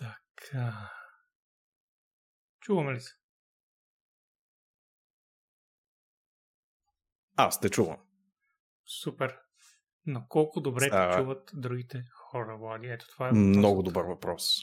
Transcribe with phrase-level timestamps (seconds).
[0.00, 0.90] Така.
[2.60, 3.14] Чуваме ли се?
[7.36, 7.98] Аз те чувам.
[9.02, 9.38] Супер.
[10.06, 11.10] Но колко добре А.
[11.10, 12.86] те чуват другите хора, Влади?
[12.86, 13.84] Ето това е Много въпросът.
[13.94, 14.56] добър въпрос.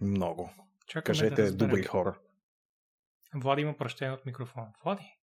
[0.00, 0.50] Много.
[0.86, 1.68] Чакаме да Кажете разберем.
[1.68, 2.20] добри хора.
[3.34, 4.72] Влади има пръщение от микрофона.
[4.84, 5.18] Влади?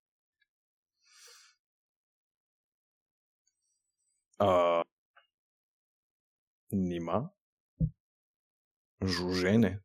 [4.40, 4.84] А...
[6.72, 7.30] Нима?
[9.04, 9.80] Жужене?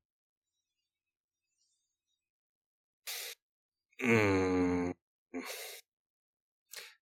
[4.02, 4.94] М,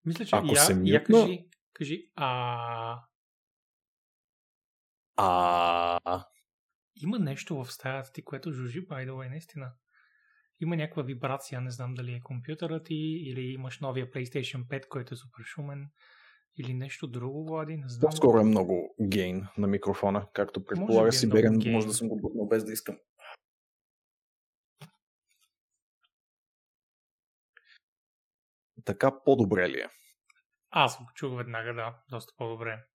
[0.05, 3.03] Мисля, че Ако я, се я мютна- кажи, кажи, а
[5.17, 6.25] А...
[6.97, 9.73] има нещо в стаята ти, което жужи, by the way, наистина.
[10.61, 12.95] Има някаква вибрация, не знам дали е компютърът ти,
[13.25, 15.91] или имаш новия PlayStation 5, който е супер шумен,
[16.59, 18.11] или нещо друго, Влади, не знам.
[18.11, 21.73] По-скоро е много гейн на микрофона, както предполага е много гейн.
[21.73, 22.99] Може да съм го бутнал без да искам.
[28.85, 29.89] Така по-добре ли е?
[30.71, 32.87] Аз го чух веднага, да, доста по-добре.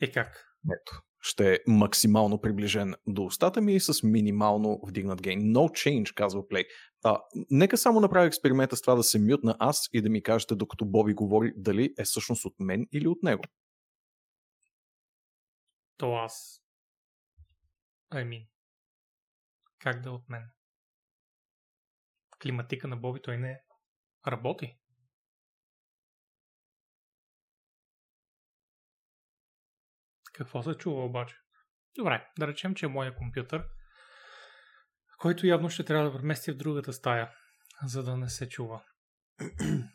[0.00, 0.57] Е как?
[0.64, 1.02] Ето.
[1.20, 5.40] Ще е максимално приближен до устата ми и с минимално вдигнат гейн.
[5.40, 6.64] No change, казва Play.
[7.04, 10.54] А, нека само направя експеримента с това да се мютна аз и да ми кажете,
[10.54, 13.42] докато Боби говори, дали е всъщност от мен или от него.
[15.96, 16.62] То аз.
[18.12, 18.48] I mean.
[19.78, 20.50] Как да е от мен?
[22.42, 23.60] Климатика на Боби той не
[24.26, 24.78] работи.
[30.38, 31.36] Какво се чува обаче?
[31.96, 33.64] Добре, да речем, че е моя компютър,
[35.18, 37.30] който явно ще трябва да премести в другата стая,
[37.84, 38.82] за да не се чува.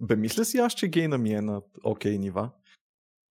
[0.00, 2.52] Бе, мисля си аз, че гейна ми е на окей нива.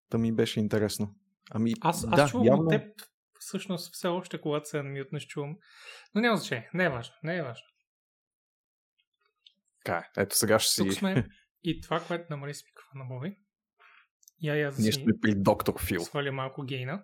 [0.10, 1.16] Та ми беше интересно.
[1.52, 2.64] Ами, Аз, аз да, чувам явно...
[2.64, 3.02] от теб,
[3.40, 5.58] всъщност, все още, когато се мютнеш, чувам.
[6.16, 6.70] Но няма значение.
[6.74, 7.16] Не е важно.
[7.24, 7.68] Не е важно.
[9.84, 10.22] Така е.
[10.22, 10.84] Ето сега ще си...
[10.84, 11.28] Тук сме
[11.64, 13.38] и това, което намали с микрофона на Боби.
[14.42, 16.02] Я я Ние си сме при доктор Фил.
[16.02, 17.04] сваля малко гейна.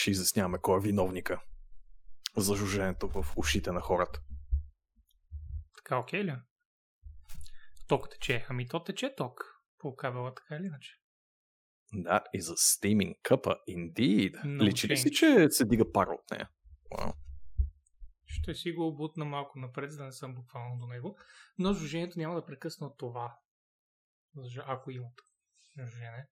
[0.00, 1.40] Ще изясняваме кой е виновника
[2.36, 4.20] за жуженето в ушите на хората.
[5.76, 6.30] Така окей ли?
[6.30, 6.38] е?
[7.88, 8.46] Ток тече.
[8.48, 10.90] Ами то тече ток по кабела, така или иначе.
[11.94, 14.44] That is a steaming cuppa, indeed.
[14.44, 16.48] No Личи ли си, че се дига пара от нея?
[16.92, 17.14] Wow.
[18.34, 21.18] Ще си го обутна малко напред, за да не съм буквално до него.
[21.58, 23.38] Но жужението няма да прекъсна това.
[24.66, 25.20] Ако имат
[25.78, 26.28] жужене.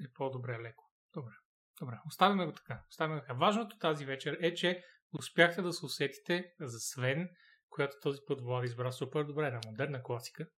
[0.00, 0.90] Е по-добре леко.
[1.14, 1.32] Добре.
[1.80, 2.00] Добре.
[2.06, 2.84] Оставяме го така.
[2.88, 3.34] Оставяме го така.
[3.34, 4.84] Важното тази вечер е, че
[5.18, 7.28] успяхте да се усетите за Свен,
[7.68, 10.48] която този път Влади избра супер добре на модерна класика,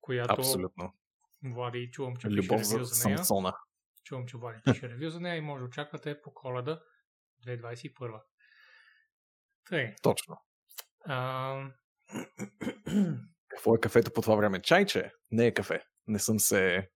[0.00, 0.94] която Абсолютно.
[1.44, 3.18] Влади чувам, че пише Любов за ревю за нея.
[3.18, 3.52] Самсона.
[4.04, 6.82] Чувам, че Влади пише ревю за нея и може да очаквате по коледа
[7.46, 8.22] 2021.
[9.68, 9.94] Тъй.
[10.02, 10.36] Точно.
[11.04, 11.56] А...
[13.48, 14.62] Какво е кафето по това време?
[14.62, 15.12] Чайче?
[15.30, 15.82] Не е кафе.
[16.06, 16.88] Не съм се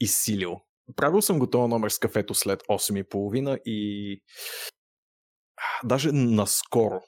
[0.00, 0.60] изсилил.
[0.96, 4.20] Правил съм го този номер с кафето след 8.30 и
[5.84, 7.00] даже наскоро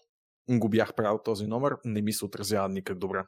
[0.50, 1.76] го бях правил този номер.
[1.84, 3.22] Не ми се отразява никак добре.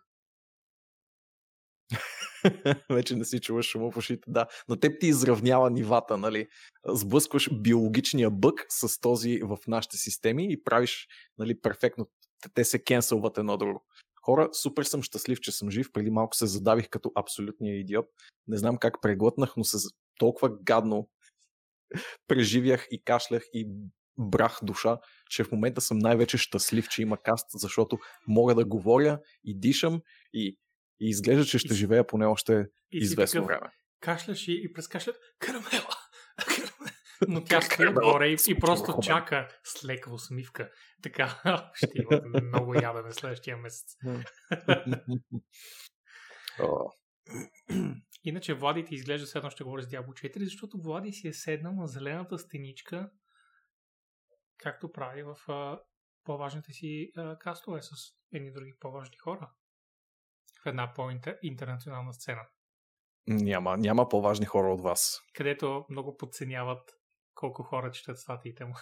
[2.90, 4.22] Вече не си чуваш шума в ушите.
[4.26, 6.46] Да, на теб ти изравнява нивата, нали?
[6.88, 11.06] Сблъскваш биологичния бък с този в нашите системи и правиш,
[11.38, 12.08] нали, перфектно.
[12.54, 13.84] Те се кенсълват едно друго.
[14.24, 15.92] Хора, супер съм щастлив, че съм жив.
[15.92, 18.06] Преди малко се задавих като абсолютния идиот.
[18.46, 19.88] Не знам как преглътнах, но се
[20.18, 21.08] толкова гадно
[22.28, 23.68] преживях и кашлях и
[24.18, 24.98] брах душа,
[25.30, 30.00] че в момента съм най-вече щастлив, че има каст, защото мога да говоря и дишам
[30.32, 30.58] и,
[31.00, 33.72] и изглежда, че ще И- живея поне още И известно такъв, време.
[34.00, 35.94] Кашляш и, и през кашлят карамела.
[37.28, 40.70] Но тя стои отгоре и, и просто чака с леква усмивка.
[41.02, 41.40] Така
[41.74, 43.96] ще има много ядене следващия месец.
[48.24, 51.32] Иначе Влади ти изглежда все едно ще говори с Diablo 4, защото Влади си е
[51.32, 53.10] седнал на зелената стеничка,
[54.58, 55.80] както прави в а,
[56.24, 57.90] по-важните си а, кастове с
[58.32, 59.50] едни други по-важни хора.
[60.64, 62.46] В една по-интернационална сцена,
[63.26, 65.20] няма, няма по-важни хора от вас.
[65.34, 66.90] където много подценяват
[67.34, 68.74] колко хора четат статиите му.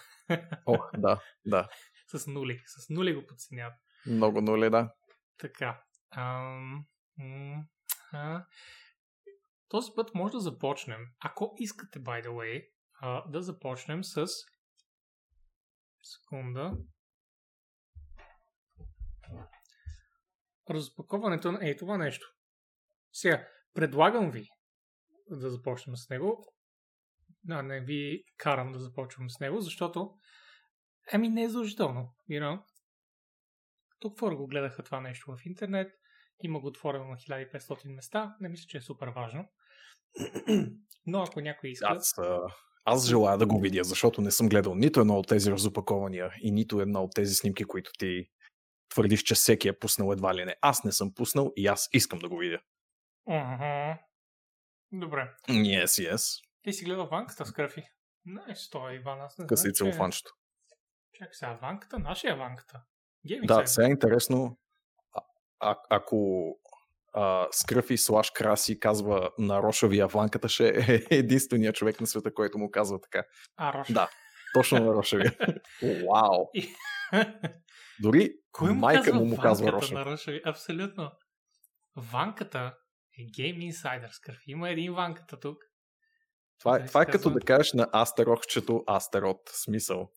[0.65, 1.69] О, да, да.
[2.07, 2.61] с нули.
[2.65, 3.73] С нули го подценяват.
[4.05, 4.93] Много нуле, да.
[5.37, 5.83] Така.
[6.11, 6.85] Ам,
[7.17, 7.63] м,
[8.11, 8.45] а,
[9.67, 12.69] този път може да започнем, ако искате, by the way,
[13.01, 14.27] а, да започнем с
[16.03, 16.73] секунда.
[20.69, 22.27] Разпаковането на ей това нещо.
[23.11, 24.47] Сега, предлагам ви
[25.29, 26.53] да започнем с него.
[27.49, 30.13] А не ви карам да започвам с него, защото
[31.13, 32.15] ами не е задължително.
[32.29, 32.63] You know?
[33.99, 35.91] Тук хора го гледаха това нещо в интернет.
[36.43, 38.35] Има го отворено на 1500 места.
[38.39, 39.45] Не мисля, че е супер важно.
[41.05, 41.87] Но ако някой иска...
[41.89, 42.13] Аз,
[42.85, 46.51] аз желая да го видя, защото не съм гледал нито едно от тези разопакования и
[46.51, 48.29] нито една от тези снимки, които ти
[48.93, 50.55] твърдиш, че всеки е пуснал едва ли не.
[50.61, 52.59] Аз не съм пуснал и аз искам да го видя.
[53.29, 53.99] Ага.
[54.91, 55.31] Добре.
[55.49, 56.43] Yes, yes.
[56.63, 57.83] Ти си гледал ванката с кръфи?
[58.25, 60.23] Не, стой, Иван, аз не Къси знам, че...
[61.13, 62.81] Чакай сега, ванката, нашия ванката.
[63.27, 64.57] Гейминг Да, сега е интересно,
[65.13, 65.21] а,
[65.59, 66.47] а, ако
[67.13, 72.57] а, Скръфи слаш краси казва на Рошавия ванката, ще е единствения човек на света, който
[72.57, 73.23] му казва така.
[73.57, 73.91] А, Рош.
[73.91, 74.09] Да,
[74.53, 75.35] точно на Рошавия.
[75.81, 76.47] Вау!
[78.01, 80.41] Дори Кой му майка му му казва на Рошави?
[80.45, 81.11] Абсолютно.
[81.95, 82.77] Ванката
[83.19, 84.37] е Game Insider кръв.
[84.47, 85.57] Има един ванката тук.
[86.59, 89.41] Това, е- Дали това е като да кажеш на Астерохчето Астерот.
[89.63, 90.09] Смисъл.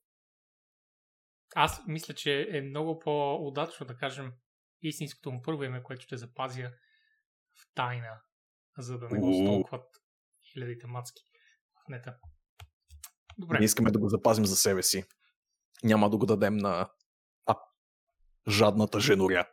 [1.54, 4.32] Аз мисля, че е много по-удачно да кажем
[4.82, 6.70] истинското му първо име, което ще запазя
[7.60, 8.20] в тайна,
[8.78, 9.84] за да не го столкват
[10.52, 11.22] хилядите мацки
[11.88, 12.16] нета.
[13.38, 13.58] Добре.
[13.58, 15.04] Не искаме да го запазим за себе си.
[15.84, 16.90] Няма да го дадем на
[18.48, 19.48] жадната женоря.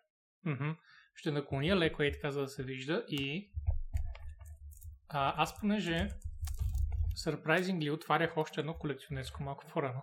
[1.16, 3.52] Ще наклоня леко и така, за да се вижда и
[5.10, 6.10] а, аз понеже
[7.26, 10.02] surprisingly отварях още едно колекционерско малко по-рано,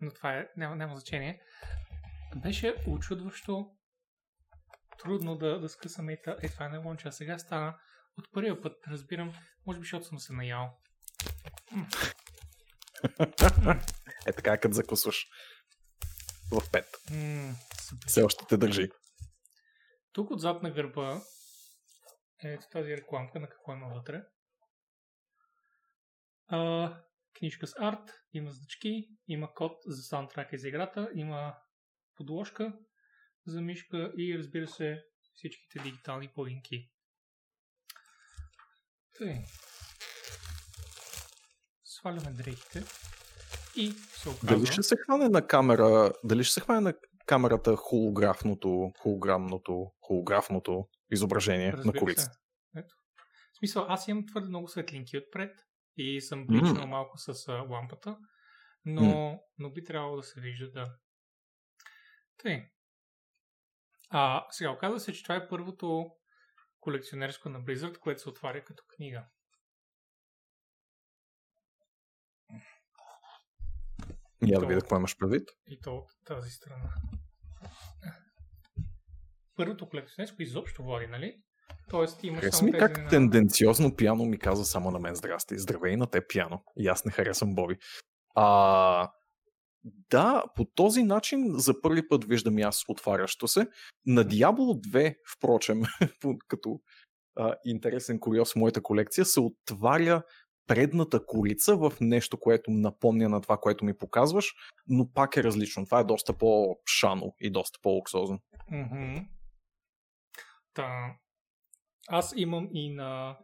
[0.00, 1.40] но това е, няма, няма значение.
[2.36, 3.70] Беше очудващо
[4.98, 7.08] трудно да, да скъсаме и е, това е лонча.
[7.08, 7.78] А сега стана
[8.18, 9.32] от първия път, разбирам,
[9.66, 10.78] може би, защото съм се наял.
[14.26, 15.26] Е така, като закусваш
[16.50, 16.86] в пет.
[17.88, 18.08] Супер.
[18.08, 18.88] Все още те държи.
[20.12, 21.20] Тук отзад на гърба
[22.44, 24.22] е тази рекламка на какво има вътре.
[26.48, 26.92] А,
[27.38, 31.56] книжка с арт, има значки, има код за саундтрака за играта, има
[32.16, 32.72] подложка
[33.46, 36.90] за мишка и разбира се всичките дигитални полинки.
[39.18, 39.44] Тъй.
[41.84, 42.84] Сваляме дрехите
[43.76, 44.56] и се оказва...
[44.56, 46.94] Дали ще се хване на камера, дали ще се хване на
[47.32, 52.32] камерата холографното, холограмното, холографното изображение на Разбира корицата?
[52.32, 52.40] се.
[52.80, 52.94] Ето.
[53.52, 55.56] В смисъл, аз имам твърде много светлинки отпред
[55.96, 58.18] и съм бличнал малко с а, лампата,
[58.84, 60.94] но, но би трябвало да се вижда да.
[62.36, 62.70] Тъй.
[64.10, 66.10] А, сега, оказва се, че това е първото
[66.80, 69.24] колекционерско на Blizzard, което се отваря като книга.
[74.46, 75.48] Я да видя какво имаш предвид.
[75.66, 76.90] И то от тази страна.
[79.56, 81.36] Първото колекционерско изобщо води, нали?
[81.90, 85.58] Тоест имаш Хареса само ми как на- тенденциозно пиано ми каза само на мен здрасти.
[85.58, 86.62] Здравей на те пиано.
[86.76, 87.76] И аз не харесвам Боби.
[88.34, 89.10] А,
[90.10, 93.66] да, по този начин за първи път виждам и аз отварящо се.
[94.06, 95.82] На Diablo 2, впрочем,
[96.48, 96.80] като
[97.36, 100.22] а, интересен куриоз в моята колекция, се отваря
[100.66, 104.54] предната корица в нещо, което напомня на това, което ми показваш,
[104.88, 105.84] но пак е различно.
[105.84, 108.38] Това е доста по-шано и доста по-луксозно.
[108.70, 109.16] Мгм.
[110.74, 111.16] Та,
[112.08, 113.38] аз имам и на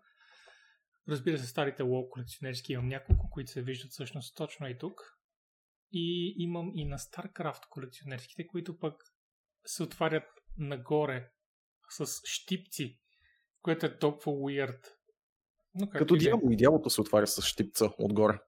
[1.09, 5.01] разбира се старите лоу колекционерски имам няколко, които се виждат всъщност точно и тук.
[5.93, 8.95] И имам и на StarCraft колекционерските, които пък
[9.67, 10.25] се отварят
[10.57, 11.31] нагоре
[11.91, 12.99] с щипци,
[13.63, 14.81] което е толкова weird.
[15.79, 16.21] Но Като и е.
[16.21, 18.39] дявол и дяволото се отваря с щипца отгоре.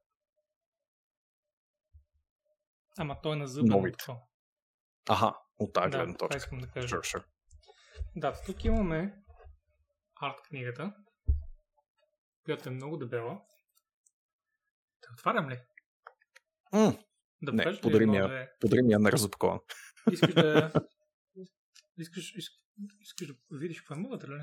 [2.98, 3.66] Ама той е на зъба.
[3.68, 4.04] Новите.
[5.08, 6.36] Аха, от тази Да, гледна точка.
[6.36, 6.88] искам да кажа.
[6.88, 7.24] Sure, sure.
[8.16, 9.22] Да, тук имаме
[10.16, 10.94] арт книгата,
[12.44, 13.42] която е много дебела.
[15.02, 15.58] Да отварям ли?
[16.72, 16.98] М,
[17.42, 18.26] Да Не, подари ми я.
[18.26, 18.52] две?
[18.60, 19.60] Подари ми я на разопакован.
[20.12, 20.72] Искаш да...
[21.98, 22.60] Искаш, искаш,
[23.00, 24.42] искаш да видиш какво има вътре, ли?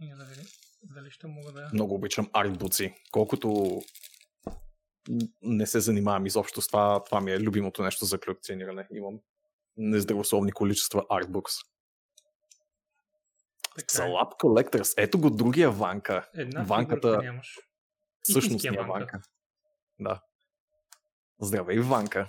[0.00, 0.44] Я да видим.
[0.82, 1.70] Дали ще мога да...
[1.72, 2.94] Много обичам артбуци.
[3.10, 3.80] Колкото
[5.42, 8.88] не се занимавам изобщо с това, това ми е любимото нещо за колекциониране.
[8.94, 9.20] Имам
[9.76, 11.54] нездравословни количества артбукс.
[13.76, 13.96] Така е.
[13.96, 14.94] Салап Collectors.
[14.96, 16.30] Ето го другия ванка.
[16.34, 17.58] Една ванката- нямаш.
[18.22, 18.92] Същностния Истинския ванка.
[18.92, 19.22] ванка.
[20.00, 20.22] Да.
[21.40, 22.28] Здравей, Ванка.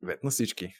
[0.00, 0.74] Привет на всички.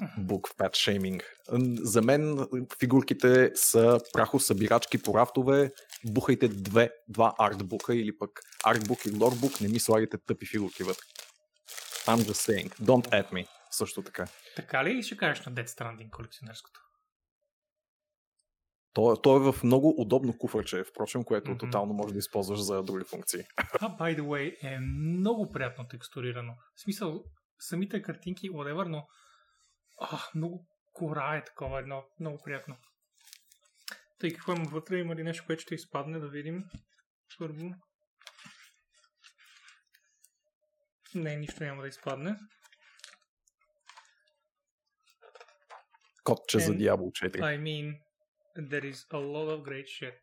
[0.00, 1.22] Book.
[1.52, 2.46] М, За мен
[2.80, 5.70] фигурките са прахосъбирачки по рафтове.
[6.04, 8.30] Бухайте две, два артбука или пък
[8.64, 9.60] артбук и лорбук.
[9.60, 11.02] Не ми слагайте тъпи фигурки вътре.
[12.06, 12.80] I'm just saying.
[12.80, 13.46] Don't at me.
[13.70, 14.26] също така.
[14.56, 16.80] Така ли ще кажеш на Dead Stranding колекционерското?
[18.92, 21.58] То, то е в много удобно куфърче, впрочем, което Мгм.
[21.58, 23.40] тотално може да използваш за други функции.
[23.78, 26.54] Това, by the way, е много приятно текстурирано.
[26.76, 27.24] В смисъл,
[27.60, 29.06] самите картинки, whatever, но
[30.00, 32.76] а, много кора е такова едно, много приятно.
[34.18, 36.64] Тъй какво има вътре, има ли нещо, което ще изпадне, да видим.
[37.38, 37.74] Първо.
[41.14, 42.36] Не, нищо няма да изпадне.
[46.24, 47.40] Кодче за And- Diablo 4.
[47.40, 48.00] I mean,
[48.56, 50.14] there is a lot of great shit.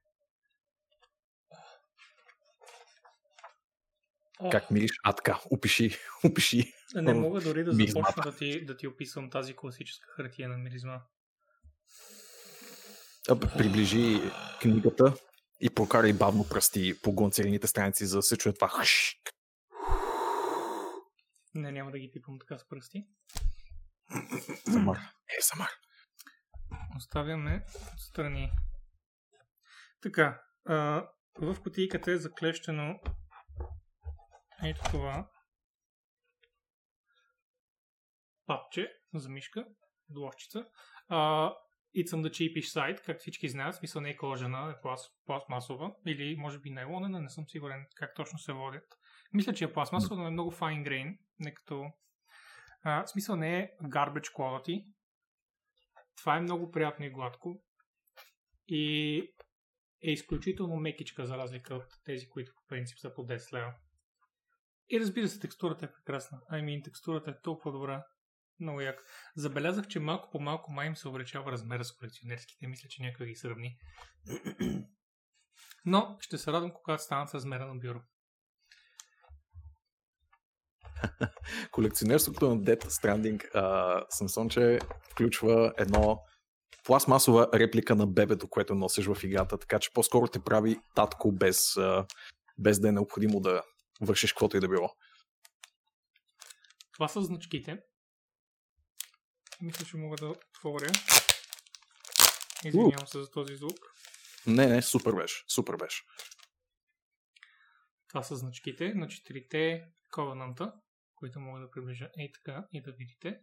[4.51, 4.91] Как мириш?
[5.03, 6.73] А така, опиши, опиши.
[6.95, 8.09] Не мога дори да Миризмата.
[8.09, 11.01] започна да ти, да ти описвам тази класическа хартиена миризма.
[13.29, 14.21] А, Приближи
[14.61, 15.13] книгата
[15.61, 18.83] и прокарай бавно пръсти по гонцерините страници, за да се чуе това.
[21.55, 23.05] Не, няма да ги пипам така с пръсти.
[24.71, 24.97] Самар.
[25.39, 25.69] Е, Самар.
[26.97, 28.51] Оставяме отстрани.
[30.01, 31.07] Така, а,
[31.39, 32.99] в кутийката е заклещено
[34.65, 35.29] ето това
[38.45, 39.65] папче за мишка,
[40.09, 40.65] дловчица.
[41.07, 41.51] А,
[41.95, 45.95] It's on the cheapish side, как всички знаят, смисъл не е кожена, е пласт, пластмасова
[46.07, 48.83] или може би нейлонена, не съм сигурен как точно се водят.
[49.33, 51.91] Мисля, че е пластмасова, но е много fine grain, не като...
[52.85, 54.85] В смисъл не е garbage quality,
[56.17, 57.63] това е много приятно и гладко.
[58.67, 59.17] И
[60.03, 63.73] е изключително мекичка, за разлика от тези, които по принцип са по 10 лева.
[64.89, 66.39] И разбира се, текстурата е прекрасна.
[66.51, 68.03] I mean, текстурата е толкова добра.
[68.59, 69.03] Много як.
[69.35, 72.67] Забелязах, че малко по малко май им се увеличава размера с колекционерските.
[72.67, 73.77] Мисля, че някой ги сравни.
[75.85, 78.01] Но ще се радвам, когато станат с размера на бюро.
[81.71, 84.79] Колекционерството на Dead Stranding а, съм че
[85.11, 86.21] включва едно
[86.85, 91.59] пластмасова реплика на бебето, което носиш в играта, така че по-скоро те прави татко без,
[92.57, 93.61] без да е необходимо да
[94.05, 94.95] вършиш каквото и да било.
[96.93, 97.83] Това са значките.
[99.61, 100.91] Мисля, че мога да отворя.
[102.65, 103.79] Извинявам се за този звук.
[104.47, 106.03] Не, не, супер беше, супер беше.
[108.07, 110.73] Това са значките на четирите Covenant,
[111.15, 113.39] които мога да приближа ей така и да видите.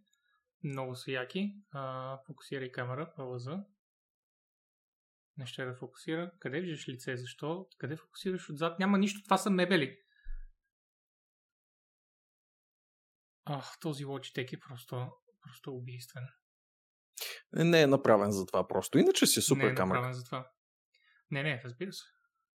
[0.64, 1.54] Много са яки.
[1.70, 3.64] А, фокусирай камера, пауза.
[5.36, 6.32] Не ще да фокусира.
[6.38, 7.16] Къде виждаш лице?
[7.16, 7.68] Защо?
[7.78, 8.78] Къде фокусираш отзад?
[8.78, 9.22] Няма нищо.
[9.24, 9.98] Това са мебели.
[13.52, 15.08] Ах, този Logitech е просто,
[15.42, 16.24] просто убийствен.
[17.52, 18.98] Не е направен за това просто.
[18.98, 19.94] Иначе си е супер не е камера.
[19.96, 20.50] направен за това.
[21.30, 22.04] Не, не, разбира се.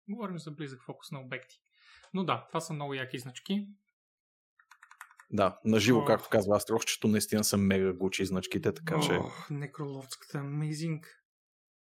[0.09, 1.55] Говорим за близък фокус на обекти.
[2.13, 3.67] Но да, това са много яки значки.
[5.31, 6.07] Да, на живо, Ох.
[6.07, 11.05] както казва Астрохчето, наистина са мега гучи значките, така че Ох, некроловската, amazing.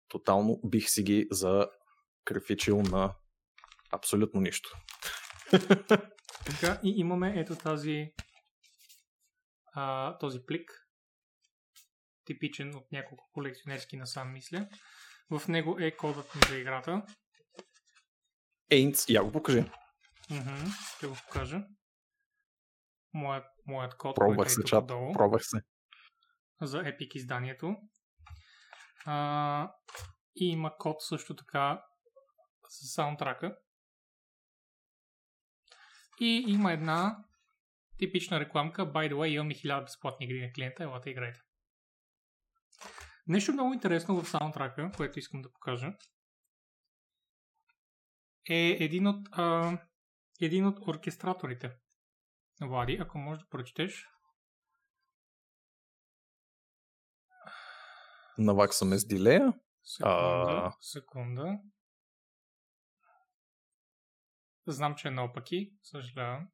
[0.08, 1.68] тотално бих си ги за
[2.26, 3.16] кръфичил на
[3.92, 4.78] абсолютно нищо.
[6.46, 8.14] Така, и имаме ето тази
[9.72, 10.88] а, този плик.
[12.26, 14.68] Типичен от няколко колекционерски насам, мисля.
[15.30, 17.06] В него е кодът ми за играта.
[18.70, 19.60] Ейнц, я го покажи.
[20.30, 20.66] Мгм,
[20.98, 21.66] ще го покажа.
[23.14, 24.88] Моят, моят код, Пробвах който е се, тук чат.
[24.88, 25.58] долу, Пробвах се.
[26.62, 27.76] за Epic изданието.
[29.06, 29.74] А,
[30.36, 31.84] и има код също така
[32.70, 33.58] с саундтрака.
[36.20, 37.18] И има една
[38.02, 38.82] типична рекламка.
[38.82, 41.40] By the way, имаме 1000 безплатни игри на клиента, елате играйте.
[43.28, 45.94] Нещо много интересно в саундтрака, което искам да покажа,
[48.50, 49.78] е един от, а,
[50.42, 51.72] един от оркестраторите.
[52.62, 54.08] Влади, ако можеш да прочетеш.
[58.38, 59.54] Наваксаме с дилея.
[59.84, 60.74] Секунда, А.
[60.80, 61.60] секунда.
[64.68, 66.48] Знам, че е наопаки, съжалявам.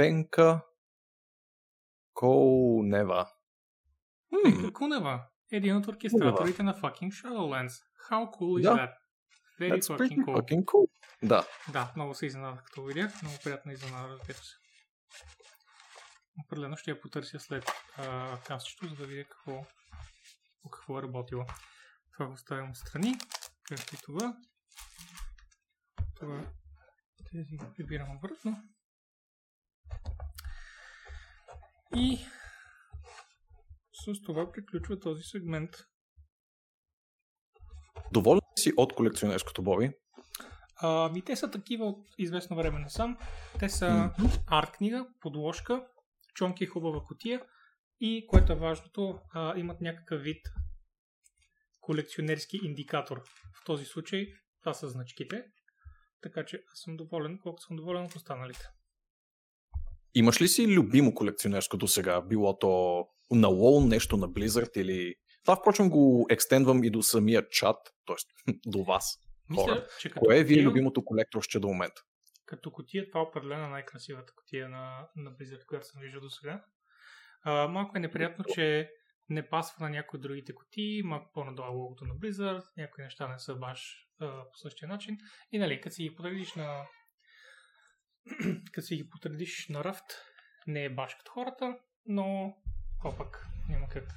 [0.00, 0.62] Пенка
[2.14, 3.30] Коунева.
[4.32, 7.72] М, Пенка Кунева, един от оркестраторите на fucking Shadowlands.
[8.10, 8.74] How cool is Да.
[8.76, 8.94] that?
[9.60, 10.36] Very That's fucking cool.
[10.36, 10.90] fucking cool.
[11.22, 11.46] Да.
[11.72, 13.22] Да, много се изненадах, като видях.
[13.22, 14.54] Много приятна изненада, разбира се.
[16.44, 17.64] Определено ще я потърся след
[18.46, 19.66] кастчето, за да видя какво,
[20.62, 21.44] по какво е работило.
[22.12, 23.14] Това го оставям отстрани,
[23.68, 24.36] както и това.
[26.16, 26.50] Това
[27.32, 28.62] тези прибирам обратно.
[31.96, 32.18] И
[33.92, 35.70] с това приключва този сегмент.
[38.12, 39.90] Доволен си от колекционерското Боби?
[40.82, 43.18] Ами те са такива от известно време насам.
[43.58, 44.28] Те са Мгм.
[44.46, 45.86] арт книга, подложка,
[46.34, 47.42] чонки, хубава котия
[48.00, 50.46] и, което е важното, а, имат някакъв вид
[51.80, 53.22] колекционерски индикатор.
[53.60, 55.44] В този случай това са значките.
[56.22, 58.68] Така че аз съм доволен, колкото съм доволен от останалите.
[60.14, 62.20] Имаш ли си любимо колекционерско до сега?
[62.20, 65.14] Било то на WoW, нещо на Blizzard или...
[65.44, 67.76] Това, впрочем, го екстендвам и до самия чат,
[68.06, 68.52] т.е.
[68.66, 69.18] до вас.
[69.50, 69.86] Мисля, хора.
[70.00, 72.02] че Кое е ви е котия, любимото колекторще до момента?
[72.50, 76.64] като котия, това е определено най-красивата котия на, на Blizzard, която съм виждал до сега.
[77.44, 78.90] А, малко е неприятно, че
[79.28, 83.28] не пасва на някои от другите котии, малко по-надолу е логото на Blizzard, някои неща
[83.28, 85.18] не са баш а, по същия начин.
[85.52, 86.86] И нали, като си ги подредиш на
[88.72, 90.04] като си ги подредиш на ръфт,
[90.66, 92.56] не е баш като хората, но
[93.18, 94.12] пък няма как.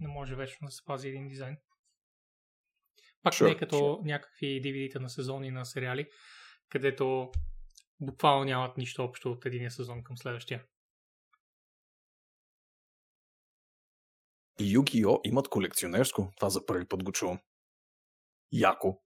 [0.00, 1.56] Не може вечно да се пази един дизайн.
[3.22, 6.08] Пак Sure, не е като някакви DVD-та на сезони на сериали,
[6.68, 7.30] където
[8.00, 10.64] буквално нямат нищо общо от единия сезон към следващия.
[14.60, 15.20] Yu-Gi-Oh!
[15.24, 16.32] имат колекционерско.
[16.36, 17.38] Това за първи път го чувам.
[18.52, 19.02] Яко.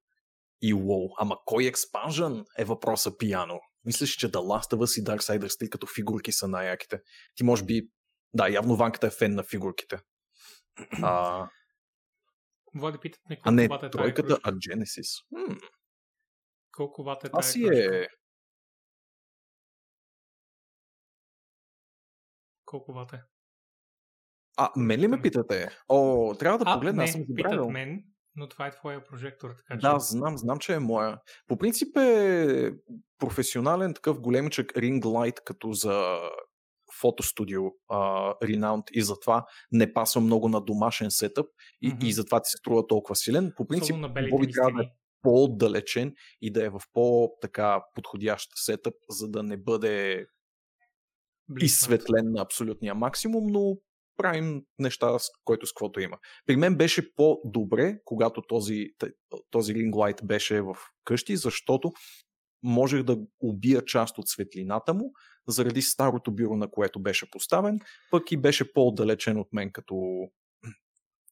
[0.63, 1.15] И WoW.
[1.19, 3.61] Ама кой експанжен е въпроса пияно?
[3.85, 7.01] Мислиш, че The Last of Us и Darksiders, тъй като фигурки са най-яките.
[7.35, 7.89] Ти може би...
[8.35, 10.01] Да, явно Ванката е фен на фигурките.
[11.03, 11.49] А,
[12.75, 15.25] Влади питат а колко не, вата е тройката, а Genesis.
[15.31, 15.57] М,
[16.73, 18.09] Колко вата е Това тая си е...
[22.65, 23.21] Колко вата е?
[24.57, 25.79] А, мен ли ме питате?
[25.89, 27.71] О, трябва да А, погледна, не, аз съм питат забравил.
[27.71, 28.05] мен,
[28.37, 29.81] но това е твоя прожектор, така че...
[29.81, 31.19] Да, знам, знам, че е моя.
[31.47, 32.73] По принцип е
[33.19, 36.19] професионален такъв големичък ring light, като за
[37.01, 41.47] фотостудио uh, Renowned и затова не пасва много на домашен сетъп
[41.83, 42.07] и, Мгм.
[42.07, 43.53] и затова ти се струва толкова силен.
[43.57, 43.97] По принцип,
[44.31, 44.87] Боби трябва да е
[45.23, 50.27] по-отдалечен и да е в по-така подходящ сетъп, за да не бъде
[51.49, 51.71] Близнат.
[51.71, 53.77] изсветлен на абсолютния максимум, но
[54.17, 56.19] правим неща, с който с каквото има.
[56.47, 58.87] При мен беше по-добре, когато този,
[59.51, 61.93] този ring light беше в къщи, защото
[62.63, 65.13] можех да убия част от светлината му,
[65.49, 69.95] заради старото бюро, на което беше поставен, пък и беше по-отдалечен от мен като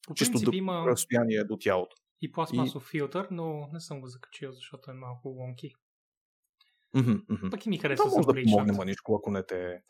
[0.07, 1.97] По чисто до има разстояние до тялото.
[2.21, 5.73] и пластмасов филтър, но не съм го закачил, защото е малко лонки.
[6.95, 7.51] Мгм, мгм.
[7.51, 9.83] Пък и ми харесва може с да помогне маничко, ако не те...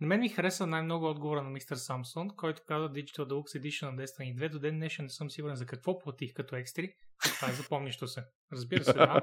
[0.00, 4.02] На мен ми хареса най-много отговора на мистер Самсон, който каза Digital Deluxe Edition на
[4.02, 4.50] Destiny 2.
[4.50, 6.94] До ден днешен не съм сигурен за какво платих като екстри.
[7.24, 8.24] Това е запомнящо се.
[8.52, 9.20] Разбира се, да.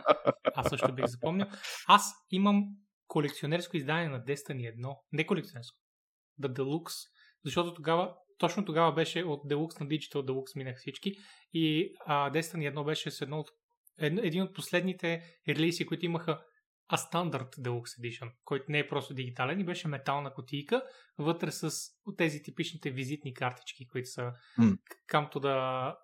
[0.55, 1.47] Аз също бих запомнил.
[1.87, 2.65] Аз имам
[3.07, 4.97] колекционерско издание на Destiny 1.
[5.11, 5.77] Не колекционерско.
[6.41, 7.09] The Deluxe.
[7.45, 11.15] Защото тогава, точно тогава беше от Deluxe на Digital Deluxe минах всички.
[11.53, 13.49] И а, Destiny 1 беше с едно от,
[13.99, 16.41] един от последните релиси, които имаха
[16.87, 20.83] а стандарт Deluxe Edition, който не е просто дигитален и беше метална кутийка,
[21.17, 21.71] вътре с
[22.05, 24.33] от тези типичните визитни картички, които са
[25.11, 25.95] come to the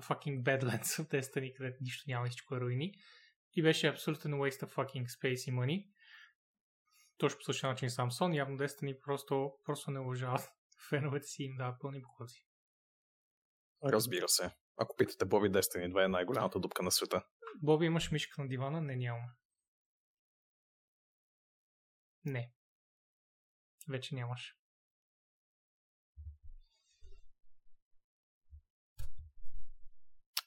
[0.00, 2.92] fucking Badlands в Destiny, където нищо няма, всичко е руини.
[3.52, 5.88] И беше абсолютен waste of fucking space и money.
[7.18, 10.50] Точно по същия начин Samsung, явно Destiny просто, просто не уважават
[10.88, 12.46] феновете си им дават пълни бухози.
[13.84, 14.50] Разбира се.
[14.76, 17.22] Ако питате Боби Destiny 2 е най-голямата дупка на света.
[17.62, 18.80] Боби, имаш мишка на дивана?
[18.80, 19.24] Не, нямам.
[22.26, 22.52] Не.
[23.88, 24.56] Вече нямаш.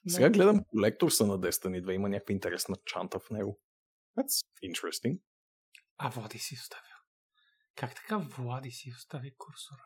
[0.08, 1.92] Сега гледам колекторса на Destiny 2.
[1.92, 3.60] Има някаква интересна чанта в него.
[4.18, 5.20] That's interesting.
[5.96, 6.96] А, Влади си оставил.
[7.74, 9.84] Как така Влади си остави курсора?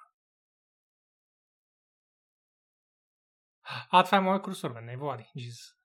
[3.90, 5.24] А, това е моят курсор, бе, не Влади.
[5.36, 5.76] Jesus.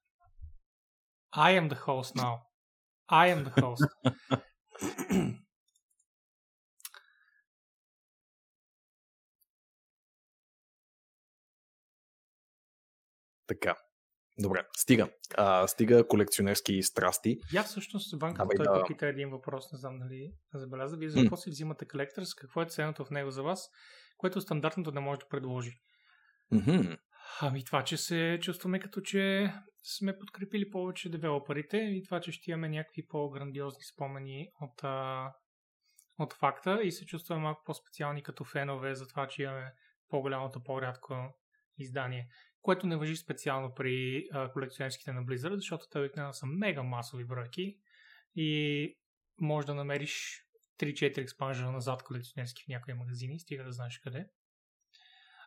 [1.36, 2.39] I am the host now.
[3.10, 3.88] I am the host.
[13.49, 13.75] Така.
[14.41, 15.09] Добре, стига.
[15.38, 17.38] А, стига колекционерски страсти.
[17.53, 20.97] Я всъщност, Ванка, Давай той да- попита един въпрос, не знам дали забеляза.
[20.97, 22.41] Вие за какво си взимате Collectors?
[22.41, 23.69] Какво е ценното в него за вас,
[24.17, 25.71] което стандартното не може да предложи?
[26.51, 26.93] Мгм.
[27.41, 32.51] Ами това, че се чувстваме като че сме подкрепили повече девелоперите и това, че ще
[32.51, 35.31] имаме някакви по-грандиозни спомени от, а,
[36.19, 39.71] от факта и се чувстваме малко по-специални като фенове за това, че имаме
[40.09, 41.15] по-голямото, по-рядко
[41.77, 42.27] издание.
[42.62, 47.26] Което не въжи специално при а, колекционерските на Blizzard, защото те обикновено са мега масови
[47.26, 47.78] бройки
[48.36, 48.98] и
[49.41, 50.45] може да намериш
[50.80, 54.30] 3-4 експанжена назад колекционерски в някои магазини, стига да знаеш къде.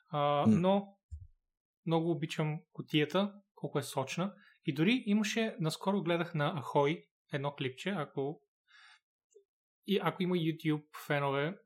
[0.09, 0.99] А, но
[1.87, 4.35] много обичам котията, колко е сочна.
[4.67, 8.43] И дори имаше, наскоро гледах на Ахой едно клипче, ако
[9.87, 11.59] и ако има YouTube фенове,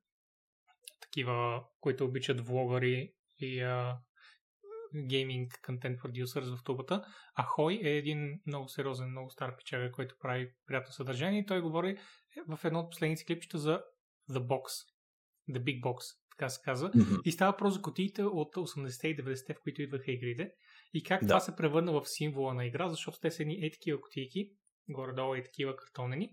[1.00, 3.98] такива, които обичат влогъри и а,
[4.96, 7.04] гейминг контент продюсърс в тубата.
[7.34, 11.60] А Хой е един много сериозен, много стар печага, който прави приятно съдържание и той
[11.60, 11.98] говори
[12.48, 13.82] в едно от последните клипчета за
[14.30, 14.64] The Box,
[15.50, 15.98] The Big Box,
[16.30, 16.90] така се казва.
[16.94, 17.14] Мгм.
[17.24, 20.50] И става просто за кутиите от 80-те и 90-те, в които идваха игрите.
[20.94, 21.26] И как Да.
[21.26, 24.50] това се превърна в символа на игра, защото те са едни е такива кутийки,
[24.88, 26.30] горе-долу и такива картонени.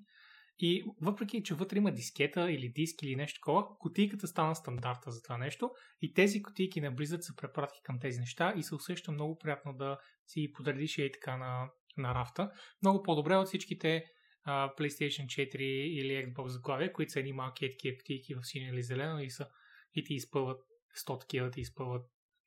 [0.60, 5.22] И въпреки, че вътре има дискета или диск или нещо такова, кутийката стана стандарта за
[5.22, 5.72] това нещо.
[6.02, 9.74] И тези кутийки на Blizzard са препратки към тези неща и се усеща много приятно
[9.74, 12.52] да си подредиш и така на, на рафта.
[12.82, 14.04] Много по-добре от всичките
[14.44, 18.84] а, PlayStation 4 или Xbox заглавия, които са едни малки такива кутийки в синьо или
[18.84, 19.48] зелено и, са,
[19.96, 20.62] и ти изпълват
[21.08, 22.06] 100 такива, ти изпълват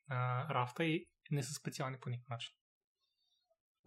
[0.09, 2.51] а, рафта и не са специални по никакъв начин.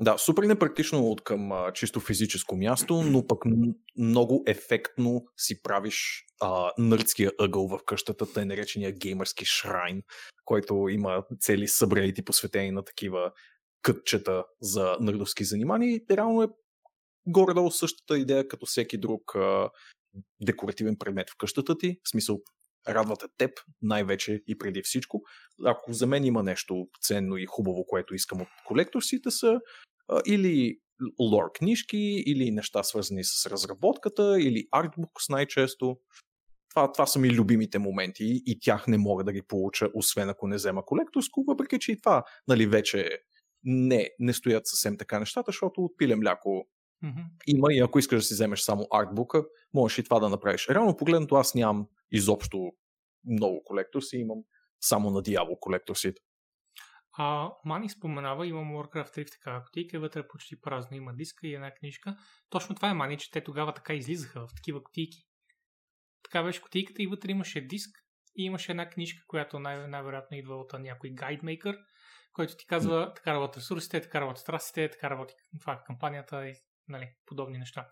[0.01, 3.43] Да, супер непрактично от към а, чисто физическо място, но пък
[3.97, 10.01] много ефектно си правиш а, нърдския ъгъл в къщата, тъй наречения геймърски шрайн,
[10.45, 13.31] който има цели събрейти посветени на такива
[13.81, 16.47] кътчета за нърдовски занимания и реално е
[17.27, 19.69] горе-долу същата идея като всеки друг а,
[20.41, 22.39] декоративен предмет в къщата ти, в смисъл
[22.93, 25.21] радвате теб най-вече и преди всичко.
[25.65, 29.60] Ако за мен има нещо ценно и хубаво, което искам от колекторсите са
[30.28, 30.80] или
[31.19, 35.97] лор книжки, или неща свързани с разработката, или артбукс най-често.
[36.69, 40.30] Това, това са ми любимите моменти и, и тях не мога да ги получа, освен
[40.30, 43.19] ако не взема колекторско, въпреки че и това нали, вече
[43.63, 46.67] не, не стоят съвсем така нещата, защото от пиле мляко
[47.01, 47.19] Мгм.
[47.47, 50.67] има и ако искаш да си вземеш само артбука, можеш и това да направиш.
[50.69, 52.71] Реално погледнато аз нямам изобщо
[53.25, 54.38] много колекторси, имам
[54.81, 56.21] само на Diablo колекторсите.
[57.17, 61.47] А Мани споменава, имам Warcraft 3 в такава кутийка, вътре е почти празно, има диска
[61.47, 62.17] и една книжка.
[62.49, 65.25] Точно това е Мани, че те тогава така излизаха в такива кутийки.
[66.23, 67.89] Така беше кутийката и вътре имаше диск
[68.35, 71.77] и имаше една книжка, която най- най-вероятно идва от някой гайдмейкър,
[72.33, 76.55] който ти казва така работят ресурсите, така работят страстите, така работи това е кампанията и
[76.89, 77.89] нали, подобни неща.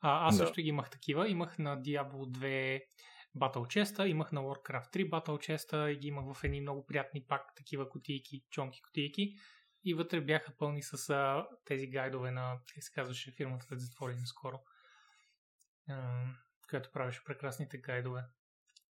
[0.00, 0.46] А, аз Да.
[0.46, 1.28] също ги имах такива.
[1.28, 2.82] Имах на Diablo 2
[3.36, 7.24] Battle Chest, имах на Warcraft 3 Battle Chest и ги имах в едни много приятни
[7.28, 9.34] пак такива кутийки, чонки кутийки.
[9.84, 14.16] И вътре бяха пълни с а, тези гайдове на, как се казваше, фирмата да затвори
[14.16, 14.60] наскоро,
[15.88, 16.24] а,
[16.68, 18.22] която правеше прекрасните гайдове.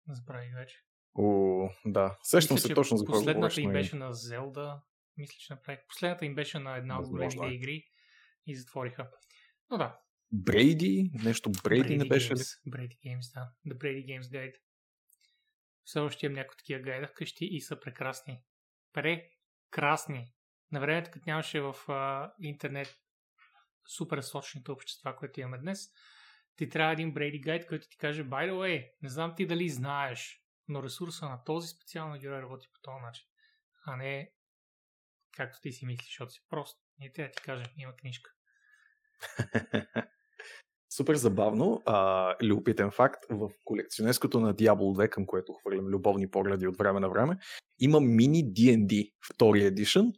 [0.09, 0.77] Забравих вече.
[1.15, 2.19] О, да.
[2.23, 4.81] Сещам Мисля, се точно за какво Последната им беше на Zelda.
[5.17, 5.81] Мисля, че направих.
[5.89, 7.85] Последната им беше на една от големите игри
[8.47, 9.11] и затвориха.
[9.71, 9.99] Но да,
[10.33, 12.39] Брейди, нещо Брейди не беше ли?
[12.69, 13.53] Brady Games, да.
[13.67, 14.57] The Brady Games Guide.
[15.85, 18.43] Все още имам някои такива гайда вкъщи и са прекрасни.
[18.93, 20.33] Прекрасни.
[20.73, 22.99] На времето, като нямаше в а, интернет
[23.89, 25.91] супер сочните общества, които имаме днес,
[26.57, 29.69] ти трябва един Brady Guide, който ти каже, by the way, не знам ти дали
[29.69, 33.27] знаеш, но ресурса на този специално герой работи по този начин.
[33.85, 34.33] А не
[35.33, 36.81] както ти си мислиш, защото си прост.
[36.99, 38.31] Не трябва да ти каже, има книжка.
[40.91, 41.83] Супер забавно.
[41.87, 43.25] А, любопитен факт.
[43.31, 47.39] В колекционерското на Diablo 2, към което хвърлям любовни погледи от време на време,
[47.79, 50.13] има мини D&D втори едишън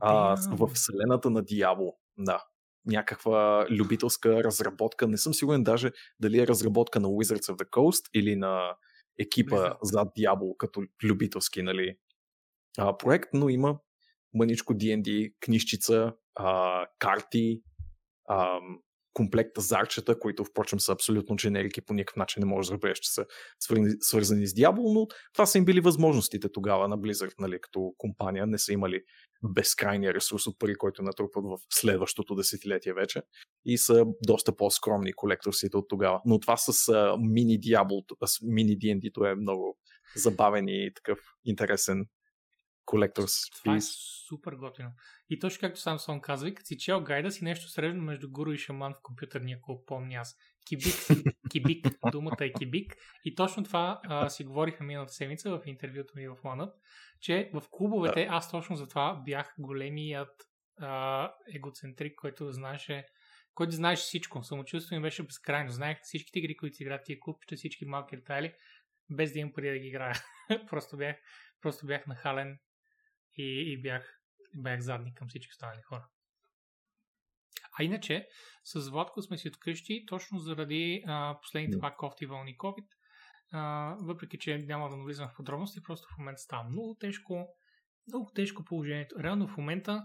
[0.00, 1.92] а, в вселената на Diablo.
[2.18, 2.44] Да.
[2.86, 5.08] Някаква любителска разработка.
[5.08, 8.76] Не съм сигурен даже дали е разработка на Wizards of the Coast или на
[9.18, 9.78] екипа Blizzard.
[9.82, 11.96] зад Diablo като любителски нали,
[12.78, 13.78] а, проект, но има
[14.34, 17.62] мъничко D&D, книжчица, а, карти,
[18.30, 18.60] а,
[19.12, 23.12] комплект зарчета, които впрочем са абсолютно дженерики, по никакъв начин не можеш да разбереш, че
[23.12, 23.26] са
[24.00, 28.46] свързани, с Diablo, но това са им били възможностите тогава на Blizzard, нали, като компания.
[28.46, 29.02] Не са имали
[29.54, 33.22] безкрайния ресурс от пари, който натрупват в следващото десетилетие вече
[33.64, 36.20] и са доста по-скромни колекторсите от тогава.
[36.24, 38.02] Но това с мини Diablo,
[38.42, 39.78] мини D&D-то е много
[40.16, 42.06] забавен и такъв интересен
[42.90, 43.80] колекторс Това е
[44.28, 44.92] супер готино.
[45.30, 48.52] И точно както сам Сон казва, като си чел гайда си нещо средно между гуру
[48.52, 50.36] и шаман в компютърния клуб, помня аз.
[50.68, 50.94] Кибик,
[51.50, 52.94] кибик, думата е кибик.
[53.24, 56.74] И точно това а, си говориха миналата седмица в интервюто ми в Ланът,
[57.20, 60.32] че в клубовете аз точно за това бях големият
[60.80, 63.06] а, егоцентрик, който знаеше
[63.54, 64.42] който знаеш всичко.
[64.42, 65.70] Самочувствието ми беше безкрайно.
[65.70, 68.54] Знаех всичките игри, които си играят тия клубчета, всички малки детайли,
[69.10, 70.14] без да имам пари да ги играя.
[70.70, 71.16] просто, бях,
[71.60, 72.58] просто бях нахален
[73.40, 74.20] и, и бях,
[74.56, 76.08] бях задник към всички останали хора.
[77.78, 78.28] А иначе,
[78.64, 81.78] с Владко сме си откъщи, точно заради а, последните Да.
[81.78, 82.86] два кофти вълни COVID.
[83.52, 87.48] А, въпреки, че няма да навлизам в подробности, просто в момента става много тежко,
[88.08, 89.14] много тежко положението.
[89.18, 90.02] Реално в момента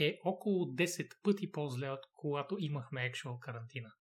[0.00, 3.92] е около 10 пъти по-зле от когато имахме actual карантина.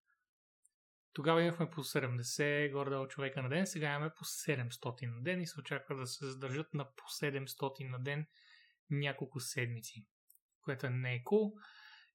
[1.17, 5.47] Тогава имахме по 70 горе човека на ден, сега имаме по 700 на ден и
[5.47, 8.25] се очаква да се задържат на по 700 на ден
[8.89, 10.05] няколко седмици,
[10.61, 11.53] което не е cool.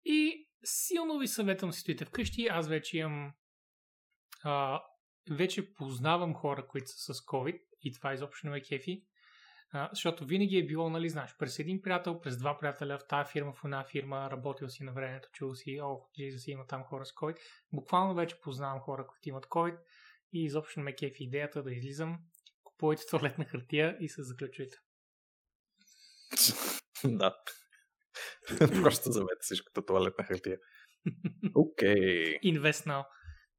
[0.04, 2.46] И силно ви съветвам си стоите вкъщи.
[2.50, 3.32] Аз вече имам
[4.42, 4.82] а,
[5.30, 9.04] вече познавам хора, които са с COVID и това изобщо не ме кефи.
[9.74, 13.32] А, защото винаги е било, нали, знаеш, през един приятел, през два приятеля в тази
[13.32, 17.06] фирма, в една фирма, работил си на времето, чул си, о, Джизус има там хора
[17.06, 17.36] с COVID.
[17.72, 19.78] Буквално вече познавам хора, които имат COVID
[20.32, 22.18] и изобщо не ме кефи идеята да излизам.
[22.64, 24.76] Купувайте туалетна хартия и се заключвайте.
[27.04, 27.36] да.
[28.58, 30.58] Просто замете всичкото туалетна хартия.
[31.54, 31.94] Окей.
[31.94, 32.40] Okay.
[32.40, 33.04] Invest now.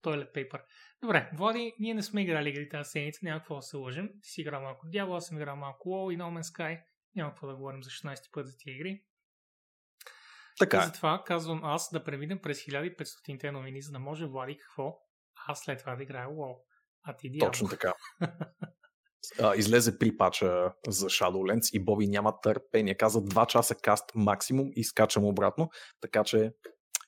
[0.03, 0.61] Toilet paper.
[1.03, 4.09] Добре, Влади, ние не сме играли игри тази седмица, няма какво да се лъжим.
[4.21, 6.83] Ти си играл малко Diablo, аз съм играл малко WoW и No Man's Sky.
[7.15, 9.03] Няма какво да говорим за 16 път за тия игри.
[10.59, 10.77] Така.
[10.77, 14.97] И затова казвам аз да преминем през 1500-те новини, за да може Влади какво
[15.47, 16.57] аз след това да играя WoW.
[17.03, 17.45] А ти Diablo.
[17.45, 17.93] Точно така.
[19.39, 22.95] Uh, излезе при пача за Shadowlands и Боби няма търпение.
[22.97, 25.69] Каза 2 часа каст максимум и скачам обратно,
[26.01, 26.53] така че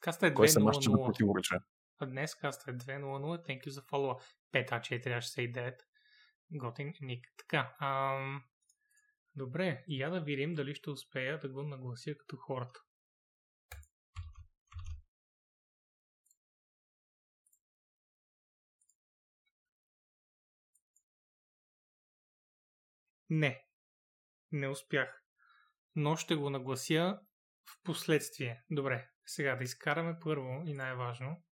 [0.01, 1.59] Каста е кой аз, че да противореча.
[1.99, 3.47] А днес е 2.0.0.
[3.47, 4.21] Thank you за follow
[4.53, 5.77] 5А469.
[6.51, 7.27] Готин ник.
[7.37, 7.75] Така.
[7.79, 8.43] Ам...
[9.35, 12.79] Добре, и я да видим дали ще успея да го наглася като хората.
[23.29, 23.65] Не.
[24.51, 25.23] Не успях.
[25.95, 27.19] Но ще го наглася
[27.65, 28.63] в последствие.
[28.71, 31.43] Добре, сега да изкараме първо и най-важно.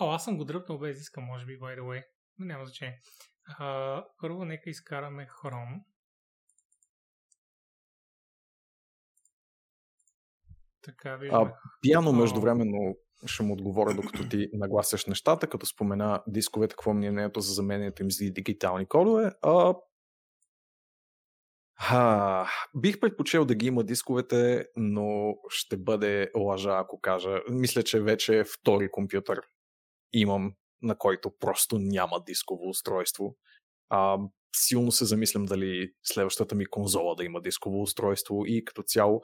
[0.00, 2.04] О, аз съм го дръпнал без иска, може би, by the way.
[2.38, 3.00] Но няма значение.
[3.58, 5.82] А, първо нека изкараме Chrome.
[10.82, 11.52] Така виждаме.
[11.80, 17.10] пияно междувременно ще му отговоря, докато ти нагласяш нещата, като спомена дисковете, какво ми е
[17.10, 19.32] мнението за заменянето им за дигитални кодове.
[19.42, 19.74] А,
[21.76, 27.40] а, бих предпочел да ги има дисковете, но ще бъде лъжа, ако кажа.
[27.50, 29.40] Мисля, че вече е втори компютър
[30.12, 33.36] имам, на който просто няма дисково устройство.
[33.88, 34.18] А,
[34.56, 39.20] силно се замислям дали следващата ми конзола да има дисково устройство и като цяло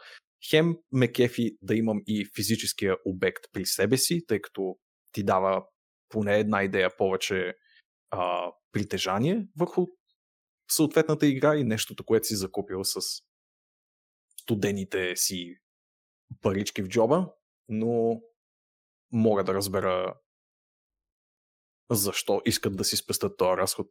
[0.51, 4.77] хем ме кефи да имам и физическия обект при себе си, тъй като
[5.13, 5.65] ти дава
[6.09, 7.55] поне една идея повече
[8.11, 9.87] а, притежание върху
[10.71, 13.01] съответната игра и нещото, което си закупил с
[14.41, 15.57] студените си
[16.43, 17.33] парички в джоба,
[17.69, 18.21] но
[19.13, 20.15] мога да разбера
[21.91, 23.87] защо искат да си спестят този разход.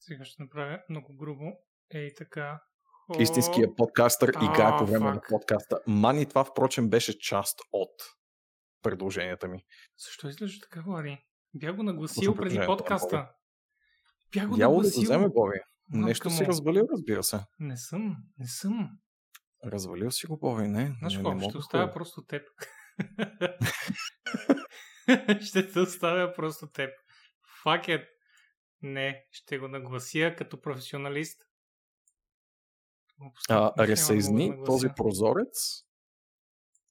[0.00, 1.44] Сега ще направя много грубо.
[1.90, 2.60] Ей така.
[3.08, 3.22] О...
[3.22, 5.14] Истинският подкастър играе по време фак.
[5.14, 5.80] на подкаста.
[5.86, 7.94] Мани това, впрочем, беше част от
[8.82, 9.64] предложенията ми.
[10.06, 11.18] Защо изглежда така, Влади?
[11.54, 13.30] Бях го нагласил преди подкаста.
[14.32, 15.00] Бях го Дяло нагласил.
[15.02, 15.58] да го вземе, Боби.
[15.92, 17.40] Нещо си развалил, разбира се.
[17.58, 18.90] Не съм, не съм.
[19.64, 20.96] Развалил си го, Боби, не.
[20.98, 22.42] Знаеш какво, ще оставя просто теб.
[25.40, 26.90] ще те оставя просто теб.
[27.64, 28.08] It.
[28.82, 31.40] Не, ще го наглася като професионалист.
[33.48, 35.84] А, ресайзни да този прозорец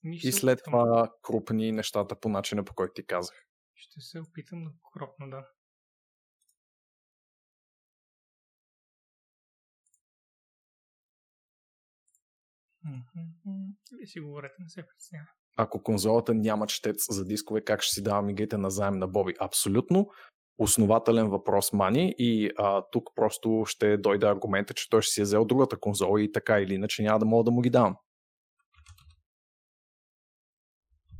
[0.04, 3.46] и след това крупни нещата по начина, по който ти казах.
[3.74, 5.46] Ще се опитам да кропна, да.
[13.98, 15.26] Вие си говорите, не се притеснява.
[15.56, 19.34] Ако конзолата няма четец за дискове, как ще си давам игрите назаем на Боби?
[19.40, 20.10] Абсолютно
[20.58, 25.24] основателен въпрос, Мани, и а, тук просто ще дойде аргумента, че той ще си е
[25.24, 27.96] взел другата конзола и така или иначе няма да мога да му ги давам.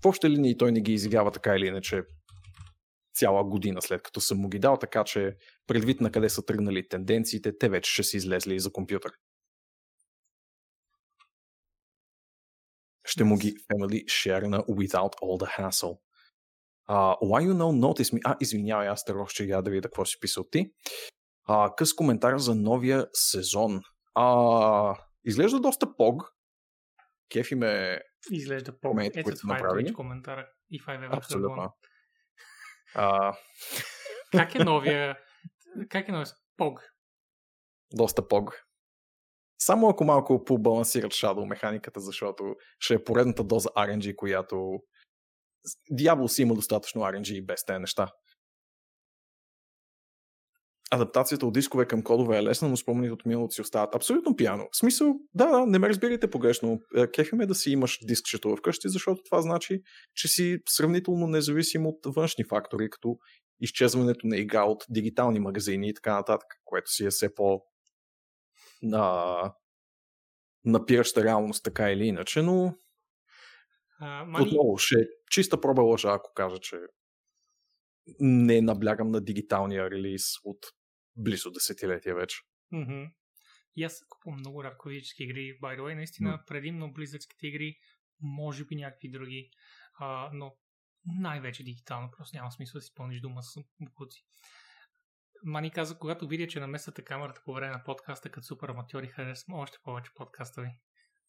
[0.02, 2.02] В обща линия той не ги изиграва така или иначе
[3.14, 6.88] цяла година след като съм му ги дал, така че предвид на къде са тръгнали
[6.88, 9.12] тенденциите, те вече ще си излезли и за компютър.
[13.08, 15.98] Ще му ги family share на without all the hassle.
[16.88, 18.20] Uh, why you know notice me?
[18.24, 20.72] А, извинявай, аз те ще я да видя какво си писал ти.
[21.48, 23.82] Uh, къс коментар за новия сезон.
[24.16, 26.22] Uh, изглежда доста пог.
[27.32, 28.98] Кефи ме Изглежда пог.
[29.02, 29.88] Ето които това направили.
[29.88, 30.48] е коментара.
[30.70, 31.76] И 5 Абсолютно.
[32.96, 33.36] Uh...
[34.32, 35.18] как е новия...
[35.88, 36.80] как е новия пог?
[37.94, 38.67] Доста пог.
[39.58, 42.44] Само ако малко побалансират Shadow механиката, защото
[42.78, 44.56] ще е поредната доза RNG, която
[45.92, 48.08] Diablo си има достатъчно RNG и без тези неща.
[50.90, 54.68] адаптацията от дискове към кодове е лесна, но спомените от миналото си остават абсолютно пияно.
[54.72, 56.80] В смисъл, да, да, не ме разбирайте погрешно.
[56.96, 59.80] Е, кефиме да си имаш дискчето вкъщи, защото това значи,
[60.14, 63.16] че си сравнително независим от външни фактори, като
[63.60, 67.60] изчезването на игра от дигитални магазини и така нататък, което си е все по
[68.82, 69.54] на
[70.64, 72.78] напираща реалност, така или иначе, но
[74.00, 74.46] А, мани...
[74.46, 76.76] отново ще е чиста проба лъжа, ако кажа, че
[78.20, 80.58] не наблягам на дигиталния релиз от
[81.16, 82.36] близо десетилетия вече.
[83.76, 85.94] И аз купувам много рядко физически игри, by the way.
[85.94, 86.42] Наистина, М.
[86.46, 87.76] предимно близъцките игри,
[88.20, 89.50] може би някакви други,
[90.00, 90.56] а, но
[91.20, 94.24] най-вече дигитално, просто няма смисъл да си пълниш дума с букуци.
[95.44, 99.58] Мани каза, когато видя, че намесвате камерата по време на подкаста като супер аматьори, харесвам
[99.58, 100.70] още повече подкаста ви.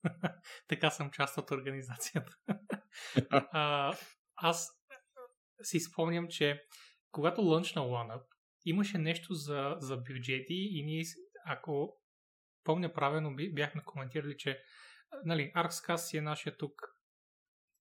[0.68, 2.38] така съм част от организацията.
[3.32, 3.94] а,
[4.36, 4.70] аз
[5.62, 6.64] си спомням, че
[7.12, 8.24] когато лънчна OneUp,
[8.66, 11.04] имаше нещо за, за бюджети и ние,
[11.46, 11.98] ако
[12.64, 14.64] помня правилно, бяхме коментирали, че
[15.26, 16.82] нали, ArxCast си е нашия тук,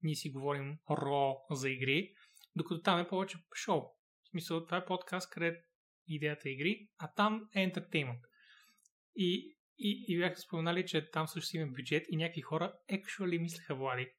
[0.03, 2.13] ние си говорим ро за игри,
[2.57, 3.81] докато там е повече шоу.
[3.81, 5.68] В смисъл, това е подкаст, където
[6.09, 8.21] идеята игри, а там е ентертеймент.
[9.17, 13.75] И, и, и бяха споменали, че там също има бюджет и някакви хора actually мислеха,
[13.75, 14.13] Влади,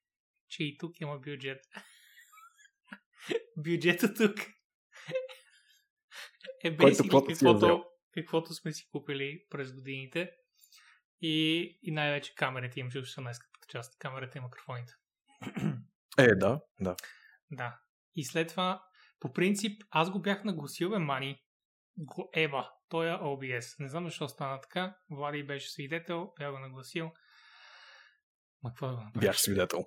[0.50, 1.66] че и тук има бюджет.
[3.58, 4.40] Бюджета тук
[6.64, 10.32] е basically каквото е каквото, каквото сме си купили през годините.
[11.22, 14.00] И, и най-вече камерите им, защото са най-скъпата част.
[14.00, 14.94] Камерата и микрофоните.
[16.18, 16.96] Е, да, да.
[17.52, 17.80] Да.
[18.16, 18.84] И след това,
[19.20, 21.44] по принцип, аз го бях нагласил, бе, Мани.
[22.00, 22.72] Го еба.
[22.90, 23.80] Той е OBS.
[23.80, 24.98] Не знам защо стана така.
[25.10, 27.12] Влади беше свидетел, бях го нагласил.
[28.64, 29.28] Ма какво да го направиш?
[29.28, 29.86] Бях свидетел.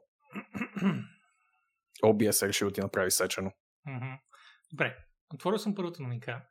[2.04, 3.52] OBS е решил да ти направи сечено.
[4.70, 4.96] Добре,
[5.34, 6.48] отворил съм първата новинка.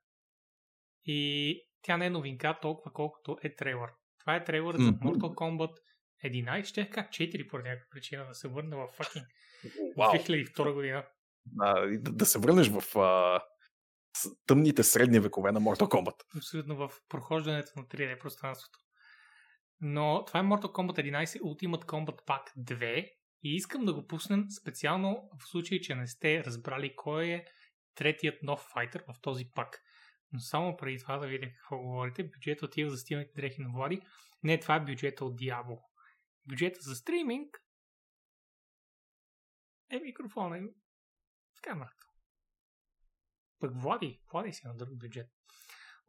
[1.05, 3.89] И тя не е новинка толкова колкото е трейлър.
[4.19, 4.91] Това е трейлър за.
[4.91, 5.77] Mortal Kombat
[6.25, 6.63] 11.
[6.63, 9.25] Ще как 4 по някаква причина да се върна в fucking
[9.97, 10.11] Вау.
[10.11, 11.05] 2002 година.
[11.59, 13.41] А, да, да се върнеш в а,
[14.47, 16.37] тъмните средни векове на Mortal Kombat.
[16.37, 18.79] Абсолютно в прохождането на 3D пространството.
[19.81, 23.11] Но това е Mortal Kombat 11 Ultimate Combat Pack 2
[23.43, 27.45] и искам да го пуснем специално в случай, че не сте разбрали кой е
[27.95, 29.81] третият нов файтър в този пак.
[30.31, 32.23] Но само преди това да видя какво говорите.
[32.23, 34.01] Бюджет отива за стилните дрехи на Влади.
[34.43, 35.79] Не, това е бюджета от Diablo.
[36.45, 37.61] Бюджета за стриминг
[39.89, 40.61] е микрофона и
[41.61, 42.10] камерата.
[43.61, 45.27] Пък Влади, Влади си на друг бюджет.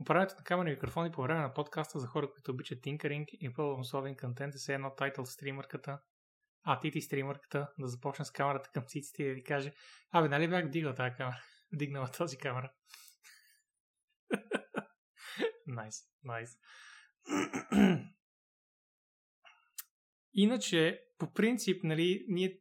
[0.01, 3.53] Управлението на камера и микрофони по време на подкаста за хора, които обичат тинкеринг и
[3.53, 6.01] пълнословен контент е все едно тайтъл стримърката,
[6.65, 9.73] а ти ти стримърката да започне с камерата към циците и да ви каже
[10.11, 11.43] Абе, нали бях вдигал тази камера?
[11.73, 12.73] Дигнала тази камера.
[15.67, 16.51] Найс, найс.
[20.35, 22.61] Иначе, по принцип, нали, ние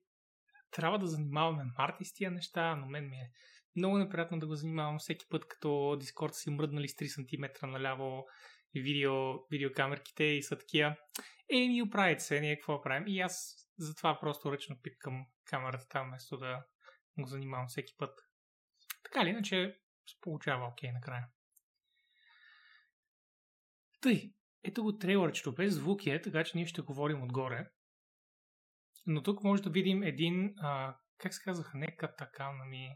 [0.71, 3.31] трябва да занимаваме Марти с тия неща, но мен ми е
[3.75, 7.07] много неприятно да го занимавам всеки път, като Дискорд си мръднали с 3
[7.59, 8.25] см наляво
[8.75, 9.13] видео,
[9.51, 10.95] видеокамерките и са такива.
[11.49, 13.03] Е, ми оправите се, ние какво правим?
[13.07, 16.63] И аз затова просто ръчно пипкам камерата там, вместо да
[17.19, 18.19] го занимавам всеки път.
[19.03, 19.75] Така или иначе,
[20.07, 21.27] се получава окей накрая.
[24.01, 27.67] Тъй, ето го трейлърчето, без звук е, така че ние ще говорим отгоре.
[29.05, 32.95] Но тук може да видим един, а, как се казаха, не катакан, ами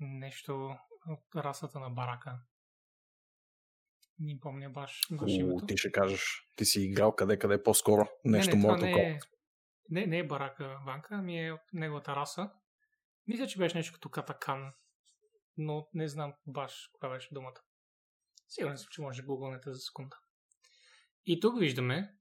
[0.00, 0.76] нещо
[1.08, 2.38] от расата на барака.
[4.18, 5.66] Не помня баш, баш О, името.
[5.66, 8.08] ти ще кажеш, ти си играл къде-къде по-скоро.
[8.24, 9.18] Нещо не, не, Mortal не е,
[9.90, 12.50] не, не е барака Ванка, ами е от неговата раса.
[13.26, 14.72] Мисля, че беше нещо като катакан,
[15.56, 17.60] но не знам баш коя беше думата.
[18.48, 20.16] Сигурен съм, че може да гугълнете за секунда.
[21.26, 22.14] И тук виждаме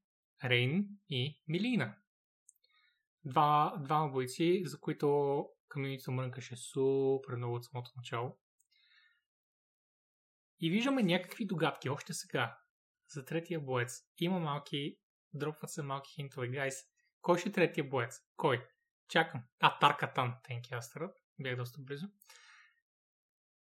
[0.43, 1.95] Рейн и Милина.
[3.25, 8.37] Два, двама бойци, за които комьюнитито мрънкаше супер много от самото начало.
[10.59, 12.57] И виждаме някакви догадки още сега
[13.09, 14.01] за третия боец.
[14.17, 14.97] Има малки,
[15.33, 16.47] дропват се малки хинтове.
[16.47, 16.75] Гайс,
[17.21, 18.19] кой ще е третия боец?
[18.35, 18.67] Кой?
[19.09, 19.43] Чакам.
[19.59, 20.35] А, Таркатан.
[20.49, 21.17] You, Астерът.
[21.39, 22.07] Бях доста близо.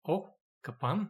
[0.05, 0.26] О,
[0.62, 1.09] Капан.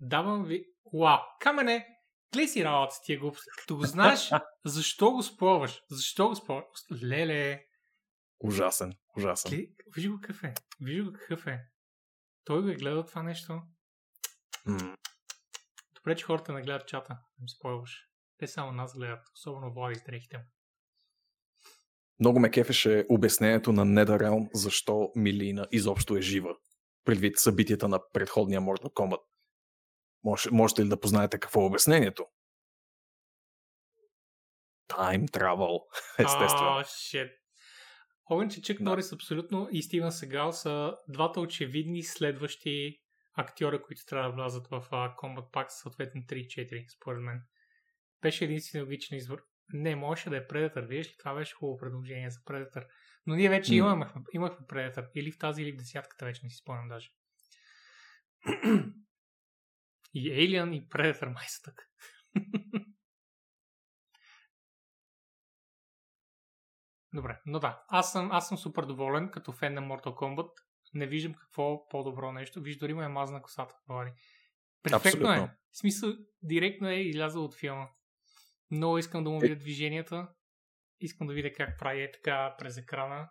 [0.00, 0.64] Давам ви...
[0.84, 1.86] Уау, камене!
[2.32, 3.50] Гледай си работа с тия глупости.
[3.58, 4.30] Като го знаеш,
[4.64, 5.82] защо го спорваш?
[5.90, 6.80] Защо го спорваш?
[7.02, 7.69] Леле!
[8.40, 9.50] Ужасен, ужасен.
[9.50, 10.54] Гледай, виж го какъв е.
[10.80, 11.60] Виж го какъв е.
[12.44, 13.62] Той го е гледал това нещо.
[14.66, 14.96] М,
[15.94, 17.18] Добре, че хората не гледат чата.
[17.38, 18.06] Не спойваш.
[18.36, 19.28] Те само нас гледат.
[19.34, 20.44] Особено Влади с дрехите му.
[22.20, 26.54] Много ме кефеше обяснението на NetherRealm защо Милина изобщо е жива.
[27.04, 29.20] предвид събитията на предходния Mortal Kombat.
[30.24, 32.26] Може, можете ли да познаете какво е обяснението?
[34.88, 35.80] Time travel,
[36.18, 36.70] естествено.
[36.70, 37.39] Oh, shit.
[38.30, 38.84] Огън, че Чък да.
[38.84, 43.00] Норис абсолютно и Стивен Сегал са двата очевидни следващи
[43.34, 47.42] актьора, които трябва да влязат в uh, Combat Pack, съответно 3-4, според мен.
[48.22, 49.42] Беше единствено логичен избор.
[49.72, 51.14] Не, можеше да е Predator, виж ли?
[51.18, 52.86] Това беше хубаво предложение за Predator.
[53.26, 53.76] Но ние вече mm.
[53.76, 55.10] имахме, имахме Predator.
[55.14, 57.10] Или в тази, или в десятката, вече не си спомням даже.
[60.14, 61.82] и Alien, и Predator май са така.
[67.14, 70.50] Добре, но да, аз съм, аз съм супер доволен като фен на Mortal Kombat.
[70.94, 72.60] Не виждам какво по-добро нещо.
[72.60, 73.74] Виж, дори му е мазна косата.
[73.88, 74.12] Вали.
[74.82, 75.32] Перфектно е.
[75.32, 75.44] Абсолютно.
[75.44, 75.56] е.
[75.72, 77.88] В смисъл, директно е излязъл от филма.
[78.70, 80.28] Много искам да му видя движенията.
[81.00, 83.28] Искам да видя как прави е така през екрана.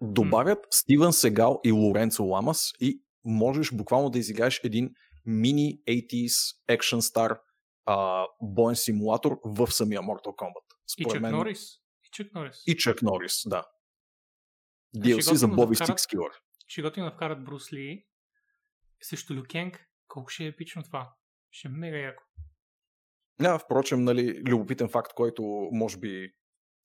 [0.00, 4.94] Добавят м Стивен Сегал и Лоренцо Ламас и можеш буквално да изиграеш един
[5.26, 7.38] мини 80s екшен стар
[8.42, 10.64] боен симулатор в самия Mortal Kombat.
[10.86, 11.32] Според и Чак мен...
[11.32, 11.83] Норис.
[12.14, 12.62] И Чак Норис.
[12.66, 13.64] И Чак Норис, да.
[14.96, 16.32] DLC за Боби да Стикскилър.
[16.66, 18.06] Ще готино да вкарат Брус Ли
[19.02, 19.86] срещу Люкенг.
[20.08, 21.14] Колко ще е епично това?
[21.50, 22.22] Ще е мега яко.
[23.40, 26.32] Да, впрочем, нали, любопитен факт, който може би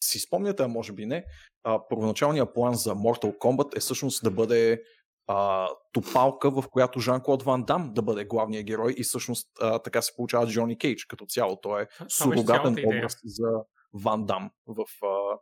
[0.03, 1.25] си спомняте, а може би не.
[1.63, 4.83] А, първоначалният план за Mortal Kombat е всъщност да бъде
[5.27, 10.01] а, топалка, в която Жан-Клод Ван Дам да бъде главният герой и всъщност а, така
[10.01, 11.61] се получава Джони Кейдж като цяло.
[11.61, 13.49] Той е сурогатен образ за
[13.93, 15.39] Ван Дам в а,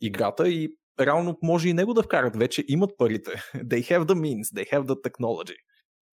[0.00, 2.36] играта и реално може и него да вкарат.
[2.36, 3.30] Вече имат парите.
[3.54, 5.56] They have the means, they have the technology.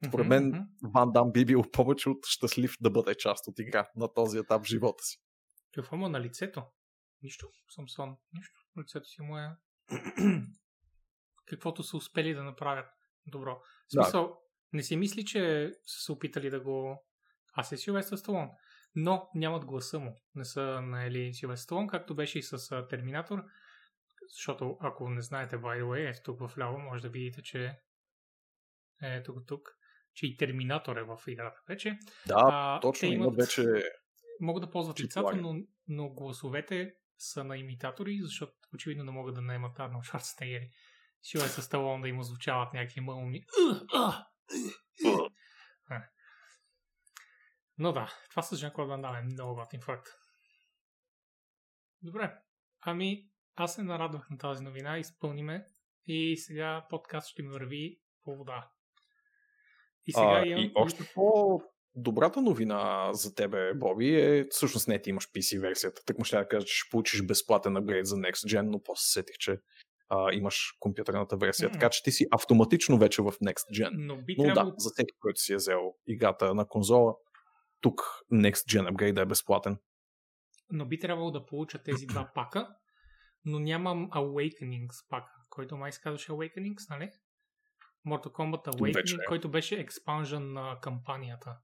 [0.07, 0.93] Според мен mm-hmm.
[0.93, 4.64] Ван Дам би бил повече от щастлив да бъде част от игра на този етап
[4.64, 5.18] в живота си.
[5.74, 6.64] Какво му на лицето?
[7.22, 8.18] Нищо, Самсон.
[8.34, 8.60] Нищо.
[8.80, 9.49] Лицето си му е
[11.45, 12.86] каквото са успели да направят
[13.28, 13.62] добро.
[13.88, 14.36] В смисъл, да.
[14.74, 17.05] не си мисли, че са се опитали да го...
[17.53, 18.49] Аз е Силвестър Сталон.
[18.96, 20.16] Но нямат гласа му.
[20.36, 23.44] Не са наели Силвестър Сталон, както беше и с Терминатор.
[24.34, 27.76] Защото, ако не знаете, by the way, ето тук в ляво, може да видите, че
[29.02, 29.70] е тук, тук,
[30.14, 31.98] че и Терминатор е в играта вече.
[32.28, 33.84] Да, а, точно, имат, имат вече...
[34.42, 35.56] Могат да ползват лицата, но,
[35.88, 40.70] но гласовете са на имитатори, защото очевидно не могат да наемат Арнолд Шварценеггери.
[41.22, 43.44] Сила е с Сталон да им озвучават някакви мълни.
[47.80, 50.07] Но да, това с Жан Клод Ван е много готин факт.
[52.01, 52.36] Добре,
[52.82, 55.65] ами аз се нарадвах на тази новина, изпълниме
[56.07, 58.69] и сега подкаст ще ми върви по вода.
[60.05, 60.63] И сега а, имам...
[60.63, 61.59] И още по
[61.95, 66.01] добрата новина за тебе, Боби, е всъщност не ти имаш PC версията.
[66.05, 69.03] Так му ще да кажа, че ще получиш безплатен апгрейд за Next Gen, но после
[69.03, 69.57] сетих, че
[70.09, 71.69] а, имаш компютърната версия.
[71.69, 71.73] Mm.
[71.73, 73.89] Така че ти си автоматично вече в Next Gen.
[73.93, 74.69] Но, би Но трябвало...
[74.69, 77.15] да, за всеки, който си е взел играта на конзола,
[77.82, 78.01] тук
[78.32, 79.77] Next Gen Upgrade е безплатен.
[80.71, 82.75] Но би трябвало да получа тези два пака,
[83.45, 87.11] но нямам Awakenings пака, който май се казваше Awakenings, нали?
[88.07, 91.57] Mortal Kombat Awakening, вече, който беше експанжен на кампанията.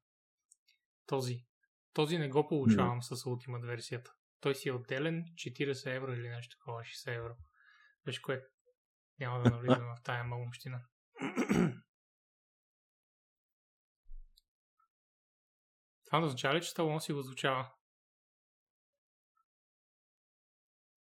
[1.06, 1.46] Този.
[1.94, 3.16] Този не го получавам mm.
[3.16, 4.12] с Ultimate версията.
[4.40, 7.34] Той си е отделен 40 евро или нещо такова, 60 евро.
[8.06, 8.42] Виж кое.
[9.20, 10.82] Няма да навлизаме в тая малумщина.
[16.16, 17.68] Това означава ли, че Сталон си го звучава?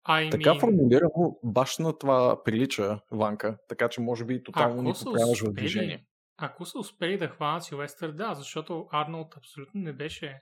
[0.09, 0.61] I така mean...
[0.61, 6.07] формулирано, баш на това прилича, Ванка, така че може би тотално ни поправяш в движение.
[6.37, 10.41] Ако са успели да хванат Силвестър, да, защото Арнолд абсолютно не беше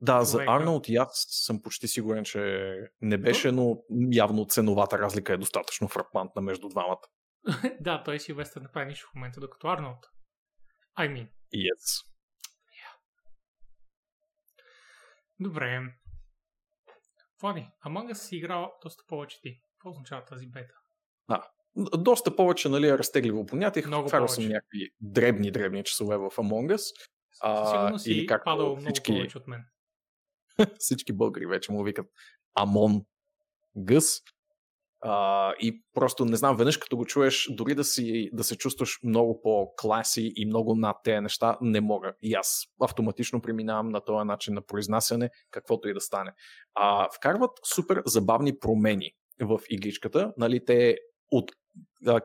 [0.00, 3.76] да, за Арнолд и аз съм почти сигурен, че не беше, но
[4.12, 7.00] явно ценовата разлика е достатъчно фрапантна между двамата.
[7.80, 10.06] да, той си Вестър не прави нищо в момента, докато Арнолд.
[10.98, 11.28] I mean.
[11.54, 12.04] Yes.
[12.78, 12.94] Yeah.
[15.40, 15.80] Добре.
[17.40, 19.60] Влади, Among Us си играл доста повече ти.
[19.72, 20.74] Какво означава тази бета?
[21.28, 21.42] А,
[21.98, 23.82] доста повече, нали, е разтегливо понятие.
[23.86, 26.94] Много Вкарал съм някакви дребни, дребни часове в Among Us.
[27.70, 29.12] Сигурно си или както падал много всички...
[29.12, 29.64] повече от мен.
[30.78, 32.06] Всички българи вече му викат
[32.54, 33.04] Амон
[33.76, 34.20] Гъс.
[35.60, 39.40] И просто не знам, веднъж като го чуеш, дори да, си, да се чувстваш много
[39.42, 42.12] по-класи и много над тези неща, не мога.
[42.22, 46.32] И аз автоматично преминавам на този начин на произнасяне, каквото и да стане.
[46.74, 50.32] А, вкарват супер забавни промени в игличката.
[50.36, 50.96] Нали, те
[51.30, 51.50] от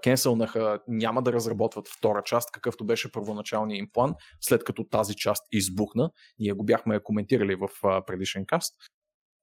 [0.03, 5.43] кенселнаха, няма да разработват втора част, какъвто беше първоначалният им план, след като тази част
[5.51, 6.11] избухна.
[6.39, 7.69] Ние го бяхме коментирали в
[8.07, 8.75] предишен каст,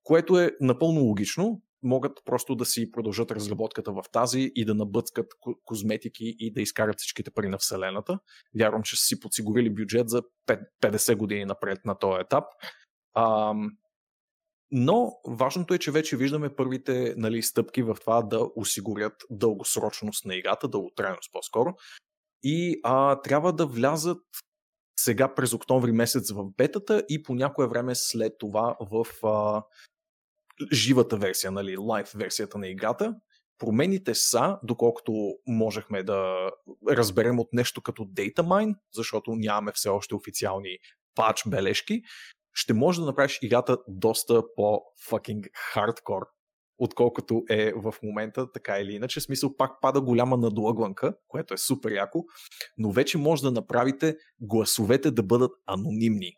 [0.02, 5.26] което е напълно логично, могат просто да си продължат разработката в тази и да набъцкат
[5.64, 8.18] козметики и да изкарат всичките пари на Вселената.
[8.58, 10.22] Вярвам, че са си подсигурили бюджет за
[10.82, 12.44] 50 години напред на този етап.
[14.70, 20.34] Но важното е, че вече виждаме първите нали, стъпки в това да осигурят дългосрочност на
[20.34, 21.74] играта, дълготрайност по-скоро.
[22.42, 24.18] И а, трябва да влязат
[25.00, 29.62] сега през октомври месец в бетата и по някое време след това в а,
[30.72, 33.14] живата версия, нали, лайв версията на играта.
[33.58, 35.12] Промените са, доколкото
[35.46, 36.50] можехме да
[36.88, 40.78] разберем от нещо като DataMine, защото нямаме все още официални
[41.14, 42.02] пач бележки,
[42.52, 46.22] ще може да направиш играта доста по-fucking хардкор,
[46.78, 49.20] отколкото е в момента, така или иначе.
[49.20, 52.24] Смисъл пак пада голяма надлъгванка, което е супер яко,
[52.78, 56.32] но вече може да направите гласовете да бъдат анонимни.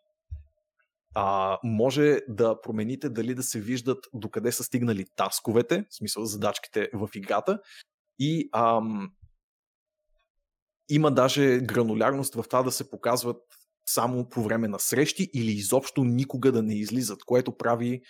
[1.14, 6.90] А, може да промените дали да се виждат докъде са стигнали тасковете, в смисъл задачките
[6.94, 7.60] в играта.
[8.18, 9.12] И ам,
[10.88, 13.42] има даже гранулярност в това да се показват
[13.86, 18.02] само по време на срещи или изобщо никога да не излизат, което прави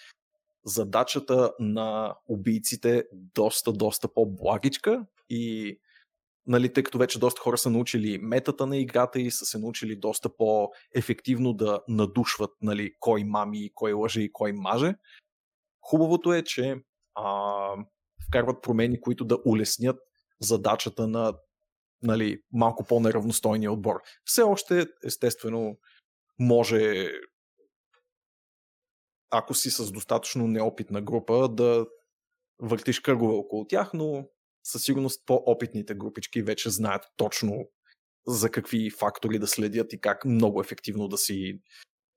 [0.64, 5.78] задачата на убийците доста, доста по-благичка и
[6.48, 9.96] нали, тъй като вече доста хора са научили метата на играта и са се научили
[9.96, 14.94] доста по-ефективно да надушват нали, кой мами, кой лъже и кой маже.
[15.80, 16.76] Хубавото е, че
[17.14, 17.54] а,
[18.28, 19.96] вкарват промени, които да улеснят
[20.40, 21.34] задачата на
[22.02, 24.00] нали, малко по-неравностойния отбор.
[24.24, 25.76] Все още, естествено,
[26.38, 27.08] може
[29.30, 31.86] ако си с достатъчно неопитна група, да
[32.58, 34.24] въртиш кръгове около тях, но
[34.68, 37.68] със сигурност по-опитните групички вече знаят точно
[38.26, 41.60] за какви фактори да следят и как много ефективно да си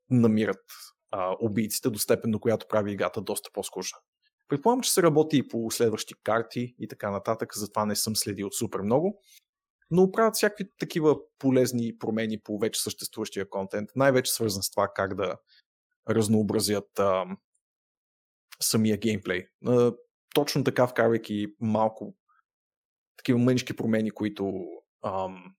[0.09, 0.63] намират
[1.11, 3.97] а, убийците до степен, до която прави играта доста по-скучна.
[4.47, 8.51] Предполагам, че се работи и по следващи карти и така нататък, затова не съм следил
[8.51, 9.21] супер много.
[9.91, 15.15] Но правят всякакви такива полезни промени по вече съществуващия контент, най-вече свързан с това как
[15.15, 15.37] да
[16.09, 17.25] разнообразят а,
[18.61, 19.45] самия геймплей.
[19.65, 19.91] А,
[20.35, 22.15] точно така вкарвайки малко
[23.21, 24.63] такива мънички промени, които
[25.05, 25.55] ам,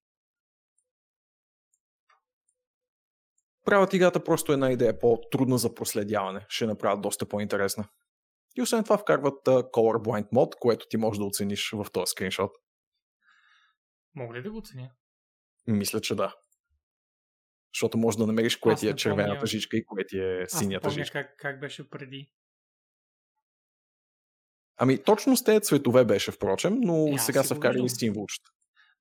[3.64, 6.46] правят играта просто една идея по-трудна за проследяване.
[6.48, 7.88] Ще направят доста по-интересна.
[8.56, 12.50] И освен това вкарват uh, Colorblind мод, което ти можеш да оцениш в този скриншот.
[14.14, 14.90] Мога ли да го оценя?
[15.66, 16.34] Мисля, че да.
[17.74, 19.46] Защото може да намериш кое ти е червената помня...
[19.46, 21.22] жичка и кое ти е синята Аз жичка.
[21.22, 22.30] Как, как беше преди.
[24.82, 28.50] Ами точно с тези цветове беше, впрочем, но е, сега са вкарали символчета.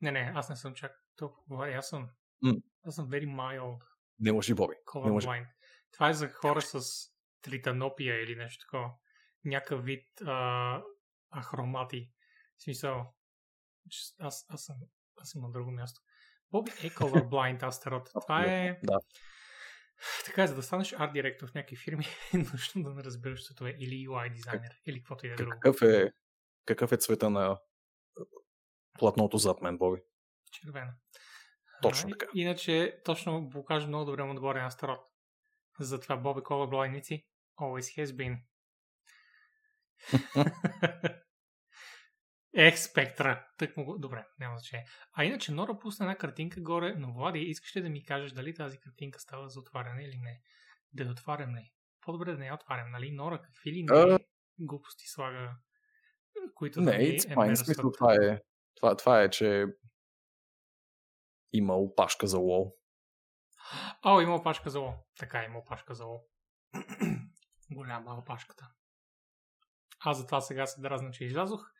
[0.01, 1.69] Не, не, аз не съм чак толкова.
[1.69, 2.09] Аз съм,
[2.45, 2.61] mm.
[2.83, 3.79] аз съм very mild.
[4.19, 4.75] Не може, Боби.
[4.95, 5.27] Не може.
[5.91, 6.81] Това е за хора с
[7.41, 8.91] тританопия или нещо такова.
[9.45, 10.81] Някакъв вид а,
[11.41, 12.09] ахромати.
[12.57, 13.13] В смисъл,
[14.19, 14.75] аз, аз, съм,
[15.21, 16.01] аз съм на друго място.
[16.51, 18.09] Боби е colorblind астерот.
[18.21, 18.79] Това е...
[18.83, 18.99] Да.
[20.25, 23.69] Така, за да станеш арт директор в някакви фирми, е нужно да не разбереш това
[23.69, 25.51] е или UI дизайнер, или каквото и да е друго.
[25.51, 26.11] Какъв е,
[26.65, 27.59] какъв е цвета на
[28.99, 30.01] платното зад мен, Боби?
[30.51, 30.93] Червена.
[31.81, 32.25] Точно така.
[32.25, 34.99] А, иначе, точно покажа много добре му отговоря на Старот.
[35.79, 37.25] Затова Боби Colorblindници
[37.59, 38.37] always has been.
[42.53, 43.47] Ех, спектра.
[43.57, 43.97] Тък му...
[43.97, 44.85] Добре, няма значение.
[45.13, 48.53] А иначе Нора пусна една картинка горе, но Влади, искаш ли да ми кажеш дали
[48.53, 50.41] тази картинка става за отваряне или не?
[50.93, 51.73] Да я отварям ли?
[52.01, 53.11] По-добре да не я отварям, нали?
[53.11, 54.25] Нора какви ли не uh...
[54.59, 55.55] глупости слага,
[56.55, 57.55] които не, да е fine.
[57.55, 58.41] Смисъл, това е,
[58.75, 59.65] това, това е, че
[61.53, 62.75] има опашка за лол.
[64.05, 64.93] О, има опашка за лол.
[65.19, 66.27] Така, има опашка за лол.
[67.71, 68.71] Голяма опашката.
[69.99, 71.71] Аз затова сега се дразна, че излязох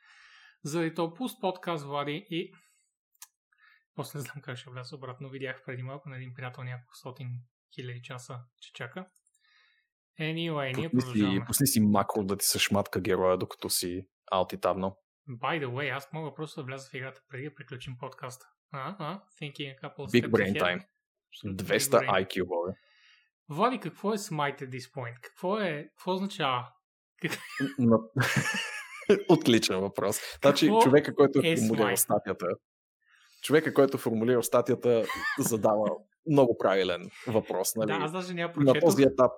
[0.64, 2.54] заради този пуст подкаст, Влади, и
[3.96, 5.30] после не знам как ще вляза обратно.
[5.30, 7.28] Видях преди малко на един приятел няколко сотин
[7.76, 9.06] хиляди часа, че чака.
[10.20, 11.46] Anyway, ние продължаваме.
[11.46, 14.98] Пусни си макро да ти се шматка героя, докато си алтитабно.
[15.30, 18.46] By the way, аз мога просто да вляза в играта преди да приключим подкаста.
[18.72, 20.62] А, а, thinking a couple of Big brain ahead.
[20.62, 20.86] time.
[21.46, 22.74] 200 IQ, боже.
[23.50, 25.22] Влади, какво е smite at this point?
[25.22, 26.68] Какво е, какво означава?
[29.30, 30.20] Отличен въпрос.
[30.42, 32.48] Значи, човека, който е формулирал статията,
[33.42, 35.06] човека, който е формулирал статията,
[35.40, 35.90] задава
[36.30, 37.76] много правилен въпрос.
[37.76, 37.88] Нали?
[37.88, 39.32] Да, аз даже няма На този етап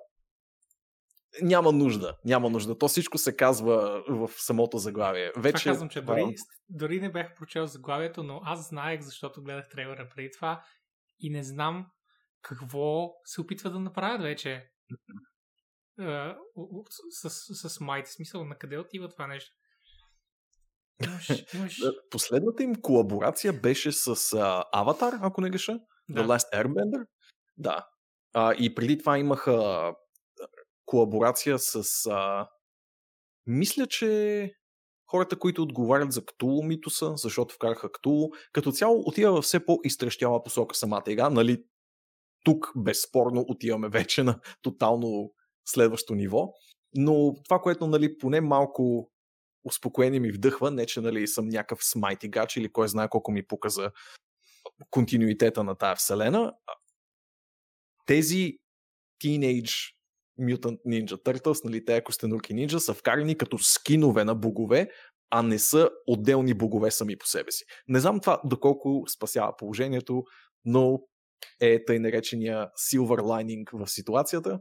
[1.42, 2.16] няма нужда.
[2.24, 2.78] Няма нужда.
[2.78, 5.32] То всичко се казва в самото заглавие.
[5.36, 6.34] Вече, това казвам, че дори,
[6.68, 10.64] дори не бях прочел заглавието, но аз знаех, защото гледах трейлера преди това
[11.20, 11.86] и не знам
[12.42, 14.70] какво се опитва да направят вече.
[15.98, 16.36] а,
[17.10, 18.04] с, с, с Might.
[18.04, 19.52] Смисъл, на къде отива това нещо?
[21.54, 21.82] Имаш...
[22.10, 24.16] Последната им колаборация беше с
[24.72, 25.80] Аватар, ако не греша.
[26.08, 26.22] Да.
[26.22, 27.06] The Last Airbender.
[27.56, 27.86] Да.
[28.32, 29.92] А, и преди това имаха
[30.86, 32.06] колаборация с...
[32.10, 32.48] А,
[33.46, 34.50] мисля, че
[35.10, 40.42] хората, които отговарят за Ктулу митоса, защото вкараха Ктулу, като цяло отива в все по-изтрещяла
[40.42, 41.30] посока самата игра.
[41.30, 41.64] Нали,
[42.44, 45.32] тук безспорно отиваме вече на тотално
[45.64, 46.48] следващо ниво.
[46.94, 49.10] Но това, което нали, поне малко
[49.64, 53.46] успокоение ми вдъхва, не че нали, съм някакъв смайт игач или кой знае колко ми
[53.46, 53.68] пука
[54.90, 56.52] континуитета на тая вселена.
[58.06, 58.58] Тези
[59.24, 59.94] Teenage
[60.40, 64.88] Mutant Ninja Turtles, нали, тези костенурки нинджа, са вкарани като скинове на богове,
[65.30, 67.64] а не са отделни богове сами по себе си.
[67.88, 70.22] Не знам това доколко спасява положението,
[70.64, 71.00] но
[71.60, 74.58] е тъй наречения silver lining в ситуацията.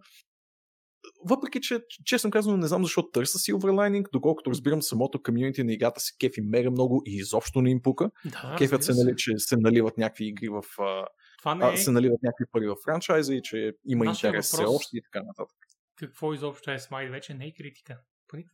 [1.26, 5.74] Въпреки, че, честно казано, не знам защо търся Silver Lining, доколкото разбирам самото комьюнити на
[5.74, 8.12] играта се кефи мега много и изобщо не им пука.
[8.26, 10.64] Да, Кефят се, нали, че се наливат някакви игри в...
[11.39, 11.70] Това не е...
[11.74, 15.01] а, се наливат някакви пари в франчайза и че има Нашия интерес все още и
[15.01, 15.58] така нататък.
[15.95, 17.99] Какво изобщо е Смайт вече не е критика.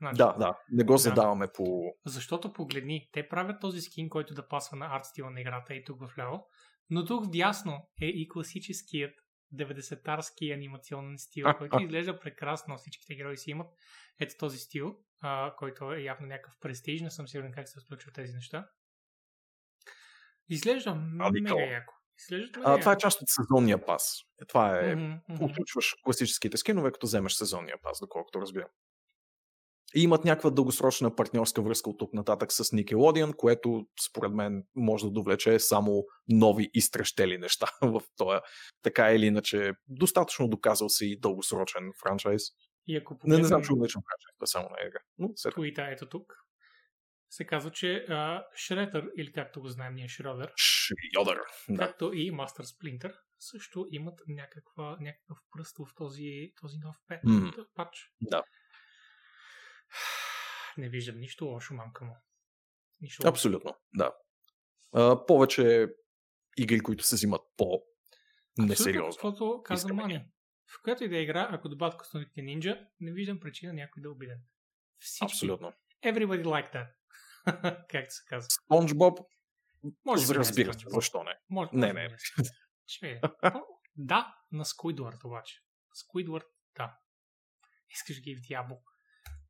[0.01, 0.17] Начин.
[0.17, 0.57] Да, да.
[0.71, 1.51] Не го задаваме да.
[1.51, 1.93] по...
[2.05, 5.83] Защото погледни, те правят този скин, който да пасва на арт стила на играта и
[5.83, 6.45] тук в ляво,
[6.89, 9.11] но тук в дясно е и класическият
[9.55, 12.77] 90-тарски анимационен стил, който изглежда прекрасно.
[12.77, 13.67] Всичките герои си имат
[14.19, 17.01] ето този стил, а, който е явно някакъв престиж.
[17.01, 18.69] Не съм сигурен как се случват тези неща.
[20.49, 21.93] Изглежда мега яко.
[22.19, 24.21] Изглежда а, това е част от сезонния пас.
[24.41, 24.95] Е, това е.
[24.95, 28.69] Mm-hmm, Отключваш класическите скинове, като вземеш сезонния пас, доколкото разбирам.
[29.95, 35.05] И имат някаква дългосрочна партньорска връзка от тук нататък с Nickelodeon, което според мен може
[35.05, 38.39] да довлече само нови изтрещели неща в този
[38.83, 42.41] така или иначе достатъчно доказал се и дългосрочен франчайз.
[42.87, 43.37] И ако погледнем...
[43.37, 44.99] Не, не знам, че отличам франчайз, само на игра.
[45.17, 45.53] Но след...
[45.77, 46.33] Ето тук
[47.29, 48.05] се казва, че
[48.55, 51.77] Шредър, или както го знаем ние Шредър, Шредър, да.
[51.77, 57.65] както и Master Splinter, също имат някаква, някакъв пръст в този, този нов пет, mm.
[57.75, 58.11] патч.
[58.21, 58.43] Да.
[60.77, 62.15] Не виждам нищо лошо, мамка му.
[63.01, 63.79] Нищо Абсолютно, лошо.
[63.93, 64.13] да.
[64.93, 65.87] А, повече
[66.57, 67.81] игри, които се взимат по
[68.57, 69.11] несериозно.
[69.11, 70.31] Защото казвам Мани.
[70.67, 74.11] В която и да игра, ако добавят костюмите нинджа, не виждам причина някой да е
[74.11, 74.41] обиден.
[74.99, 75.25] Всички.
[75.25, 75.73] Абсолютно.
[76.05, 76.89] Everybody like that.
[77.89, 78.49] как се казва?
[78.49, 79.19] Спонж Боб?
[80.05, 81.39] Може да разбира се, защо не?
[81.49, 82.15] Може, не, не.
[82.87, 83.21] Че,
[83.95, 85.55] да, на Скуидвард обаче.
[85.93, 86.45] Скуидвард,
[86.77, 86.97] да.
[87.89, 88.75] Искаш ги в Диабо.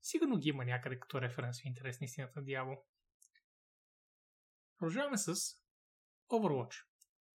[0.01, 2.77] Сигурно ги има някъде като референс в интерес на истината дявол.
[4.77, 5.35] Продължаваме с
[6.31, 6.83] Overwatch.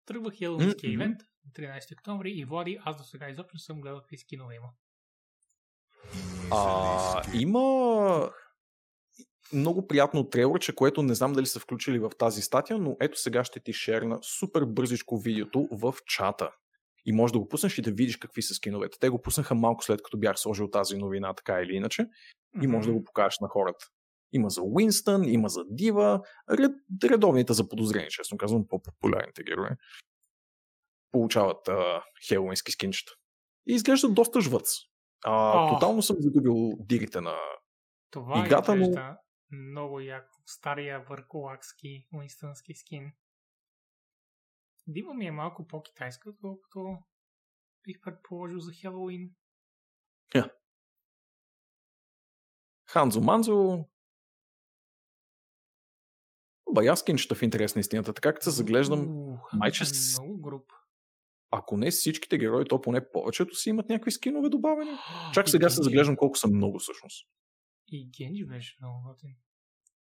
[0.05, 0.93] Тръгва Хеловинския mm-hmm.
[0.93, 4.69] ивент на 13 октомври и Влади, аз до сега изобщо съм гледал какви скинове има.
[6.51, 8.31] А, има
[9.53, 13.43] много приятно трейлърче, което не знам дали са включили в тази статия, но ето сега
[13.43, 16.51] ще ти шерна супер бързичко видеото в чата
[17.05, 18.97] и може да го пуснеш и да видиш какви са скиновете.
[18.99, 22.07] Те го пуснаха малко след като бях сложил тази новина, така или иначе,
[22.61, 23.85] и може да го покажеш на хората.
[24.31, 26.71] Има за Уинстън, има за Дива, ред,
[27.03, 29.69] редовните за подозрени, честно казвам, по-популярните герои.
[31.11, 33.11] Получават а, хелоуински скинчета.
[33.67, 34.69] И изглеждат доста жвъц.
[35.25, 37.35] А, тотално съм загубил дирите на
[38.11, 39.17] Това играта, но...
[39.51, 40.41] много яко.
[40.45, 43.11] Стария върколакски уинстънски скин.
[44.87, 46.97] Дива ми е малко по-китайска, отколкото
[47.83, 49.29] бих предположил за Хелоуин.
[50.35, 50.51] Yeah.
[52.93, 53.85] Ханзо Манзо.
[56.71, 58.13] Баяскинчета в интерес на истината.
[58.13, 60.19] Така като се заглеждам, майче с...
[60.19, 60.71] Много груп.
[61.51, 64.91] Ако не всичките герои, то поне повечето си имат някакви скинове добавени.
[65.33, 67.27] Чак сега се заглеждам колко са много всъщност.
[67.87, 69.35] И Генджи беше много готин.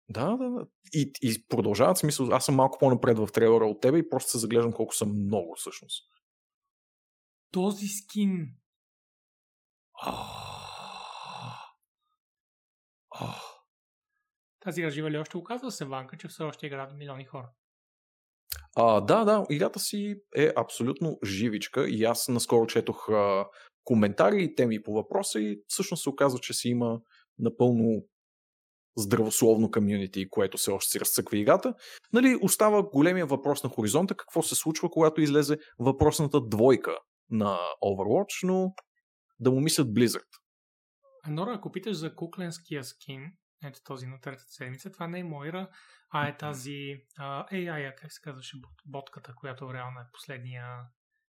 [0.09, 0.67] Да, да, да.
[0.93, 2.29] И, и продължават смисъл.
[2.33, 5.55] Аз съм малко по-напред в трейлера от тебе и просто се заглеждам колко съм много
[5.59, 6.05] всъщност.
[7.51, 8.57] Този скин.
[14.61, 17.51] Тази игра ли още оказва се ванка, че все още играят милиони хора.
[18.77, 23.47] А, да, да, играта си е абсолютно живичка и аз наскоро четох а,
[23.85, 27.01] коментари и теми по въпроса и всъщност се оказва, че си има
[27.39, 28.03] напълно
[28.97, 31.75] здравословно комьюнити, което все още си разцъква играта.
[32.13, 36.99] Нали, остава големия въпрос на хоризонта, какво се случва, когато излезе въпросната двойка
[37.31, 38.75] на Overwatch, но
[39.41, 40.42] да му мислят Blizzard.
[41.29, 45.71] Нора, ако питаш за кукленския скин, ето този на третата седмица, това не е Мойра,
[46.11, 48.57] а е тази а, AI, как се казваше,
[48.87, 50.87] ботката, която реално е последния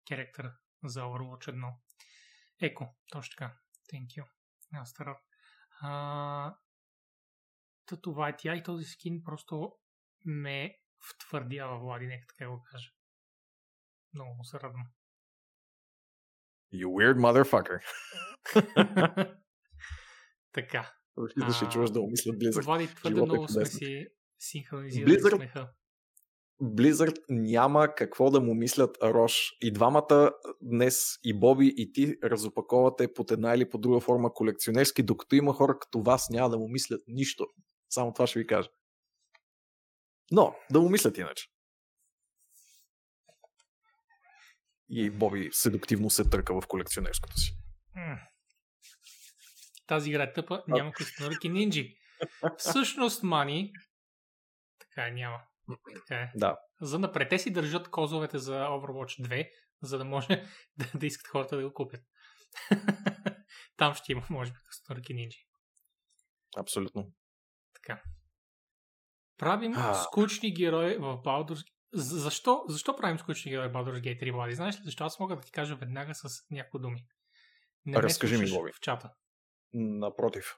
[0.08, 0.52] керактер
[0.84, 1.74] за Overwatch 1.
[2.62, 3.58] Еко, точно така.
[3.94, 4.26] Thank you.
[4.72, 5.20] Няма стара.
[5.82, 6.56] А,
[7.86, 9.76] та това е тя и този скин просто
[10.26, 10.78] ме
[11.10, 12.92] втвърдява, Влади, нека така го кажа.
[14.14, 14.88] Много му се радвам.
[16.74, 17.80] You weird motherfucker.
[20.56, 20.94] така.
[21.38, 22.64] Да ще чуваш да умислят Blizzard.
[22.64, 23.80] Влади, твърде Живота е много сме чудесен.
[23.80, 24.08] си
[24.40, 25.70] синхронизирали Blizzard- смеха.
[26.62, 29.52] Blizzard няма какво да му мислят Рош.
[29.62, 30.32] И двамата
[30.62, 35.54] днес, и Боби, и ти разопаковате под една или по друга форма колекционерски, докато има
[35.54, 37.48] хора като вас няма да му мислят нищо.
[37.90, 38.70] Само това ще ви кажа.
[40.32, 41.46] Но, да му мислят иначе.
[44.90, 47.58] И Боби седуктивно се търка в колекционерското си.
[49.88, 51.96] Тази игра е тъпа, няма костенурки нинджи.
[52.58, 53.72] Всъщност, мани,
[54.80, 55.42] така е, няма.
[55.96, 56.32] Така е.
[56.36, 56.58] Да.
[56.82, 59.50] За напред те си държат козовете за Overwatch 2,
[59.82, 60.28] за да може
[60.78, 62.02] да, да искат хората да го купят.
[63.78, 65.40] Там ще има, може би, костенурки нинджи.
[66.58, 67.12] Абсолютно.
[67.74, 68.02] Така.
[69.38, 69.94] Правим А.
[69.94, 74.56] скучни герои в Baldur's За- Защо, защо правим скучни герои Baldur's Gate 3, Влади?
[74.56, 75.04] Знаеш ли защо?
[75.04, 77.06] Аз мога да ти кажа веднага с някои думи.
[77.86, 78.72] Не Разкажи ми, Боби.
[78.72, 79.14] в чата.
[79.74, 80.56] Напротив.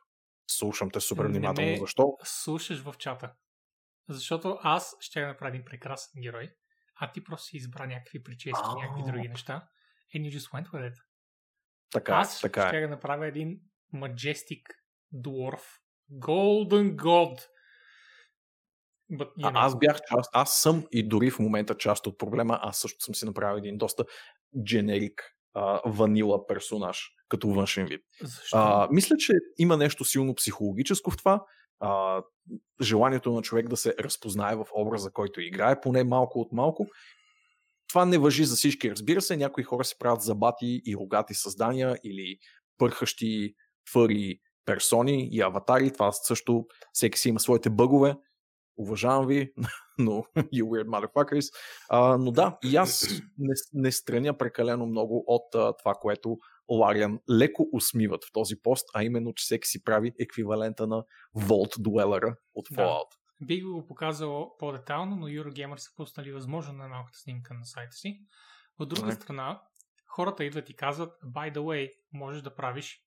[0.49, 1.71] Слушам те супер Не внимателно.
[1.71, 2.17] ме- Защо?
[2.23, 3.33] Слушаш в чата.
[4.09, 6.53] Защото аз ще направя един прекрасен герой,
[6.95, 8.75] а ти просто си избра някакви прически, А.
[8.75, 9.67] някакви други неща.
[10.15, 10.95] And you just went with it.
[11.91, 12.67] Така, е, Аз така е.
[12.67, 13.59] ще да направя един
[13.93, 14.61] Majestic
[15.15, 15.61] Dwarf.
[16.11, 17.39] Golden God.
[19.11, 22.17] But, you А, know, аз бях част, аз съм и дори в момента част от
[22.17, 22.59] проблема.
[22.61, 24.05] Аз също съм си направил един доста
[24.65, 25.23] дженерик
[25.57, 28.01] а, ванила персонаж, като външен вид.
[28.21, 28.57] Защо?
[28.57, 31.43] А, мисля, че има нещо силно психологическо в това.
[31.79, 32.21] А,
[32.81, 36.87] желанието на човек да се разпознае в образа, който играе, поне малко от малко.
[37.89, 39.37] Това не въжи за всички, разбира се.
[39.37, 42.37] Някои хора се правят забати и рогати създания или
[42.77, 43.53] пърхащи
[43.93, 45.93] фъри персони и аватари.
[45.93, 48.15] Това също всеки си има своите бъгове.
[48.77, 49.51] Уважавам ви,
[49.99, 51.53] но you weird motherfuckers.
[51.89, 56.37] А, но да, и аз не, не страня прекалено много от а, това, което
[56.69, 61.03] Лариан леко усмиват в този пост, а именно, че всеки си прави еквивалента на
[61.37, 62.81] Vault Dwellera от Да.
[62.81, 63.11] Fallout.
[63.41, 67.91] Бих ви го показал по-детално, но Eurogamer са пуснали възможно на малката снимка на сайта
[67.91, 68.19] си.
[68.79, 69.15] От друга Добре.
[69.15, 69.61] страна,
[70.05, 72.99] хората идват и казват, by the way, можеш да правиш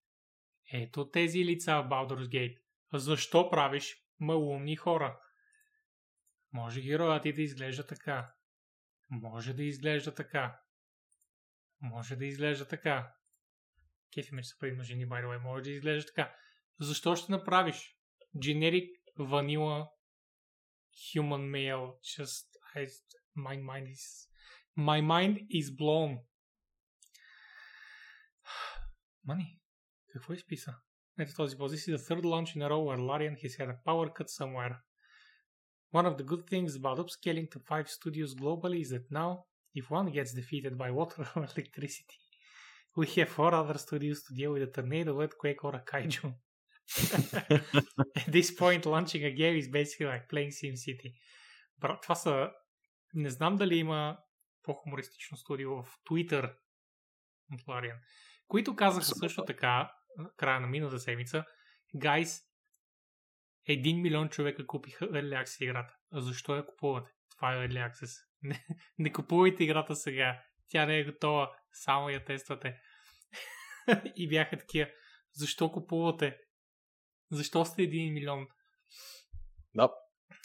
[0.72, 2.58] ето тези лица в Baldur's Gate.
[2.94, 5.20] Защо правиш малумни хора?
[6.52, 8.34] Може героят ти да изглежда така.
[9.10, 10.60] Може да изглежда така.
[11.80, 13.14] Може да изглежда така.
[14.14, 15.04] Кефи ме, че са предимно жени.
[15.04, 16.34] Може да изглежда така.
[16.80, 17.96] Защо ще направиш
[18.36, 18.88] generic
[19.18, 19.88] vanilla
[20.92, 21.98] human male?
[22.02, 22.86] Just, I,
[23.36, 24.28] my mind is,
[24.76, 26.22] my mind is blown.
[29.24, 29.60] Мани,
[30.12, 30.74] какво изписа?
[31.18, 31.56] Ето този.
[31.56, 34.28] This is the third launch in a row where Larian has had a power cut
[34.28, 34.80] somewhere.
[35.92, 39.30] One of the good things about upscaling to five studios globally is that now,
[39.74, 42.18] if one gets defeated by water or electricity,
[42.96, 46.34] we have four other studios to deal with a tornado, earthquake, or a kaiju.
[48.16, 51.14] At this point, launching a game is basically like playing SimCity.
[51.78, 52.50] Брат, това са...
[53.14, 54.18] Не знам дали има
[54.62, 56.54] по-хумористично студио в Twitter
[57.52, 57.96] от Larian,
[58.48, 59.92] които казаха също така,
[60.36, 61.44] края на миналата седмица,
[61.96, 62.42] guys,
[63.66, 65.94] един милион човека купиха Early Access играта.
[66.12, 67.10] А защо я купувате?
[67.36, 68.26] Това е Early Access.
[68.42, 68.66] Не,
[68.98, 70.42] не купувайте играта сега.
[70.68, 71.50] Тя не е готова.
[71.72, 72.80] Само я тествате.
[74.16, 74.90] И бяха такива.
[75.34, 76.38] Защо купувате?
[77.30, 78.46] Защо сте един милион?
[79.74, 79.90] Да.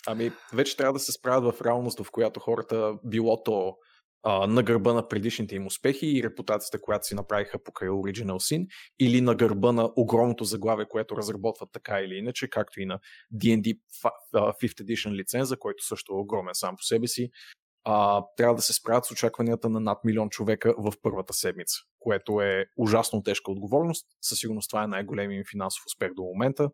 [0.07, 3.78] Ами, вече трябва да се справят в реалност, в която хората било то
[4.28, 8.67] а, на гърба на предишните им успехи и репутацията, която си направиха покрай Original Sin,
[8.99, 12.99] или на гърба на огромното заглавие, което разработват така или иначе, както и на
[13.34, 17.30] D&D fa- а, 5th Edition лиценза, който също е огромен сам по себе си.
[17.84, 22.41] А, трябва да се справят с очакванията на над милион човека в първата седмица, което
[22.41, 24.07] е ужасно тежка отговорност.
[24.21, 26.69] Със сигурност това е най-големият финансов успех до момента.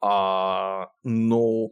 [0.00, 1.70] А, но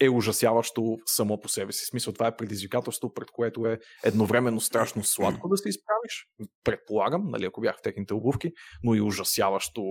[0.00, 1.86] е ужасяващо само по себе си.
[1.86, 6.28] Смисъл, това е предизвикателство, пред което е едновременно страшно сладко да се изправиш,
[6.64, 9.82] предполагам, нали, ако бях в техните обувки, но и ужасяващо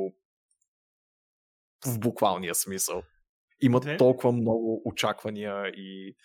[1.85, 3.03] в буквалния смисъл.
[3.61, 3.97] Имат Две.
[3.97, 6.15] толкова много очаквания и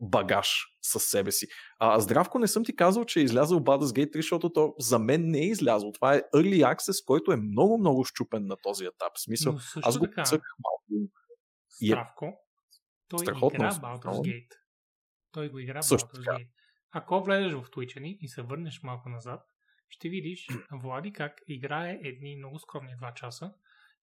[0.00, 1.46] багаж със себе си.
[1.78, 4.98] А, здравко, не съм ти казал, че е излязъл Baldur's Gate 3, защото то за
[4.98, 5.92] мен не е излязъл.
[5.92, 9.12] Това е Early Access, който е много-много щупен на този етап.
[9.14, 11.10] В смисъл, аз го така, цъках малко.
[11.82, 12.32] Е Здравко,
[13.10, 13.70] той страхотно игра.
[13.70, 14.52] Baldur's Gate.
[15.32, 16.36] Той го игра Също Baldur's така.
[16.36, 16.48] Gate.
[16.92, 19.40] Ако влезеш в Twitch ни и се върнеш малко назад,
[19.88, 20.46] ще видиш
[20.82, 23.54] Влади как играе едни много скромни 2 часа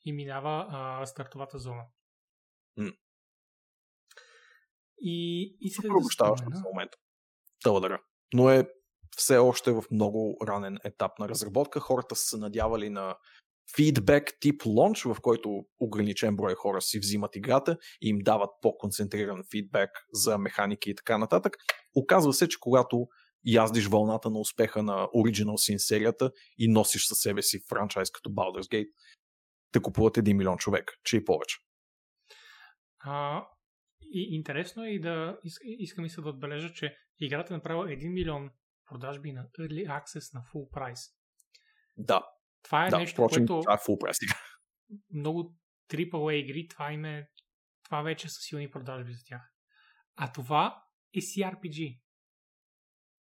[0.05, 1.83] и минава а, стартовата зона.
[2.77, 2.91] М.
[5.01, 6.97] И исках Супер да спомена, в момента.
[7.63, 7.99] Да, благодаря.
[8.33, 8.69] Но е
[9.17, 11.79] все още в много ранен етап на разработка.
[11.79, 13.17] Хората са се надявали на
[13.75, 19.43] фидбек тип лонч, в който ограничен брой хора си взимат играта и им дават по-концентриран
[19.51, 21.57] фидбек за механики и така нататък.
[21.95, 23.07] Оказва се, че когато
[23.45, 28.29] яздиш вълната на успеха на Original Sin серията и носиш със себе си франчайз като
[28.29, 28.89] Baldur's Gate,
[29.71, 31.57] те купуват 1 милион човек, че и повече.
[32.99, 33.47] А,
[34.01, 37.87] и интересно е и да ис- искам и се да отбележа, че играта е направила
[37.87, 38.49] 1 милион
[38.85, 41.11] продажби на Early Access на full price.
[41.97, 42.23] Да,
[42.67, 44.33] Това е да, нещо, впрочем, което това е full сега.
[45.13, 45.55] много
[45.89, 47.27] AAA игри, това им е,
[47.83, 49.41] това вече са силни продажби за тях.
[50.15, 52.01] А това е CRPG.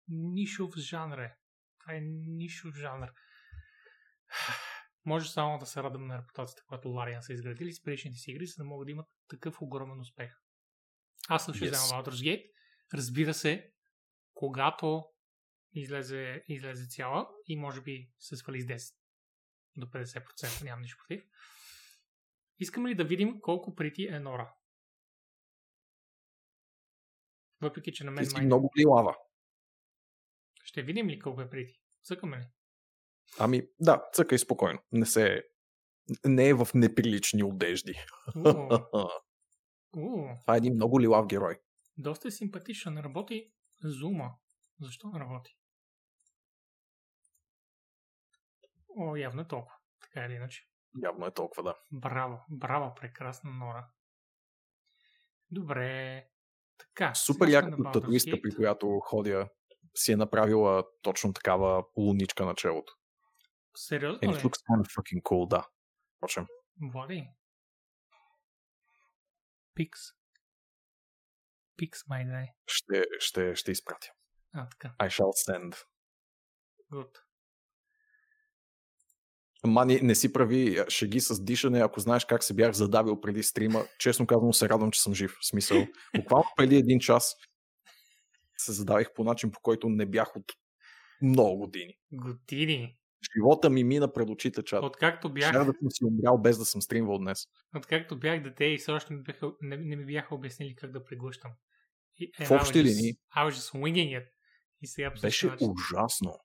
[0.09, 1.37] Нишов жанр е.
[1.81, 3.09] Това е нишов жанр.
[5.05, 8.47] Може само да се радвам на репутацията, която Larian са изградили с предишните си игри,
[8.47, 10.31] за да могат да имат такъв огромен успех.
[11.29, 11.71] Аз също Yes.
[11.71, 12.51] вземам Baldur's Gate.
[12.95, 13.73] Разбира се,
[14.35, 15.05] когато
[15.73, 18.95] излезе, излезе цяла и може би се свали с 10
[19.77, 21.25] до 50%, нямам нищо против.
[22.59, 24.55] Искаме ли да видим колко прити е Нора?
[27.61, 28.45] Въпреки, че на мен май...
[28.45, 29.17] много лилава.
[30.65, 31.81] Ще видим ли колко е прити?
[32.03, 32.45] Цъкаме ли?
[33.39, 34.79] Ами, да, цъкай спокойно.
[34.93, 35.45] Не се...
[36.27, 37.95] Не е в неприлични одежди.
[39.93, 41.61] Това е един много лилав герой.
[41.97, 42.99] доста е симпатичен.
[42.99, 43.53] Работи
[43.85, 44.35] зума.
[44.81, 45.57] Защо не работи?
[48.97, 49.77] О, явно е толкова.
[50.01, 50.69] Така или иначе.
[51.03, 51.75] Явно е толкова, да.
[51.93, 53.89] Браво, браво, прекрасна Нора.
[55.51, 56.25] Добре.
[56.79, 57.15] Така.
[57.15, 59.49] Супер яката татуистка, при която ходя,
[59.95, 62.93] си е направила точно такава луничка на челото.
[63.77, 65.69] Сериозно And it looks kind of fucking cool, да.
[66.17, 66.47] Впрочем,
[66.93, 67.29] Влади.
[69.75, 70.01] Пикс.
[71.77, 72.47] Пикс, май дай.
[72.67, 74.09] ще, ще, ще изпратя.
[74.53, 74.95] А, така.
[74.99, 75.85] I shall send.
[76.93, 77.24] Good.
[79.67, 83.85] Мани, не си прави шеги с дишане, ако знаеш как се бях задавил преди стрима.
[83.99, 85.37] Честно казвам, се радвам, че съм жив.
[85.41, 85.87] В смисъл,
[86.17, 87.37] буквално преди един час
[88.57, 90.53] се задавих по начин, по който не бях от
[91.23, 91.95] много години.
[92.13, 92.97] Години.
[93.37, 94.85] Живота ми мина пред очите, чат.
[94.85, 97.47] Откакто бях, Ще да съм си умрял без да съм стримвал днес.
[97.77, 101.05] откакто бях дете и все още не, бяха, не, не ми бяха обяснили как да
[101.05, 101.51] преглъщам.
[102.17, 103.15] И, and В общи линии.
[103.37, 104.27] I was just winging it.
[104.83, 106.39] И сега Беше ужасно.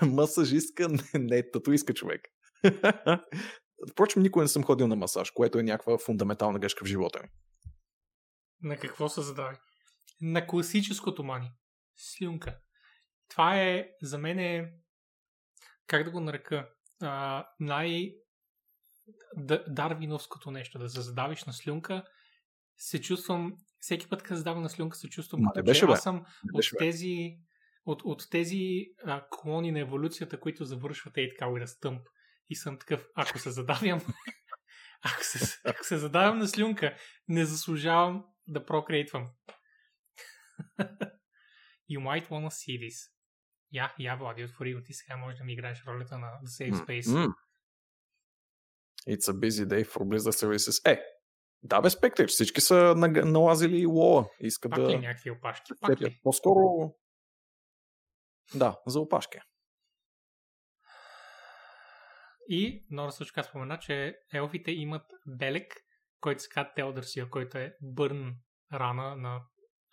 [0.06, 2.20] Масажистка не, е татуистка човек.
[3.92, 7.28] Впрочем, никога не съм ходил на масаж, което е някаква фундаментална грешка в живота ми.
[8.62, 9.56] На какво се задави?
[10.20, 11.50] На класическото мани.
[11.96, 12.58] Слюнка.
[13.28, 14.72] Това е, за мен е,
[15.86, 16.68] как да го нарека,
[17.02, 18.14] а, най-
[19.36, 20.78] д- дарвиновското нещо.
[20.78, 22.04] Да се задавиш на слюнка,
[22.76, 25.92] се чувствам, всеки път, като задавам на слюнка, се чувствам Ма, като беше, че бе.
[25.92, 26.22] аз съм Не
[26.52, 26.84] от беше, бе.
[27.84, 32.02] От, от тези а, клони на еволюцията, които завършват ей така with a stump.
[32.48, 34.00] И съм такъв, ако се задавям,
[35.02, 36.96] ако се, ако се задавам на слюнка,
[37.28, 39.30] не заслужавам да прокрейтвам.
[41.90, 43.12] you might wanna see this.
[43.72, 46.86] Я, я, Влади, отвори го ти сега, може да ми играеш ролята на The Safe
[46.86, 47.12] Space.
[47.12, 47.34] м.
[49.08, 50.92] It's a busy day for Blizzard Services.
[50.92, 51.02] Е,
[51.62, 54.28] да бе, Spectre, всички са налазили лола.
[54.40, 54.98] Искат Пак ли да...
[54.98, 55.72] някакви опашки?
[55.80, 56.20] Пак ли?
[56.22, 56.94] По-скоро...
[58.54, 59.38] Да, за опашки.
[62.48, 65.74] И Нора също така спомена, че елфите имат белек,
[66.20, 68.34] който се казва Телдърсия, който е бърн
[68.72, 69.44] рана на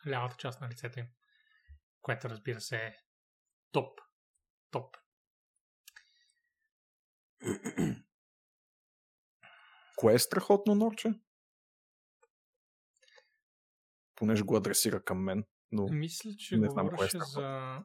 [0.08, 1.08] лявата част на лицето им.
[2.02, 2.95] Което разбира се е
[3.72, 4.00] топ.
[4.72, 4.95] Топ.
[9.95, 11.14] Кое е страхотно, Норче?
[14.16, 15.43] Понеже го адресира към мен.
[15.72, 17.32] Но Мисля, че Не знам кое е страхотно.
[17.32, 17.78] за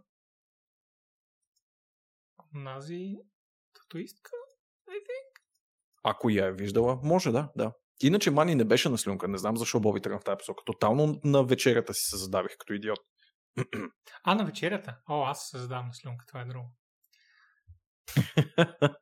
[2.55, 3.17] нази
[3.73, 4.31] татуистка.
[4.89, 5.41] I think.
[6.03, 7.73] ако я е виждала, може да, да.
[8.03, 9.29] Иначе Мани не беше на слюнка.
[9.29, 10.65] Не знам защо Боби тръгна в тази посока.
[10.65, 12.99] Тотално на вечерята си се задавих като идиот.
[14.25, 14.99] А, на вечерята?
[15.09, 16.77] О, аз се задавам на слюнка, това е друго.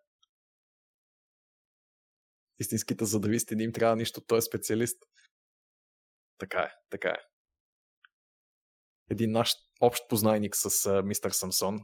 [2.59, 5.03] Истинските задависти не им трябва нищо, той е специалист.
[6.38, 7.18] Така е, така е.
[9.11, 11.78] Един наш общ познайник с а, мистер Самсон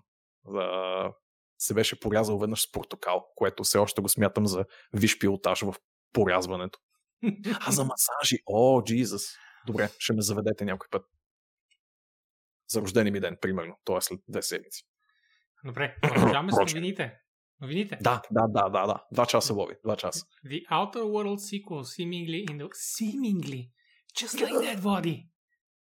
[0.55, 1.13] а,
[1.59, 5.75] се беше порязал веднъж с портокал, което все още го смятам за виш пилотаж в
[6.13, 6.79] порязването.
[7.61, 8.39] А за масажи?
[8.47, 9.23] О, Джизус.
[9.67, 11.07] Добре, ще ме заведете някой път.
[12.69, 13.79] За рождени ми ден, примерно.
[13.85, 14.83] Това е след две седмици.
[15.65, 17.19] Добре, продължаваме с новините.
[17.61, 17.99] Новините.
[18.01, 19.05] Да, да, да, да, да.
[19.13, 19.75] Два часа, Боби.
[19.85, 20.27] Два часа.
[20.47, 22.69] The Outer World sequel seemingly in the...
[22.73, 23.71] Seemingly!
[24.21, 25.29] Just like that, Vladdy!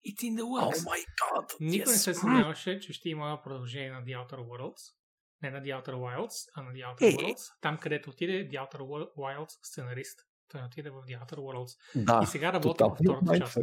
[0.08, 0.80] It's in the works!
[0.80, 1.46] Oh my god!
[1.60, 1.96] Никой yes.
[1.96, 4.99] не се съмняваше, че ще има продължение на The Outer Worlds.
[5.44, 7.18] Не на The Outer Wilds, а на The Outer Е.
[7.18, 7.62] Worlds.
[7.62, 8.80] Там, където отиде The Outer
[9.18, 10.20] Wilds сценарист.
[10.48, 12.04] Той отиде в The Outer Worlds.
[12.06, 13.58] Да, и сега работи в тоталният втората част.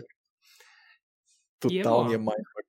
[1.61, 2.25] Тоталният ево.
[2.25, 2.67] майнфък.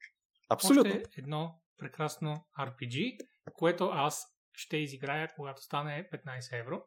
[0.50, 0.92] Абсолютно.
[0.92, 3.18] Още едно прекрасно RPG,
[3.54, 6.84] което аз ще изиграя, когато стане 15 евро.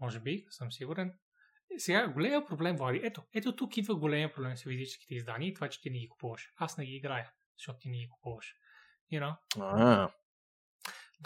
[0.00, 1.18] Може би, съм сигурен.
[1.78, 5.68] Сега, големия проблем, Влади, ето, ето тук идва големия проблем с физическите издания и това,
[5.68, 6.52] че ти не ги купуваш.
[6.56, 8.54] Аз не ги играя, защото ти не ги купуваш.
[9.12, 9.36] You know?
[9.60, 10.08] А,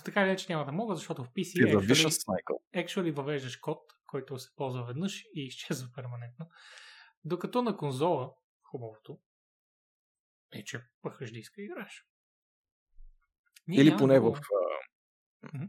[0.05, 2.35] така или иначе няма да мога, защото в PC actually,
[2.75, 6.47] actually въвеждаш код, който се ползва веднъж и изчезва перманентно.
[7.25, 9.19] Докато на конзола, хубавото,
[10.53, 12.05] е, че пъхаш диска и играеш.
[13.67, 14.41] Ние Или поне в
[15.43, 15.69] а,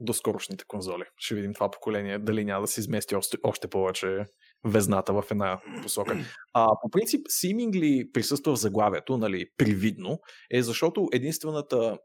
[0.00, 1.04] доскорошните конзоли.
[1.16, 4.24] Ще видим това поколение, дали няма да се измести още, още повече
[4.64, 6.16] везната в една посока.
[6.52, 10.18] А, по принцип, seemingly присъства в заглавието, нали, привидно,
[10.50, 11.98] е защото единствената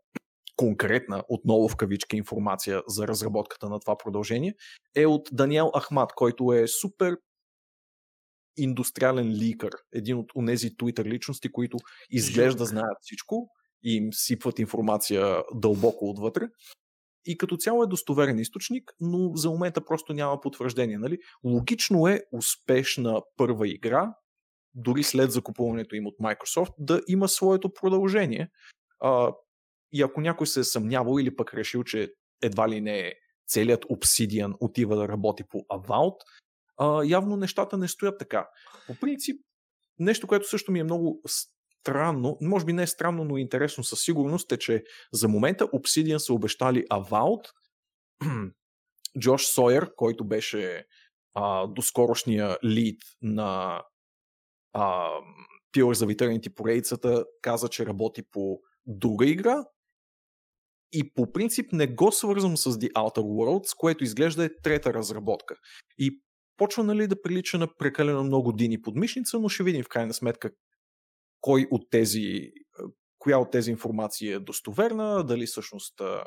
[0.56, 4.54] конкретна, отново в кавички, информация за разработката на това продължение
[4.96, 7.18] е от Даниел Ахмат, който е супер
[8.58, 11.78] индустриален ликър, един от тези Twitter личности, които
[12.10, 13.50] изглежда знаят всичко
[13.84, 16.48] и им сипват информация дълбоко отвътре.
[17.26, 20.98] И като цяло е достоверен източник, но за момента просто няма потвърждение.
[20.98, 21.18] Нали?
[21.44, 24.14] Логично е успешна първа игра,
[24.76, 28.50] дори след закупуването им от Microsoft, да има своето продължение.
[29.00, 29.32] А,
[29.94, 33.14] и ако някой се е съмнявал или пък решил, че едва ли не е
[33.48, 36.18] целият Obsidian отива да работи по Avowed,
[37.06, 38.48] явно нещата не стоят така.
[38.88, 39.42] По принцип,
[40.00, 41.22] нещо, което също ми е много
[41.82, 44.84] странно, може би не е странно, но интересно със сигурност е, че
[45.14, 47.46] за момента Obsidian са обещали Avowed,
[49.20, 50.86] Джош Сойер, който беше
[51.34, 53.84] а, доскорошния лид на
[54.74, 55.10] а,
[55.74, 59.64] Pillars за Eternity поредицата, каза, че работи по друга игра
[60.94, 65.56] и по принцип не го свързвам с The Outer Worlds, което изглежда е трета разработка.
[65.98, 66.22] И
[66.58, 70.14] почва нали, да прилича на прекалено много дини под мишница, но ще видим в крайна
[70.14, 70.52] сметка
[71.42, 72.52] кой от тези,
[73.20, 76.24] коя от тези информации е достоверна, дали всъщност а,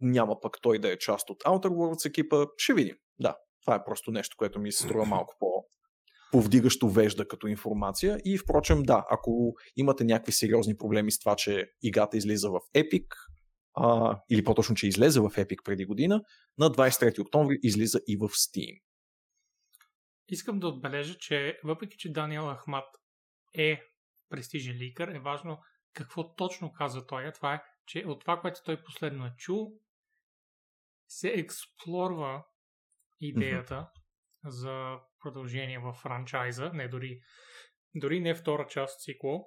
[0.00, 2.46] няма пък той да е част от Outer Worlds екипа.
[2.56, 2.96] Ще видим.
[3.20, 5.48] Да, това е просто нещо, което ми се струва малко по
[6.32, 8.20] повдигащо вежда като информация.
[8.24, 13.06] И впрочем, да, ако имате някакви сериозни проблеми с това, че играта излиза в Epic,
[13.80, 16.22] а, или по-точно, че излезе в Epic преди година,
[16.58, 18.82] на 23 октомври излиза и в Steam.
[20.28, 22.88] Искам да отбележа, че въпреки, че Даниел Ахмат
[23.54, 23.82] е
[24.28, 25.58] престижен ликър, е важно
[25.92, 27.32] какво точно казва той.
[27.32, 29.72] Това е, че от това, което той последно е чул,
[31.08, 32.44] се експлорва
[33.20, 34.48] идеята mm-hmm.
[34.48, 37.20] за продължение в франчайза, не дори,
[37.94, 39.46] дори не втора част цикъл,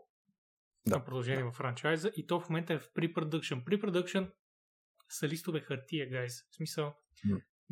[0.88, 0.96] Да.
[0.96, 3.64] на продължение в франчайза и то в момента е в pre-production.
[3.64, 4.32] Pre-production
[5.10, 6.34] са листове хартия, гайз.
[6.52, 6.96] В смисъл,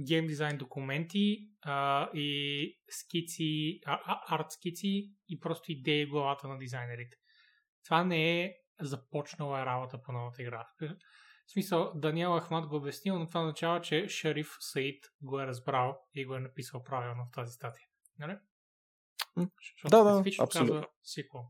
[0.08, 6.48] гейм дизайн документи а, и скици, а, а, арт скици и просто идеи в главата
[6.48, 7.18] на дизайнерите.
[7.86, 10.68] Това не е започнала работа по новата игра.
[10.82, 15.98] В смисъл, Даниел Ахмат го обяснил, но това означава, че Шериф Саид го е разбрал
[16.14, 17.88] и го е написал правилно в тази статия.
[18.20, 18.38] Нали?
[19.38, 20.74] Защото Да, да, абсолютно.
[20.74, 21.42] казва сиквел.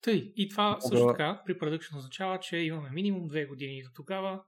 [0.00, 3.90] Тъй, и това Мога- също така при продъкшн означава, че имаме минимум две години до
[3.94, 4.44] тогава,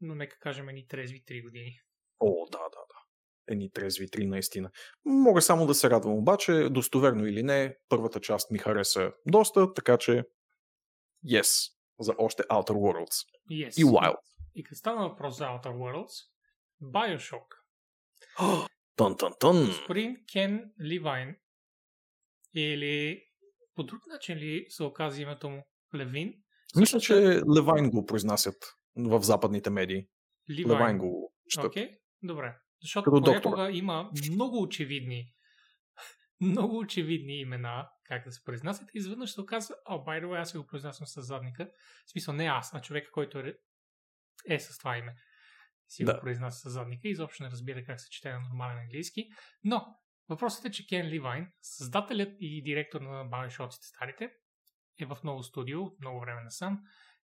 [0.00, 1.80] но нека кажем ни трезви три години.
[2.20, 3.02] О, да, да, да.
[3.48, 4.70] Едни трезви три наистина.
[5.04, 9.98] Мога само да се радвам, обаче, достоверно или не, първата част ми хареса доста, така
[9.98, 10.24] че
[11.26, 13.26] yes, за още Outer Worlds.
[13.50, 13.80] Yes.
[13.80, 14.16] И Wild.
[14.54, 16.28] И като стана въпрос за Outer Worlds,
[16.82, 17.46] Bioshock.
[18.96, 19.66] Тън, тън, тън.
[19.66, 21.36] Господин Кен Ливайн
[22.54, 23.22] или
[23.74, 26.34] по друг начин ли се оказа името му Левин?
[26.76, 27.14] Мисля, че
[27.56, 28.56] Левайн го произнасят
[28.96, 30.06] в западните медии.
[30.50, 30.98] Левайн Ливайн.
[30.98, 31.66] го четат.
[31.66, 31.90] Окей,
[32.22, 32.56] добре.
[32.82, 35.32] Защото Като понякога има много очевидни
[36.40, 40.40] много очевидни имена, как да се произнасят, и изведнъж се оказва, о, by the way,
[40.40, 41.70] аз го произнасям с задника.
[42.06, 43.54] В смисъл не аз, а човека, който е,
[44.48, 45.14] е с това име.
[45.88, 46.14] Си Да.
[46.14, 49.28] го произнася с задника и изобщо не разбира как се чете на нормален английски.
[49.64, 49.86] Но
[50.28, 54.30] въпросът е, че Кен Ливайн, създателят и директор на Bioshockите старите,
[55.00, 56.78] е в ново студио, много време насам,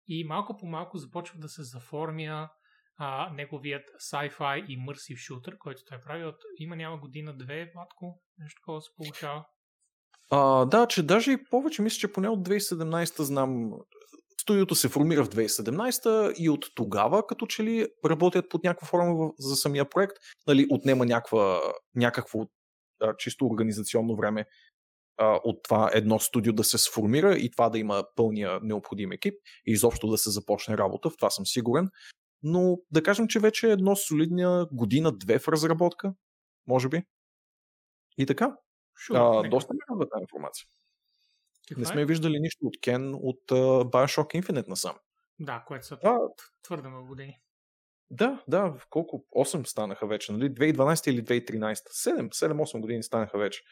[0.07, 2.49] и малко по малко започва да се заформя
[2.96, 8.61] а, неговият sci-fi и immersive shooter, който той прави от има няма година-две, Владко, нещо
[8.61, 9.44] такова се получава.
[10.30, 13.70] А, да, че даже и повече, мисля, че поне от 2017 знам
[14.40, 19.30] Студиото се формира в 2017 и от тогава, като че ли работят под някаква форма
[19.38, 21.61] за самия проект, нали, отнема някаква,
[21.94, 22.38] някакво
[23.01, 24.46] а, чисто организационно време
[25.16, 29.34] а, от това едно студио да се сформира и това да има пълния необходим екип
[29.66, 31.88] и изобщо да се започне работа, в това съм сигурен.
[32.42, 36.14] Но да кажем, че вече е едно солидния година-две в разработка,
[36.66, 37.03] може би.
[38.18, 38.57] И така.
[39.09, 39.78] Sure, а, доста ми
[40.12, 40.66] тази информация.
[41.68, 42.07] Каква не сме е?
[42.07, 44.96] виждали нищо от Кен от uh, Bioshock Infinite насам.
[45.40, 46.18] Да, което са а,
[46.62, 47.40] твърде много години.
[48.11, 49.26] Да, да, колко?
[49.36, 50.50] 8 станаха вече, нали?
[50.50, 51.74] 2012 или 2013?
[51.74, 53.62] 7, 7-8 години станаха вече.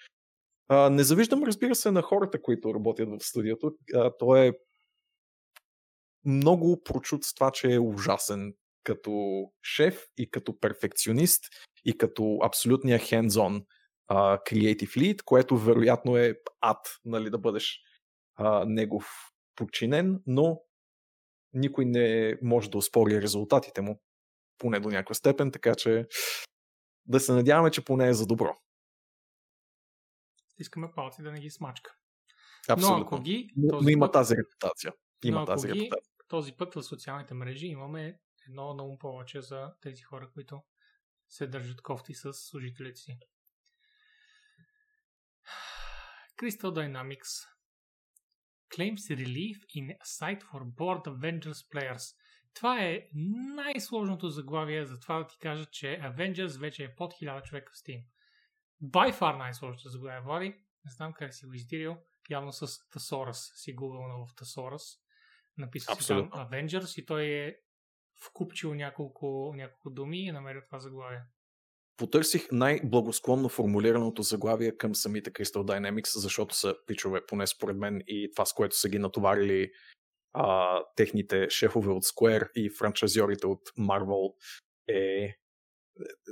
[0.68, 3.72] А, не завиждам, разбира се, на хората, които работят в студиото.
[3.94, 4.52] А, той е
[6.24, 11.44] много прочут с това, че е ужасен като шеф и като перфекционист
[11.84, 13.64] и като абсолютния hands-on
[14.10, 17.80] uh, creative lead, което вероятно е ад, нали, да бъдеш
[18.40, 19.06] uh, негов
[19.56, 20.60] подчинен, но
[21.52, 24.00] никой не може да успори резултатите му,
[24.58, 26.06] поне до някаква степен, така че
[27.06, 28.56] да се надяваме, че поне е за добро.
[30.58, 31.94] Искаме палци да не ги смачка.
[32.68, 32.98] Абсолютно.
[32.98, 33.50] Но ако ги...
[33.56, 34.92] Но, но има път, тази репутация.
[35.24, 36.12] Има но тази ги, репутация.
[36.28, 40.62] Този път в социалните мрежи имаме едно много повече за тези хора, които
[41.28, 43.18] се държат кофти с служителите си.
[46.38, 47.48] Crystal Dynamics
[48.74, 52.14] claims relief in a site for board Avengers players.
[52.56, 53.08] Това е
[53.54, 57.76] най-сложното заглавие за това да ти кажа, че Avengers вече е под 1000 човека в
[57.76, 58.04] Steam.
[58.82, 60.48] By far най-сложното заглавие, Влади.
[60.84, 61.96] Не знам как си го издирил.
[62.30, 64.98] Явно с Thesaurus си гугълнал в Thesaurus.
[65.58, 67.56] Написал си там Avengers и той е
[68.26, 71.22] вкупчил няколко, няколко думи и намерил това заглавие.
[71.96, 78.30] Потърсих най-благосклонно формулираното заглавие към самите Crystal Dynamics, защото са пичове, поне според мен, и
[78.34, 79.70] това с което са ги натоварили
[80.36, 84.34] а, техните шефове от Square и франчайзьорите от Marvel
[84.88, 85.34] е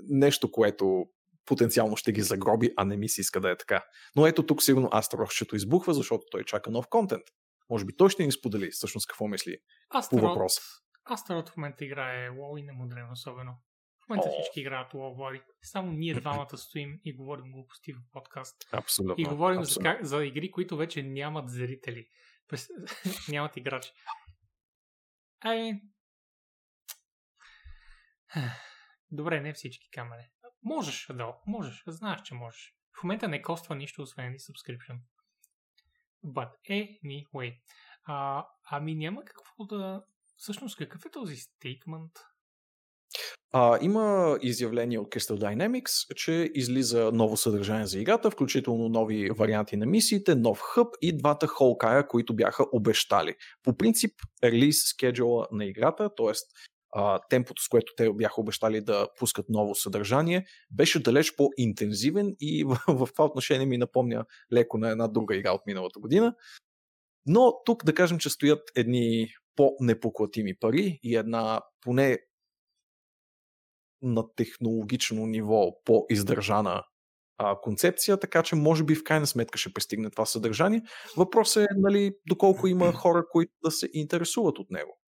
[0.09, 1.07] нещо, което
[1.47, 3.85] потенциално ще ги загроби, а не ми се иска да е така.
[4.17, 7.23] Но ето тук сигурно Астророхчето избухва, защото той чака нов контент.
[7.71, 9.59] Може би той ще ни сподели всъщност какво мисли
[9.95, 10.61] Астрот, по въпроса.
[11.11, 13.53] Астрот в момента играе WoW и не му древно особено.
[14.07, 14.33] В момента О.
[14.33, 15.41] всички играят WoW, Влади.
[15.63, 18.57] Само ние двамата стоим и говорим глупости в подкаст.
[18.73, 19.15] Абсолютно.
[19.19, 19.97] И говорим абсолютно.
[20.03, 22.07] За, за игри, които вече нямат зрители.
[23.29, 23.91] нямат играчи.
[25.41, 25.81] Ай.
[29.11, 30.31] Добре, не всички камери.
[30.63, 31.83] Можеш, да, можеш.
[31.87, 32.75] Знаеш, че можеш.
[33.01, 34.99] В момента не коства нищо, освен и subscription.
[36.25, 37.61] But anyway.
[38.05, 40.05] А, ами няма какво да...
[40.37, 42.13] Всъщност, какъв е този стейкмент?
[43.57, 49.77] А, има изявление от Crystal Dynamics, че излиза ново съдържание за играта, включително нови варианти
[49.77, 53.35] на мисиите, нов хъб и двата холкая, които бяха обещали.
[53.63, 54.13] По принцип,
[54.45, 56.33] релиз скеджула на играта, т.е.
[57.31, 62.79] темпото, с което те бяха обещали да пускат ново съдържание, беше далеч по-интензивен и в,
[62.89, 66.35] в това отношение ми напомня леко на една друга игра от миналата година.
[67.27, 72.19] Но тук да кажем, че стоят едни по-непоклатими пари и една поне
[74.05, 76.85] на технологично ниво по-издържана
[77.39, 80.83] а, концепция, така че може би в крайна сметка ще пристигне това съдържание.
[81.17, 84.99] Въпросът е нали, доколко има хора, които да се интересуват от него.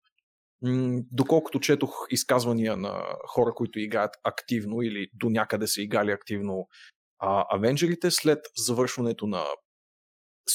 [0.63, 6.67] М- доколкото четох изказвания на хора, които играят активно или до някъде са играли активно
[7.19, 9.45] а, Авенджерите, след завършването на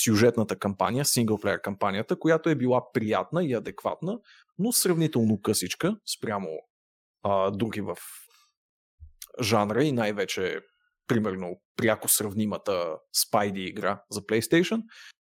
[0.04, 4.20] сюжетната кампания, синглплеер кампанията, която е била приятна и адекватна,
[4.60, 6.50] но сравнително късичка спрямо
[7.24, 7.98] а, други в
[9.42, 10.60] жанра и най-вече
[11.08, 14.84] примерно пряко сравнимата Spidey игра за PlayStation,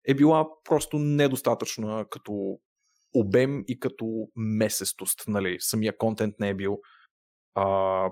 [0.08, 2.58] е била просто недостатъчна като
[3.14, 5.24] обем и като месестост.
[5.26, 5.56] Нали?
[5.60, 6.78] Самия контент не е бил
[7.54, 8.10] а,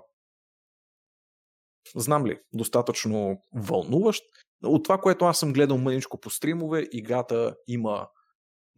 [1.96, 4.24] знам ли, достатъчно вълнуващ.
[4.64, 8.08] От това, което аз съм гледал мъничко по стримове, играта има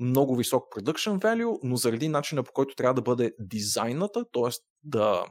[0.01, 4.51] много висок production value, но заради начина по който трябва да бъде дизайната, т.е.
[4.83, 5.27] да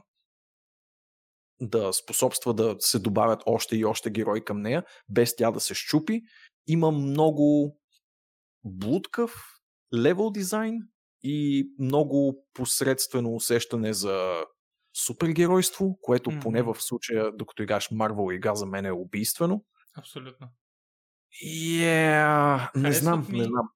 [1.60, 5.74] да способства да се добавят още и още герои към нея, без тя да се
[5.74, 6.22] щупи.
[6.66, 7.78] Има много
[8.64, 9.44] блудкав
[9.94, 10.78] левел дизайн
[11.22, 14.44] и много посредствено усещане за
[15.06, 16.42] супергеройство, което mm-hmm.
[16.42, 19.64] поне в случая, докато играш Марвел игра, за мен е убийствено.
[19.98, 20.48] Абсолютно.
[21.44, 23.68] Yeah, не знам, не знам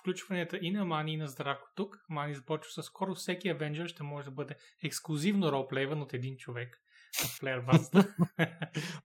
[0.00, 1.96] включванията и на Мани и на Здравко тук.
[2.08, 6.82] Мани започва с скоро всеки Avenger ще може да бъде ексклюзивно ролплейван от един човек
[7.12, 8.14] в Player Basta.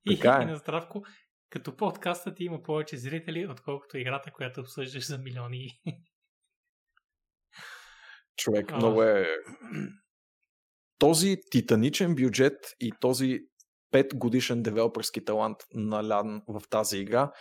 [0.05, 0.43] и, е.
[0.43, 1.05] и на Здравко,
[1.49, 5.81] като подкастът има повече зрители, отколкото играта, която обсъждаш за милиони.
[8.37, 8.75] Човек, а...
[8.75, 9.27] много е...
[10.99, 13.39] Този титаничен бюджет и този
[13.93, 17.31] 5 годишен девелоперски талант налян в тази игра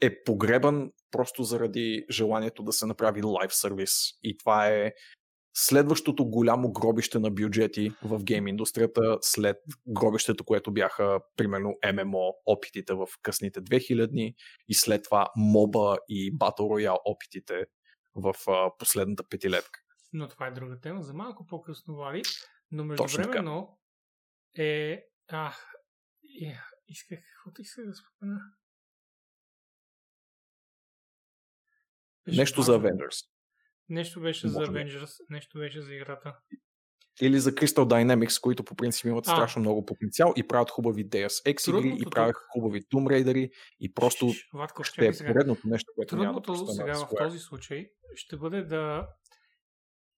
[0.00, 3.90] е погребан просто заради желанието да се направи лайв сервис.
[4.22, 4.92] И това е
[5.54, 9.56] следващото голямо гробище на бюджети в гейм индустрията след
[9.88, 14.34] гробището, което бяха примерно ММО опитите в късните 2000
[14.68, 17.66] и след това моба и Battle Royale опитите
[18.14, 19.80] в а, последната петилетка.
[20.12, 22.22] Но това е друга тема за малко по-късно, Вали.
[22.70, 23.78] Но междувременно
[24.58, 25.04] е...
[25.28, 25.52] А,
[26.42, 26.58] е,
[26.88, 28.40] исках, каквото исках да спомена.
[32.26, 33.31] Нещо за Avengers.
[33.88, 36.36] Нещо беше Може за Avengers, нещо беше за играта.
[37.20, 39.30] Или за Crystal Dynamics, които по принцип имат а.
[39.30, 43.50] страшно много потенциал и правят хубави Deus Ex игри, и правят хубави Tomb Raider
[43.80, 47.88] и просто Ватко, ще е поредното нещо, което Трудното няма да сега в този случай
[48.14, 49.08] ще бъде да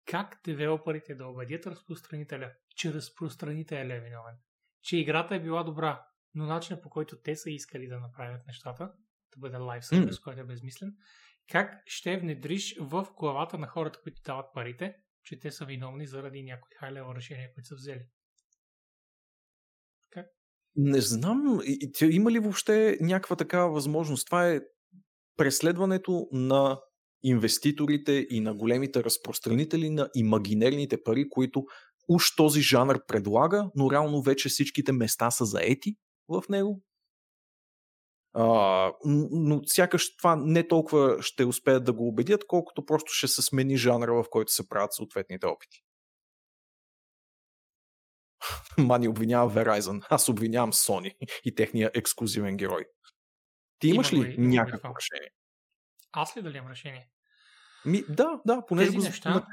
[0.06, 4.34] как девелоперите да убедят разпространителя, че разпространителя е виновен.
[4.82, 8.84] Че играта е била добра, но начинът по който те са искали да направят нещата,
[9.34, 10.22] да бъде лайв сервис, mm.
[10.22, 10.96] който е безмислен,
[11.50, 16.42] как ще внедриш в главата на хората, които дават парите, че те са виновни заради
[16.42, 18.06] някои хай решения, които са взели?
[20.10, 20.26] Как?
[20.76, 21.60] Не знам.
[22.10, 24.26] Има ли въобще някаква такава възможност?
[24.26, 24.60] Това е
[25.36, 26.80] преследването на
[27.22, 31.64] инвеститорите и на големите разпространители на имагинерните пари, които
[32.08, 35.96] уж този жанр предлага, но реално вече всичките места са заети
[36.28, 36.82] в него.
[38.34, 43.42] А, но сякаш това не толкова ще успеят да го убедят, колкото просто ще се
[43.42, 45.84] смени жанра, в който се правят съответните опити.
[48.78, 52.84] Мани обвинява Verizon, аз обвинявам Sony и техния ексклюзивен герой.
[53.78, 55.30] Ти имаш Има ли някакво решение?
[56.12, 57.08] Аз ли дали имам решение?
[57.86, 59.46] Ми, да, да, поне тези го неща,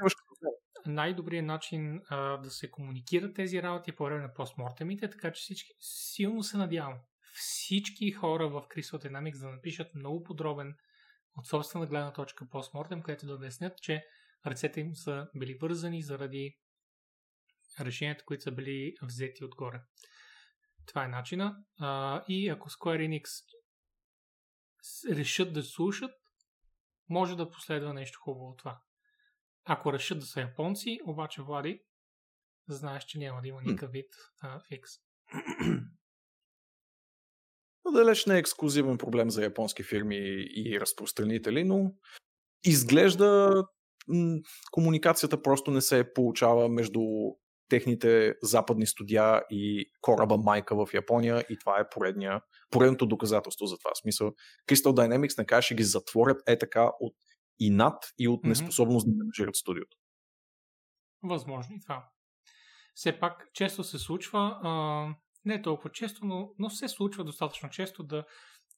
[0.86, 5.72] най-добрият начин а, да се комуникират тези работи по време на постмортемите, така че всички
[5.80, 6.94] силно се надявам
[7.32, 10.76] всички хора в Crystal Dynamics да напишат много подробен
[11.36, 14.06] от собствена гледна точка постмортем, където да обяснят, че
[14.46, 16.58] ръцете им са били вързани заради
[17.80, 19.82] решенията, които са били взети отгоре.
[20.86, 21.64] Това е начина.
[21.78, 23.24] А, и ако Square Enix
[25.16, 26.10] решат да слушат,
[27.08, 28.82] може да последва нещо хубаво от това.
[29.64, 31.82] Ако решат да са японци, обаче Влади,
[32.68, 34.90] знаеш, че няма да има никакъв вид а, фикс.
[37.90, 41.92] Далеч не е ексклюзивен проблем за японски фирми и разпространители, но
[42.64, 43.62] изглежда
[44.70, 47.00] комуникацията просто не се получава между
[47.68, 52.40] техните западни студия и кораба майка в Япония и това е поредния,
[52.70, 53.90] поредното доказателство за това.
[53.94, 54.32] В смисъл,
[54.68, 57.14] Crystal Dynamics накрая ще ги затворят е така от
[57.58, 59.10] и над и от неспособност mm-hmm.
[59.10, 59.96] да менеджират студиото.
[61.22, 62.08] Възможно и това.
[62.94, 64.70] Все пак често се случва а,
[65.44, 68.24] не е толкова често, но, но се случва достатъчно често да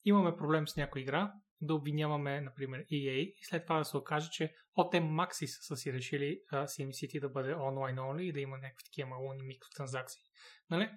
[0.05, 4.31] имаме проблем с някоя игра, да обвиняваме, например, EA и след това да се окаже,
[4.31, 8.57] че от Maxis са си решили uh, SimCity да бъде онлайн only и да има
[8.59, 10.23] някакви такива малони микротранзакции.
[10.71, 10.91] Нали?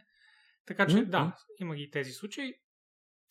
[0.65, 1.09] Така че, mm-hmm.
[1.09, 2.53] да, има ги тези случаи.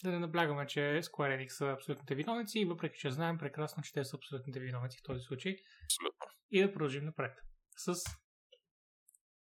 [0.04, 4.04] Да не наблягаме, че Square Enix са абсолютните виновници, въпреки че знаем прекрасно, че те
[4.04, 5.56] са абсолютните виновници в този случай.
[5.84, 6.26] Абсолютно.
[6.50, 7.38] И да продължим напред.
[7.76, 7.94] С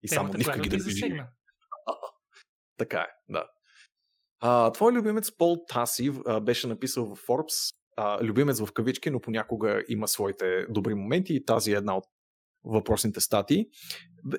[0.02, 1.30] и само темата, ги да засегна.
[2.76, 3.46] Така е, да.
[4.40, 9.20] А, твой любимец Пол Таси а, беше написал в Forbes, а, любимец в кавички, но
[9.20, 12.04] понякога има своите добри моменти и тази е една от
[12.64, 13.66] въпросните статии,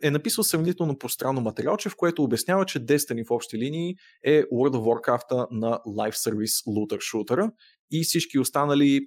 [0.04, 4.76] е написал сравнително пространно материалче, в което обяснява, че Destiny в общи линии е World
[4.76, 7.52] of Warcraft на Live Service Looter Shooter
[7.92, 9.02] и всички останали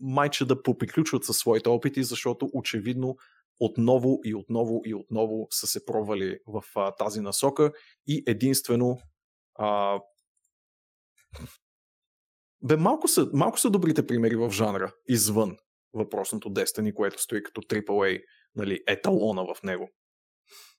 [0.00, 3.16] майче да поприключват със своите опити, защото очевидно
[3.60, 7.72] отново и отново и отново са се пробвали в а, тази насока
[8.06, 8.98] и единствено
[9.54, 10.00] а...
[12.62, 15.56] Бе, малко са, малко са добрите примери в жанра, извън
[15.94, 18.22] въпросното Destiny, което стои като AAA
[18.54, 19.90] нали, еталона в него.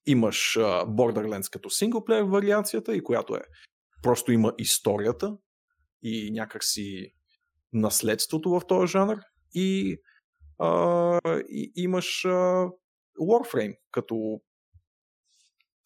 [0.06, 3.42] Имаш а, Borderlands като синглплеер вариацията и която е
[4.02, 5.38] просто има историята
[6.04, 7.14] и някакси
[7.74, 9.18] наследството в този жанр
[9.54, 9.98] и
[10.60, 11.20] а,
[11.50, 12.68] и, имаш а,
[13.20, 14.42] Warframe, като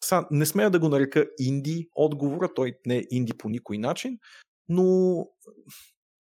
[0.04, 4.18] са, не смея да го нарека инди отговора, той не е инди по никой начин,
[4.68, 5.16] но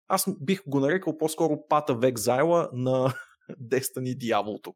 [0.07, 3.13] аз бих го нарекал по-скоро пата в екзайла на
[3.51, 4.73] Destiny Дяволто.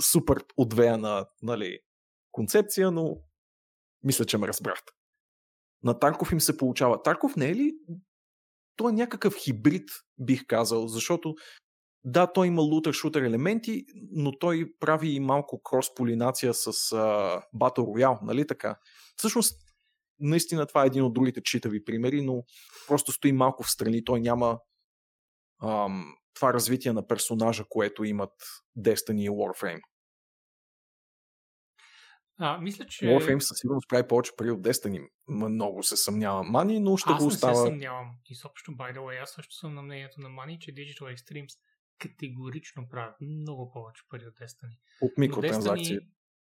[0.00, 1.78] Супер отвеяна нали,
[2.32, 3.16] концепция, но
[4.02, 4.92] мисля, че ме разбрахте.
[5.82, 7.02] На Тарков им се получава.
[7.02, 7.72] Тарков не е ли
[8.76, 9.88] той е някакъв хибрид,
[10.18, 11.34] бих казал, защото
[12.04, 18.18] да, той има лутер-шутер елементи, но той прави и малко крос-полинация с uh, Battle Royale,
[18.22, 18.78] нали така?
[19.16, 19.60] Всъщност,
[20.18, 22.42] наистина това е един от другите читави примери, но
[22.88, 24.04] просто стои малко в страни.
[24.04, 24.58] Той няма
[25.62, 28.32] ам, това развитие на персонажа, което имат
[28.78, 29.80] Destiny и Warframe.
[32.38, 33.06] А, мисля, че...
[33.06, 35.08] Warframe със сигурност прави повече пари от Destiny.
[35.28, 36.50] Много се съмнявам.
[36.50, 37.52] Мани, но ще аз го остава.
[37.52, 38.10] Аз не се съмнявам.
[38.30, 41.58] Изобщо, by the way, аз също съм на мнението на Мани, че Digital Extremes
[41.98, 44.78] категорично правят много повече пари от Destiny.
[45.00, 45.98] От микротранзакции.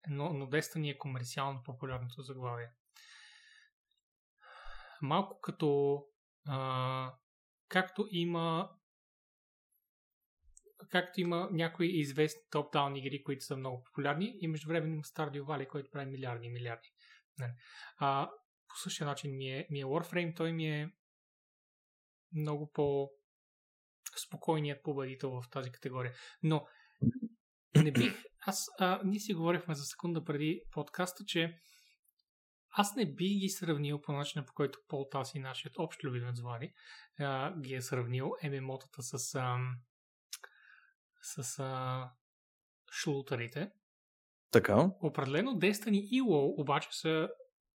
[0.09, 2.71] Но, Destiny, но, но Destiny е комерциално популярното заглавие.
[5.01, 5.99] Малко като
[6.47, 7.13] а,
[7.67, 8.69] както има
[10.89, 15.41] както има някои известни топ-даун игри, които са много популярни и между време има Stardew
[15.41, 16.93] Valley, който прави милиарди и милиарди.
[17.37, 17.55] Не.
[17.97, 18.29] А,
[18.67, 20.91] по същия начин ми е, ми е Warframe, той ми е
[22.33, 23.09] много по
[24.21, 26.13] спокойният победител в тази категория.
[26.43, 26.67] Но
[27.75, 31.59] не бих, аз, а, ние си говорихме за секунда преди подкаста, че
[32.69, 36.39] аз не би ги сравнил по начина, по който Пол Тас и нашият общ любимец
[36.39, 36.73] Влади
[37.59, 39.75] ги е сравнил ММО-тата с ам,
[41.21, 42.11] с а,
[42.91, 43.71] шлутарите.
[44.51, 44.91] Така.
[45.01, 47.29] Определено Destiny и WoW обаче са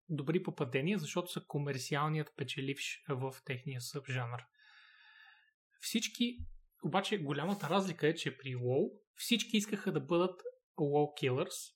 [0.10, 4.46] добри попадения, защото са комерциалният печеливш в техния събжанър.
[5.86, 6.38] Всички,
[6.84, 10.42] обаче голямата разлика е, че при WoW всички искаха да бъдат
[10.78, 11.74] WoW Killers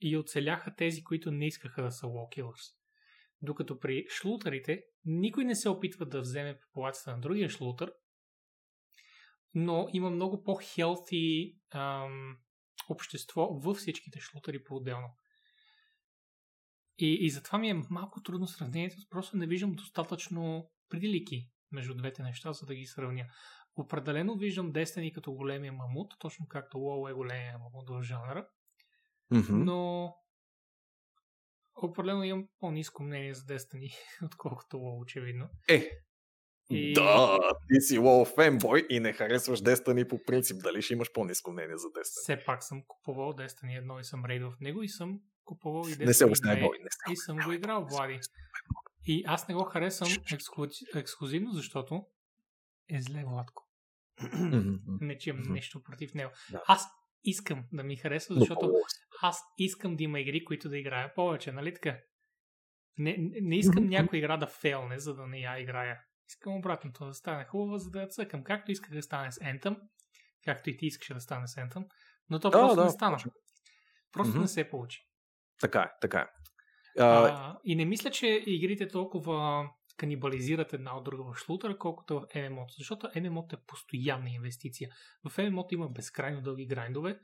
[0.00, 2.76] и оцеляха тези, които не искаха да са WoW Killers.
[3.42, 7.92] Докато при шлутарите никой не се опитва да вземе популацията на другия шлутър,
[9.54, 11.56] но има много по-хелти
[12.88, 15.16] общество във всичките шлутъри по-отделно.
[16.98, 22.22] И, и затова ми е малко трудно сравнението, просто не виждам достатъчно прилики между двете
[22.22, 23.26] неща, за да ги сравня.
[23.76, 28.46] Определено виждам Destiny като големия мамут, точно както WoW е големия мамут в жанра,
[29.32, 29.64] mm-hmm.
[29.64, 30.14] но
[31.82, 33.92] определено имам по-низко мнение за Destiny,
[34.24, 35.48] отколкото WoW, очевидно.
[35.68, 35.90] Е,
[36.70, 36.92] и...
[36.92, 37.38] Да,
[37.68, 40.62] ти си WoW фенбой и не харесваш Destiny по принцип.
[40.62, 42.22] Дали ще имаш по-низко мнение за Destiny?
[42.22, 45.92] Все пак съм купувал Destiny едно и съм рейдвал в него и съм купувал и
[45.92, 48.20] Destiny не се 2 и съм го играл, Влади.
[49.06, 50.08] И аз не го харесвам
[50.94, 52.06] ексклюзивно, защото
[52.90, 53.68] е зле, Владко.
[55.00, 56.32] не, че имам нещо против него.
[56.66, 56.86] Аз
[57.24, 58.72] искам да ми харесва, защото
[59.22, 61.98] аз искам да има игри, които да играя повече, нали така?
[62.98, 66.00] Не, не искам някоя игра да фейлне, за да не я играя.
[66.28, 68.44] Искам обратното да стане хубаво, за да я цъкам.
[68.44, 69.76] Както исках да стане с Anthem,
[70.44, 71.86] както и ти искаше да стане с Anthem,
[72.30, 73.18] но то да, просто да, не стана.
[74.12, 74.40] Просто mm-hmm.
[74.40, 75.08] не се получи.
[75.60, 76.26] Така е, така е.
[76.98, 82.20] А, а, и не мисля, че игрите толкова канибализират една от друга в шлутера, колкото
[82.20, 82.64] в MMO.
[82.78, 84.88] Защото MMO е постоянна инвестиция.
[85.28, 87.18] В MMO има безкрайно дълги грайндове.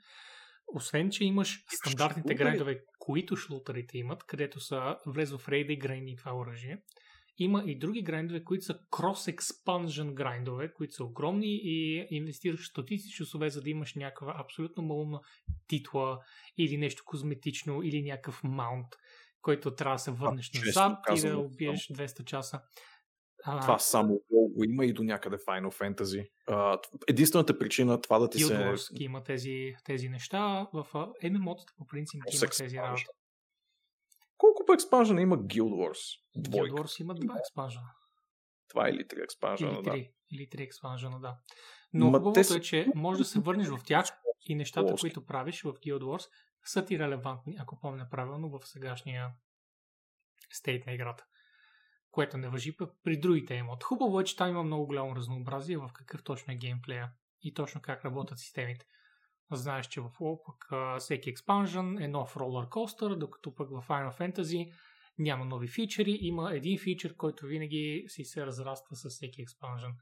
[0.74, 6.16] Освен, че имаш стандартните грайндове, които шлутерите имат, където са влез в рейда и грайни
[6.16, 6.82] това оръжие.
[7.38, 13.50] Има и други грайндове, които са cross-expansion грайндове, които са огромни и инвестираш стотици часове,
[13.50, 15.20] за да имаш някаква абсолютно малумна
[15.68, 16.18] титла
[16.58, 18.86] или нещо козметично или някакъв маунт,
[19.42, 22.60] който трябва да се върнеш а, назад и да убиеш 200 часа.
[23.44, 26.30] А, това само го има и до някъде Final Fantasy.
[27.08, 29.04] Единствената причина това да ти Guild се...
[29.04, 30.66] има тези, тези неща.
[30.72, 30.86] В
[31.22, 33.04] MMO-тата по принцип има тези работи.
[34.36, 36.20] Колко по експанжена има Guild Wars?
[36.36, 36.74] Двойка.
[36.74, 37.94] Guild Wars има два експанжена.
[38.68, 40.36] Това е или три експанжена, или три, да.
[40.36, 41.36] Или три експанжена, да.
[41.92, 42.56] Но Ма хубавото те...
[42.56, 44.06] е, че можеш да се върнеш в тях
[44.46, 46.28] и нещата, които правиш в Guild Wars,
[46.64, 49.30] са ти релевантни, ако помня правилно, в сегашния
[50.52, 51.24] стейт на играта.
[52.10, 53.84] Което не въжи пък при другите емот.
[53.84, 57.12] Хубаво е, че там има много голямо разнообразие в какъв точно е геймплея
[57.42, 58.86] и точно как работят системите.
[59.52, 60.70] Знаеш, че в WoW пък
[61.00, 64.72] всеки експанжен е нов ролер костър, докато пък в Final Fantasy
[65.18, 69.94] няма нови фичери, има един фичър, който винаги си се разраства с всеки експанжен.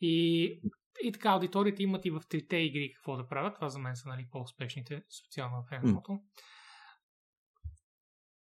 [0.00, 0.62] И,
[1.02, 3.54] и така, аудиториите имат и в трите игри какво да правят.
[3.54, 5.70] Това за мен са нали, по-успешните, специално в.
[5.70, 6.20] Mm.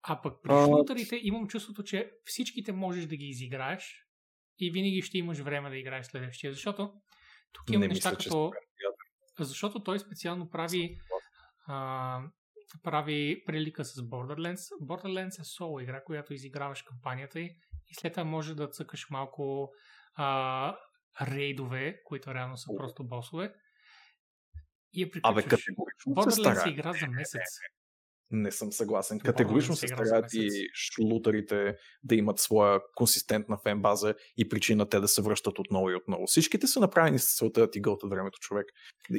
[0.02, 4.06] А пък при шутерите имам чувството, че всичките можеш да ги изиграеш
[4.58, 6.92] и винаги ще имаш време да играеш следващия, защото
[7.52, 8.52] тук има неща мисля, като...
[9.38, 10.98] Защото той специално прави
[11.66, 12.20] а,
[12.82, 14.80] прави прилика с Borderlands.
[14.82, 17.44] Borderlands е соло игра, която изиграваш кампанията и,
[17.88, 19.72] и след това може да цъкаш малко
[20.14, 20.76] а,
[21.22, 23.54] рейдове, които реално са просто босове.
[24.92, 25.44] И е приключваш.
[25.44, 25.56] Абе,
[26.08, 27.42] Borderlands е игра за месец.
[28.30, 29.18] Не съм съгласен.
[29.18, 30.60] Категорично се стараят и месец.
[30.74, 35.94] шлутерите да имат своя консистентна фен база и причина те да се връщат отново и
[35.94, 36.26] отново.
[36.26, 38.66] Всичките са направени с целта да ти гълтат времето човек.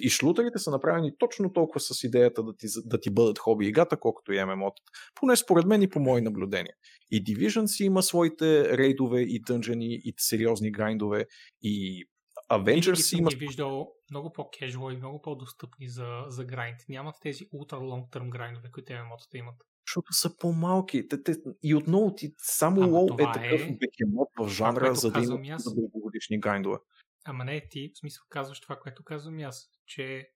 [0.01, 3.97] И шлутерите са направени точно толкова с идеята да ти, да ти бъдат хоби играта,
[3.99, 4.71] колкото и ММО.
[5.15, 6.73] Поне според мен и по мои наблюдения.
[7.11, 11.25] И Division си има своите рейдове и дънжени и сериозни грайндове
[11.61, 12.05] и
[12.51, 16.77] Avengers Винаги си съм има ги виждал много по-кежуал и много по-достъпни за, за грайнд.
[16.89, 19.55] Нямат тези ултра long term грайндове, които ММО-тата имат.
[19.87, 21.07] защото са по-малки.
[21.07, 24.95] Те, те, и отново ти само Ама лоу това е такъв е бекемот в жанра,
[24.95, 25.75] за да има аз.
[25.75, 26.77] дългогодишни гайндове.
[27.25, 30.27] Ама не, ти в смисъл казваш това, което казвам аз, че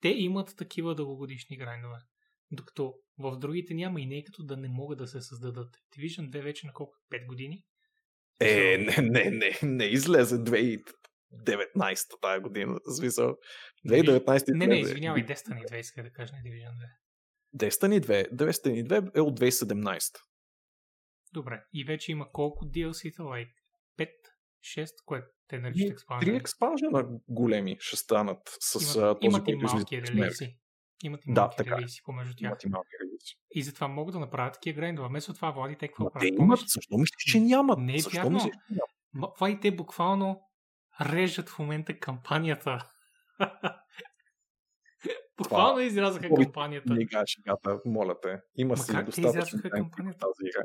[0.00, 1.98] те имат такива дългогодишни грайндове.
[2.50, 5.76] Докато в другите няма и не е като да не могат да се създадат.
[5.96, 6.94] Division 2 вече на колко?
[7.12, 7.64] 5 години?
[8.40, 10.38] Е, не, не, не, не излезе
[11.36, 12.78] 2019 тая година.
[12.96, 13.36] Смисъл,
[13.88, 16.72] 2019 Не, не, извинявай, Destiny 2 иска да кажа, не Division
[17.56, 17.68] 2.
[17.68, 18.32] Destiny 2.
[18.32, 20.18] Destiny 2 е от 2017.
[21.32, 23.22] Добре, и вече има колко DLC-та?
[23.22, 23.52] Like
[23.98, 24.08] 5,
[24.78, 26.36] 6, което те наричат Три експанжен.
[26.36, 30.56] експанжена големи ще станат с Имат, този, имат и малки релизи.
[31.04, 31.78] Имат и Да, малки така е.
[31.78, 32.48] релизи помежду тях.
[32.48, 33.34] Имат и малки релизи.
[33.50, 35.08] И затова могат да направят такива грайндове.
[35.08, 36.34] Вместо това, Влади, те какво Ма те правят?
[36.34, 36.60] имат.
[36.60, 37.78] Защо мислиш, че нямат?
[37.78, 38.30] Не е Защо вярно.
[38.30, 38.90] мислиш, че нямат?
[39.12, 40.40] Ма, Влади, те буквално
[41.04, 42.90] режат в момента кампанията.
[45.38, 46.94] буквално изрязаха кампанията.
[46.94, 48.40] Не играта, моля те.
[48.56, 50.18] Има Ма си достатъчно в кампанията?
[50.18, 50.62] тази игра.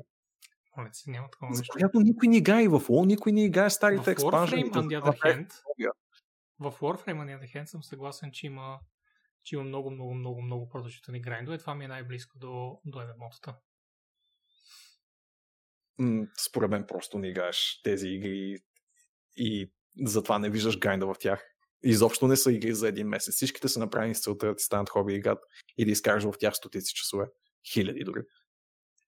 [0.77, 1.73] Моля се, няма такова нещо.
[1.73, 4.63] която никой не играе в WoW, никой не играе В старите експанжени.
[4.63, 5.51] Warframe, on the other hand,
[6.59, 8.79] в Warframe, on the other hand, съм съгласен, че има,
[9.43, 11.57] че има много, много, много, много продължителни грайндове.
[11.57, 13.55] Това ми е най-близко до, до MMO-тата.
[16.37, 18.57] Според мен просто не играеш тези игри
[19.35, 19.71] и
[20.05, 21.43] затова не виждаш грайнда в тях.
[21.83, 23.35] Изобщо не са игри за един месец.
[23.35, 25.39] Всичките са направени с целта да ти станат хоби играт
[25.77, 27.25] и да изкараш в тях стотици часове.
[27.73, 28.21] Хиляди дори.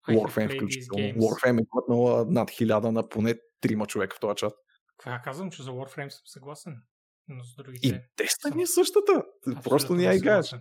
[0.09, 1.03] Warframe включително.
[1.03, 4.53] Warframe е плътнала над хиляда на поне трима човека в този чат.
[4.97, 6.81] Това казвам, че за Warframe съм съгласен.
[7.27, 8.09] Но с И другите...
[8.17, 9.23] Destiny е същата.
[9.43, 10.55] Просто абсолютно не я играеш.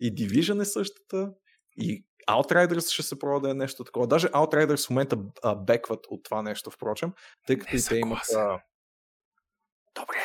[0.00, 1.32] И Division е същата.
[1.76, 4.06] И Outriders ще се пробва да е нещо такова.
[4.06, 7.12] Даже Outriders в момента а, бекват от това нещо, впрочем,
[7.46, 8.22] тъй като Не и те имат...
[8.36, 8.62] А...
[9.94, 10.16] Добре.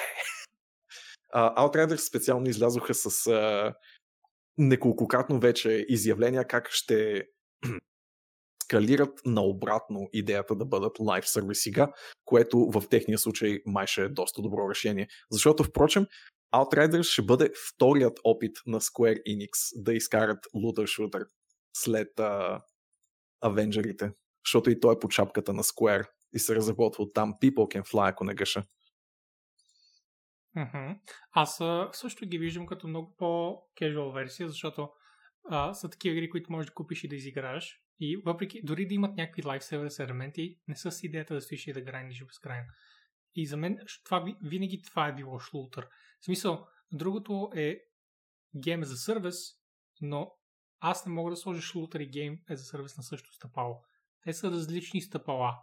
[1.34, 3.74] А, Outriders специално излязоха с а,
[4.58, 7.28] неколкократно вече изявления как ще
[8.64, 11.92] скалират наобратно идеята да бъдат лайв сервис сега,
[12.26, 15.08] което в техния случай май ще е доста добро решение.
[15.32, 16.06] Защото, впрочем,
[16.56, 21.26] Outriders ще бъде вторият опит на Square Enix да изкарат лутър-шутър
[21.82, 22.20] след
[23.42, 24.12] Авенджерите.
[24.46, 27.92] Защото и той е под шапката на Square и се разработва от там People Can
[27.92, 28.64] Fly, ако не греша.
[31.32, 34.90] Аз също ги виждам като много по-кежуал версия, защото
[35.50, 37.82] а, са такива игри, които можеш да купиш и да изиграеш.
[38.00, 41.74] И въпреки, дори да имат някакви лайфсейвер елементи, не са с идеята да стоиш и
[41.74, 42.68] да грайндиш безкрайно.
[43.36, 45.88] И за мен това, ви- винаги това е било шлутър.
[46.22, 47.80] В смисъл, другото е
[48.56, 49.36] гейм за сервис,
[50.02, 50.32] но
[50.80, 53.84] аз не мога да сложа и гейм е за сервис на същото стъпало.
[54.24, 55.60] Те са различни стъпала.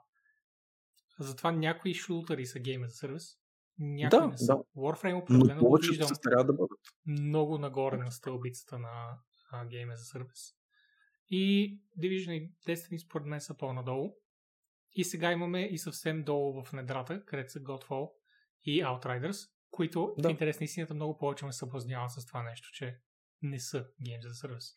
[1.18, 3.38] Затова някои шлутъри са гейм за сервис,
[3.78, 4.46] някои Да, не са.
[4.46, 4.62] да.
[4.76, 6.78] Warframe Но определено го виждам трябва да бъдат.
[7.06, 9.18] много нагоре на стълбицата на
[9.52, 10.54] Game as a Service.
[11.28, 14.14] И Division и Destiny според мен са по-надолу.
[14.92, 18.10] И сега имаме и съвсем долу в недрата, където са Godfall
[18.64, 20.28] и Outriders, които Да.
[20.28, 22.98] в интерес на истината много повече ме съблазняват с това нещо, че
[23.42, 24.74] не са Games as a Service.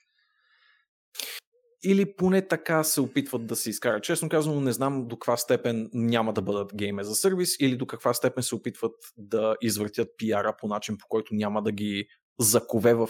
[1.84, 4.04] Или поне така се опитват да се изкарат.
[4.04, 7.88] Честно казано, не знам до каква степен няма да бъдат гейме за сервис или до
[7.88, 12.08] каква степен се опитват да извъртят пиара по начин, по който няма да ги
[12.40, 13.10] закове в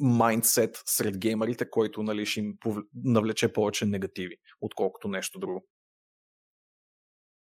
[0.00, 2.54] майндсет сред геймерите, който нали, ще им
[2.94, 5.66] навлече повече негативи, отколкото нещо друго.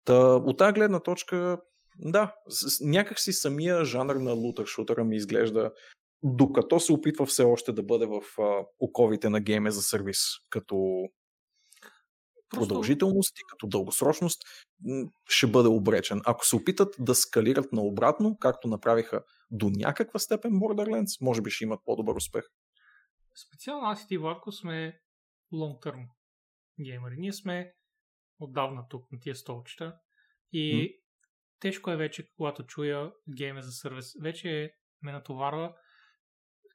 [0.05, 1.61] Та, от тази гледна точка,
[1.99, 5.71] да, с- с- някак си самия жанр на лутър-шутъра ми изглежда
[6.23, 10.17] докато се опитва все още да бъде в а, оковите на гейме за сервис,
[10.49, 11.07] като
[12.49, 14.41] продължителност и като дългосрочност,
[15.29, 16.21] ще бъде обречен.
[16.25, 21.63] Ако се опитат да скалират наобратно, както направиха до някаква степен Borderlands, може би ще
[21.63, 22.43] имат по-добър успех.
[23.47, 24.99] Специално аз и ти, Владко, сме
[25.53, 26.05] long-term
[26.81, 27.15] геймери.
[27.17, 27.73] Ние сме
[28.39, 29.95] отдавна тук на тия столчета
[30.51, 30.87] и М.
[31.59, 34.13] тежко е вече, когато чуя гейме за сервис.
[34.21, 35.75] Вече ме натоварва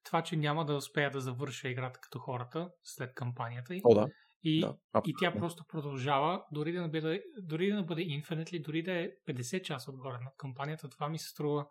[0.07, 3.81] това, че няма да успея да завърша играта като хората след кампанията й.
[3.85, 4.07] О, да.
[4.43, 8.93] И, да и тя просто продължава, дори да, бъде, дори да бъде Infinitely, дори да
[8.93, 11.66] е 50 часа отгоре на кампанията, това ми се струва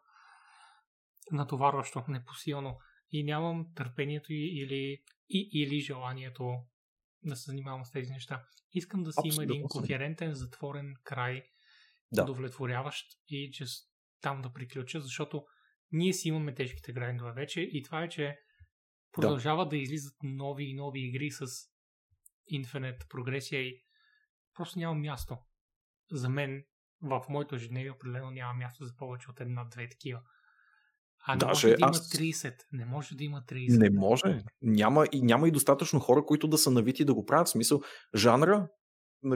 [1.31, 2.77] натоварващо, непосилно.
[3.11, 6.53] и нямам търпението или, и, или желанието
[7.23, 8.45] да се занимавам с тези неща.
[8.73, 9.43] Искам да си Абсолютно.
[9.43, 11.43] има един кохерентен, затворен край,
[12.11, 12.23] да.
[12.23, 13.65] удовлетворяващ и че
[14.21, 15.45] там да приключа, защото
[15.91, 18.39] ние си имаме тежките грайндове вече и това е, че
[19.11, 19.69] продължават да.
[19.69, 21.45] да излизат нови и нови игри с
[22.53, 23.83] Infinite прогресия и
[24.53, 25.37] просто няма място.
[26.11, 26.63] За мен
[27.01, 30.21] в моето ежедневие определено няма място за повече от една-две такива.
[31.27, 32.09] А не Даже може да има аз...
[32.09, 32.55] 30.
[32.71, 33.77] Не може да има 30.
[33.79, 34.43] Не може.
[34.61, 37.47] Няма и, няма и достатъчно хора, които да са навити да го правят.
[37.47, 37.81] В смисъл,
[38.15, 38.67] жанра,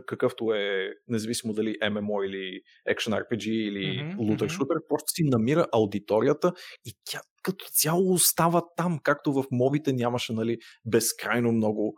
[0.05, 4.59] какъвто е, независимо дали MMO или Action RPG или mm-hmm, Looter mm-hmm.
[4.59, 6.53] Shooter, просто си намира аудиторията
[6.85, 11.93] и тя като цяло остава там, както в мобите нямаше нали, безкрайно много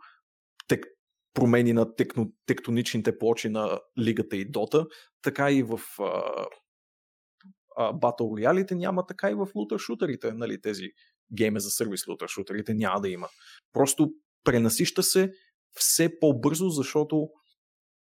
[0.68, 0.86] тек,
[1.34, 4.86] промени на текно, тектоничните плочи на лигата и Дота,
[5.22, 6.46] така и в а,
[7.76, 10.88] а, Battle Royale няма, така и в лутер шутерите, нали, тези
[11.32, 13.28] гейме за сервис лутер шутерите няма да има.
[13.72, 14.10] Просто
[14.44, 15.32] пренасища се
[15.74, 17.28] все по-бързо, защото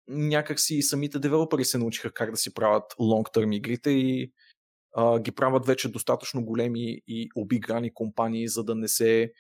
[0.08, 4.32] някакси и самите девелопери се научиха как да си правят long-term игрите и
[4.96, 9.32] а, ги правят вече достатъчно големи и обиграни компании, за да не се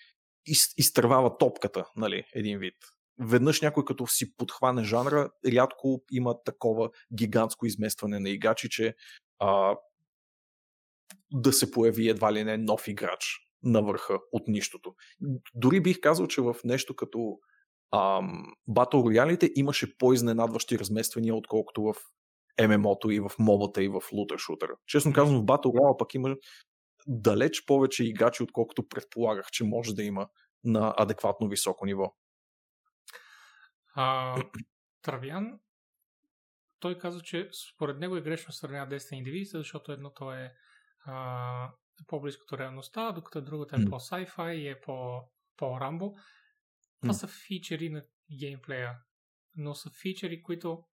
[0.45, 2.75] из, изтървава топката, нали, един вид.
[3.19, 8.95] Веднъж някой като си подхване жанра, рядко има такова гигантско изместване на играчи, че
[9.39, 9.75] а,
[11.33, 14.95] да се появи едва ли не нов играч на върха от нищото.
[15.53, 17.39] Дори бих казал, че в нещо като
[18.69, 21.95] Battle Royale имаше по-изненадващи размествания, отколкото в
[22.67, 24.75] ММО-то и в мобата и в лутер шутера.
[24.87, 26.35] Честно казвам, в Battle Royale пък има
[27.07, 30.27] далеч повече играчи, отколкото предполагах, че може да има
[30.63, 32.15] на адекватно високо ниво.
[33.95, 34.35] А,
[35.01, 35.59] Травян,
[36.79, 40.53] той каза, че според него е грешно сравнява Destiny Division, защото едното е
[41.05, 41.71] а,
[42.07, 45.21] по-близко до реалността, докато другото е по-sci-fi и е по,
[45.57, 46.15] по-рамбо.
[47.01, 47.17] Това mm.
[47.17, 48.05] са фичери на
[48.39, 48.99] геймплея,
[49.55, 50.83] но са фичери, които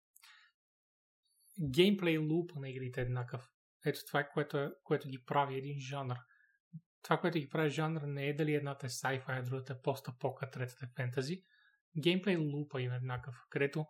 [1.70, 3.48] геймплей лупа на игрите е еднакъв.
[3.86, 6.16] Ето това е което, е, което ги прави един жанр.
[7.02, 10.50] Това, което ги прави жанр, не е дали едната е sci-fi, а другата е пост-апока,
[10.50, 11.42] третата е фентази.
[11.98, 13.86] Геймплей лупа им е еднакъв, където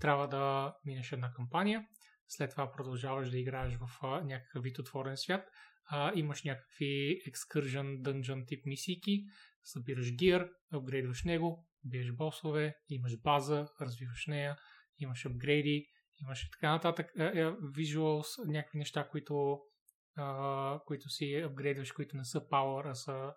[0.00, 1.86] трябва да минеш една кампания,
[2.28, 3.88] след това продължаваш да играеш в
[4.24, 5.48] някакъв вид отворен свят,
[5.90, 9.24] а, имаш някакви excursion, dungeon тип мисийки,
[9.62, 14.56] събираш гир, апгрейдваш него, биеш босове, имаш база, развиваш нея,
[14.98, 15.86] имаш апгрейди,
[16.22, 17.10] имаш и така нататък,
[17.76, 19.60] visuals, някакви неща, които,
[20.16, 23.34] а, които си апгрейдваш, които не са power, а са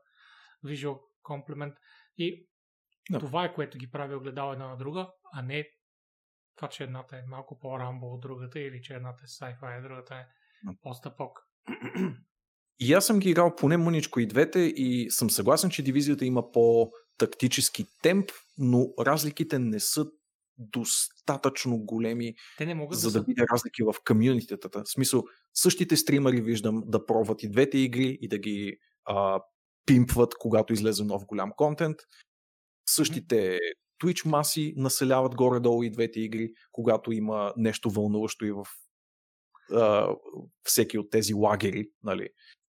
[0.66, 1.76] visual complement.
[2.18, 2.48] И
[3.12, 3.20] no.
[3.20, 5.66] това е което ги прави огледало една на друга, а не
[6.56, 10.16] това, че едната е малко по-рамбо от другата или че едната е sci-fi, а другата
[10.16, 10.26] е
[10.82, 11.40] пост-апок.
[12.82, 16.52] И аз съм ги играл поне мъничко и двете и съм съгласен, че дивизията има
[16.52, 20.06] по-тактически темп, но разликите не са
[20.58, 24.84] достатъчно големи, Те не могат за да, да видя разлики в комьюнитетата.
[24.84, 29.42] В смисъл, същите стримари виждам да пробват и двете игри и да ги а,
[29.86, 31.98] пимпват, когато излезе нов голям контент.
[32.86, 33.60] Същите
[34.04, 38.66] Twitch маси населяват горе-долу и двете игри, когато има нещо вълнуващо и в
[39.72, 40.16] а,
[40.64, 41.90] всеки от тези лагери.
[42.04, 42.30] Нали.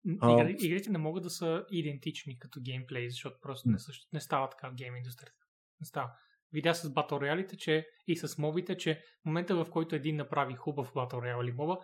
[0.07, 4.49] Игри, игрите не могат да са идентични като геймплей, защото просто не, също, не става
[4.49, 5.45] така в гейм индустрията.
[5.79, 6.11] Не става.
[6.51, 10.55] Видя с Battle Royale, че и с мобите, че в момента в който един направи
[10.55, 11.77] хубав Battle Royale или моба,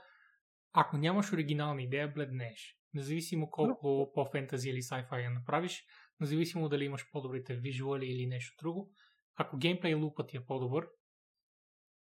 [0.72, 2.78] ако нямаш оригинална идея, бледнеш.
[2.94, 5.84] Независимо колко по-фентази или sci-fi я направиш,
[6.20, 8.92] независимо дали имаш по-добрите визуали или нещо друго,
[9.36, 10.88] ако геймплей лупът ти е по-добър,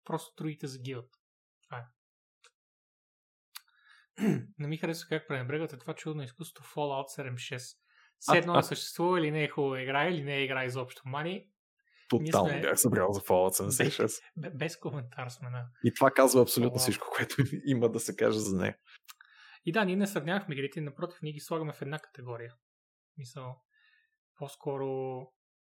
[0.04, 1.10] просто другите загиват.
[1.62, 1.84] Това е.
[4.58, 7.76] Не ми харесва как пренебрегвате това чудно изкуство Fallout 7.6.
[8.20, 11.02] Седно е съществува или не е хубава игра, или не е игра изобщо.
[11.04, 11.48] Мани,
[12.08, 12.60] Тотално сме...
[12.60, 14.22] бях събрал за Fallout 76.
[14.36, 15.66] Без, без коментар сме на...
[15.84, 16.82] И това казва абсолютно Fallout.
[16.82, 17.36] всичко, което
[17.66, 18.76] има да се каже за нея.
[19.64, 22.54] И да, ние не сравнявахме игрите, напротив, ние ги слагаме в една категория.
[23.18, 23.56] Мисъл,
[24.36, 25.20] по-скоро,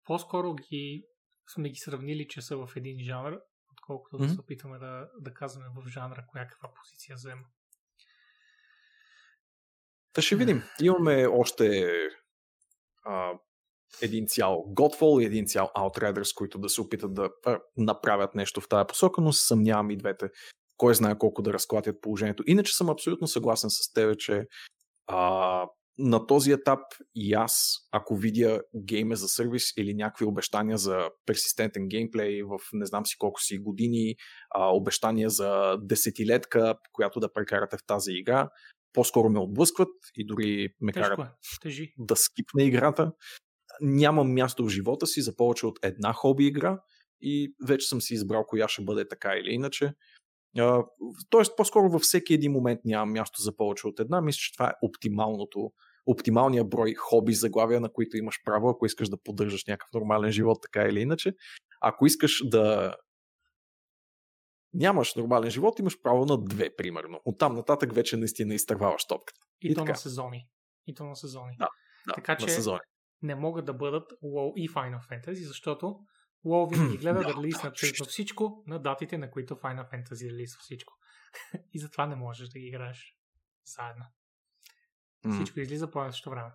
[0.04, 1.06] по-скоро ги
[1.54, 3.38] сме ги сравнили, че са в един жанр,
[3.72, 4.26] отколкото mm-hmm.
[4.26, 7.44] да се опитваме да, да казваме в жанра коя каква позиция взема.
[10.16, 10.62] Та ще видим.
[10.82, 11.86] Имаме още
[13.04, 13.32] а,
[14.02, 18.60] един цял Godfall и един цял Outriders, които да се опитат да а, направят нещо
[18.60, 20.28] в тази посока, но се съмнявам и двете.
[20.76, 22.42] Кой знае колко да разклатят положението.
[22.46, 24.44] Иначе съм абсолютно съгласен с тебе, че
[25.06, 25.66] а,
[25.98, 26.80] на този етап
[27.14, 32.86] и аз, ако видя гейме за сервис или някакви обещания за персистентен геймплей в не
[32.86, 34.14] знам си колко си години,
[34.50, 38.48] а, обещания за десетилетка, която да прекарате в тази игра,
[38.92, 41.30] по-скоро ме отблъскват и дори ме карат е.
[41.62, 41.94] Тежи.
[41.98, 43.12] да скипна играта.
[43.80, 46.80] Нямам място в живота си за повече от една хоби игра
[47.20, 49.92] и вече съм си избрал коя ще бъде така или иначе.
[51.30, 54.20] тоест, по-скоро във всеки един момент нямам място за повече от една.
[54.20, 55.70] Мисля, че това е оптималното,
[56.06, 60.58] оптималния брой хоби заглавия, на които имаш право, ако искаш да поддържаш някакъв нормален живот,
[60.62, 61.32] така или иначе.
[61.80, 62.94] Ако искаш да
[64.76, 67.20] нямаш нормален живот, имаш право на две, примерно.
[67.24, 69.40] Оттам нататък вече наистина изтърваваш топката.
[69.62, 69.92] И, и то така.
[69.92, 70.48] на сезони.
[70.86, 71.56] И то на сезони.
[71.58, 71.68] Да,
[72.06, 72.80] да така че сезони.
[73.22, 75.98] не могат да бъдат WoW и Final Fantasy, защото
[76.46, 80.92] WoW винаги гледа да релизна абсолютно всичко на датите, на които Final Fantasy релизва всичко.
[81.72, 83.16] и затова не можеш да ги играеш
[83.76, 84.04] заедно.
[85.34, 86.50] Всичко излиза по същото време.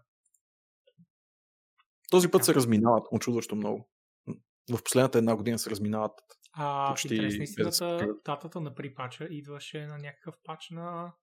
[2.11, 3.89] Този път се разминават очудващо много.
[4.71, 6.11] В последната една година се разминават
[6.53, 11.13] а, почти интересна истината, датата на припача идваше на някакъв пач на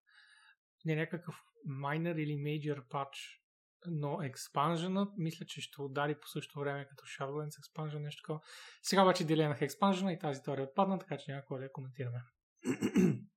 [0.85, 1.35] не някакъв
[1.83, 3.43] minor или major пач,
[3.87, 8.41] но експанженът мисля, че ще удари по същото време като Shadowlands експанжен, нещо такова.
[8.83, 12.19] Сега обаче деленах експанжена и тази теория отпадна, така че някой да я коментираме.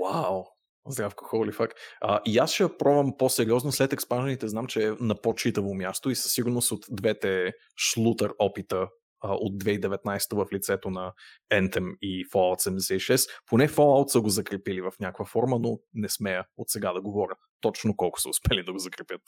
[0.00, 0.44] Вау!
[0.88, 1.72] Здравко, holy fuck.
[2.00, 4.48] А, и аз ще пробвам по-сериозно след експанжените.
[4.48, 8.88] Знам, че е на по-читаво място и със сигурност от двете шлутър опита
[9.26, 11.12] а, от 2019 в лицето на
[11.52, 13.28] Anthem и Fallout 76.
[13.46, 17.34] Поне Fallout са го закрепили в някаква форма, но не смея от сега да говоря
[17.60, 19.22] точно колко са успели да го закрепят.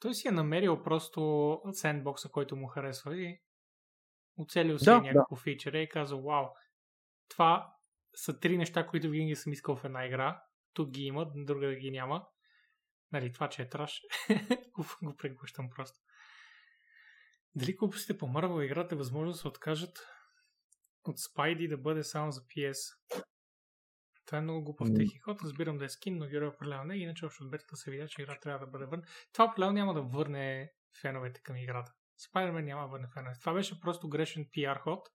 [0.00, 3.40] Той си е намерил просто сендбокса, който му харесва и
[4.36, 5.40] оцелил си да, някакво да.
[5.42, 6.46] фичера и каза, вау,
[7.28, 7.74] това
[8.14, 10.42] са три неща, които винаги съм искал в една игра.
[10.72, 12.26] Тук ги има, друга да ги няма.
[13.12, 14.00] Нали, това, че е траш,
[14.72, 15.98] го, го преглъщам просто.
[17.56, 19.98] Дали глупостите по Marvel играта е възможно да се откажат
[21.04, 22.96] от Spidey да бъде само за PS?
[24.26, 24.96] Това е много глупав mm.
[24.96, 25.42] техи ход.
[25.42, 26.96] Разбирам да е скин, но герой определено не.
[26.96, 29.04] Иначе още от бетата се видя, че игра трябва да бъде върна.
[29.32, 31.92] Това определено няма да върне феновете към играта.
[32.20, 33.40] Spider-Man няма да върне феновете.
[33.40, 35.08] Това беше просто грешен PR ход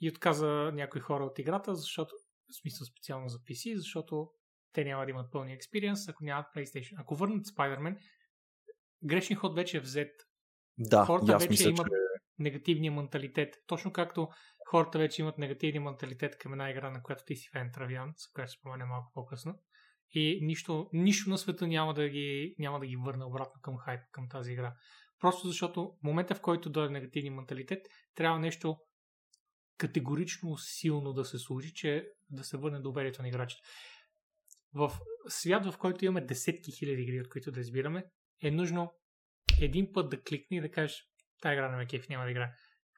[0.00, 2.14] и отказа някои хора от играта, защото,
[2.48, 4.30] в смисъл специално за PC, защото
[4.72, 6.94] те няма да имат пълния експириенс, ако нямат PlayStation.
[6.98, 7.98] Ако върнат Spider-Man,
[9.04, 10.10] грешен ход вече е взет
[10.80, 12.22] да, хората вече мисля, имат че...
[12.38, 13.54] негативния менталитет.
[13.66, 14.28] Точно както
[14.70, 18.28] хората вече имат негативния менталитет към една игра, на която ти си фен Травян, за
[18.34, 19.54] която ще спомене малко по-късно.
[20.12, 24.00] И нищо, нищо на света няма да, ги, няма да ги върне обратно към хайп,
[24.12, 24.74] към тази игра.
[25.20, 28.76] Просто защото в момента, в който дойде негативния менталитет, трябва нещо
[29.78, 33.62] категорично силно да се случи, че да се върне доверието на играчите.
[34.74, 34.92] В
[35.28, 38.04] свят, в който имаме десетки хиляди игри, от които да избираме,
[38.42, 38.92] е нужно
[39.60, 41.04] един път да кликне и да кажеш,
[41.42, 42.52] тази игра на ме кеф, няма да игра.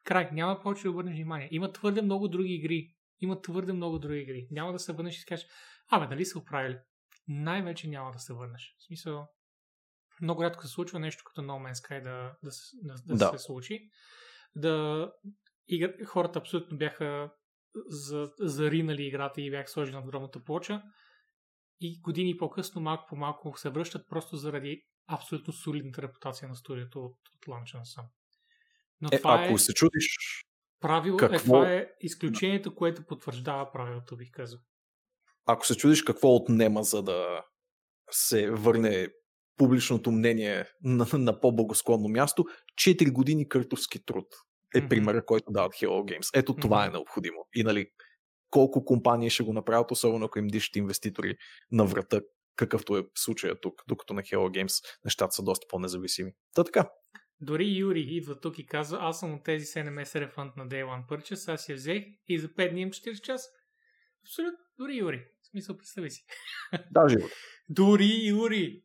[0.05, 1.48] Край, няма повече да обърнеш внимание.
[1.51, 2.94] Има твърде много други игри.
[3.20, 4.48] Има твърде много други игри.
[4.51, 5.47] Няма да се върнеш и си кажеш,
[5.90, 6.78] абе, нали са оправили?
[7.28, 8.74] Най-вече няма да се върнеш.
[8.78, 9.28] В смисъл,
[10.22, 12.51] много рядко се случва нещо като No Man's Sky да, да,
[12.82, 13.39] да, да, да.
[13.39, 13.90] се случи.
[14.56, 15.12] Да,
[15.68, 17.30] игра, хората абсолютно бяха
[17.86, 20.82] за, заринали играта и бяха сложили на огромната плоча.
[21.80, 27.05] И години по-късно, малко по малко се връщат просто заради абсолютно солидната репутация на студиото
[27.05, 28.05] от, от ланча на сам.
[29.01, 30.16] Но е, това ако е, се чудиш
[30.80, 31.36] правило, е, какво...
[31.36, 34.60] е, това е изключението, което потвърждава правилото, бих казал.
[35.47, 37.44] Ако се чудиш какво отнема, за да
[38.10, 39.09] се върне
[39.56, 42.44] публичното мнение на, на по-благосклонно място,
[42.74, 44.26] 4 години картовски труд
[44.74, 44.89] е mm-hmm.
[44.89, 46.30] примера, който дават Hello Games.
[46.34, 46.89] Ето това mm-hmm.
[46.89, 47.47] е необходимо.
[47.55, 47.86] И нали,
[48.51, 51.36] колко компании ще го направят, особено ако им дишат инвеститори
[51.72, 52.20] на врата,
[52.57, 56.33] какъвто е случая тук, докато на Hello Games нещата са доста по-независими.
[56.55, 56.91] Та така.
[57.41, 61.07] Дори Юри идва тук и казва, аз съм от тези 7S Refund на Day One
[61.07, 63.49] Purchase, аз я взех и за 5 дни имам 40 часа.
[64.23, 64.59] Абсолютно.
[64.79, 65.29] Дори Юри.
[65.43, 66.24] В смисъл, представи си.
[66.91, 67.27] Да, живо.
[67.69, 68.85] Дори Юри.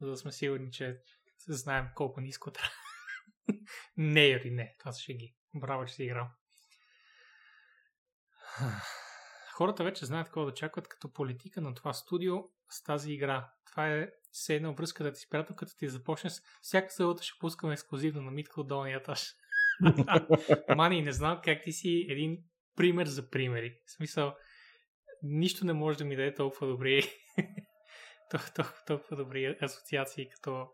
[0.00, 1.00] За да сме сигурни, че
[1.48, 2.72] знаем колко ниско трябва.
[3.96, 4.74] не, Юри, не.
[4.78, 5.34] Това са шеги.
[5.54, 6.28] Браво, че си играл.
[9.54, 12.36] Хората вече знаят какво да чакат като политика на това студио
[12.70, 13.50] с тази игра.
[13.70, 16.32] Това е все една връзка да ти спрятал, като ти започнеш.
[16.62, 19.32] Всяка събота ще пускаме ексклюзивно на Митка от долния етаж.
[20.76, 22.38] Мани, не знам как ти си един
[22.76, 23.78] пример за примери.
[23.86, 24.34] В смисъл,
[25.22, 27.02] нищо не може да ми даде толкова добри
[28.30, 30.68] толкова, толкова, толкова добри асоциации като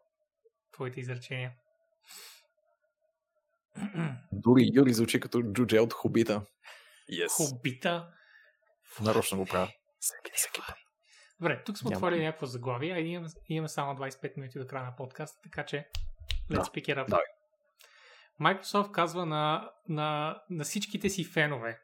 [0.72, 1.52] твоите изречения.
[4.32, 6.46] Дори Юри звучи като Джудже от Хобита.
[7.12, 7.28] Yes.
[7.28, 8.08] Хобита?
[9.00, 9.72] Нарочно го правя.
[10.00, 10.83] Всеки, всеки път.
[11.44, 14.96] Добре, тук сме отворили някакво заглавие, а имаме, имаме само 25 минути до края на
[14.96, 15.88] подкаста, така че
[16.50, 17.08] let's да, pick it up.
[17.08, 17.20] Да.
[18.40, 21.78] Microsoft казва на, на, на всичките си фенове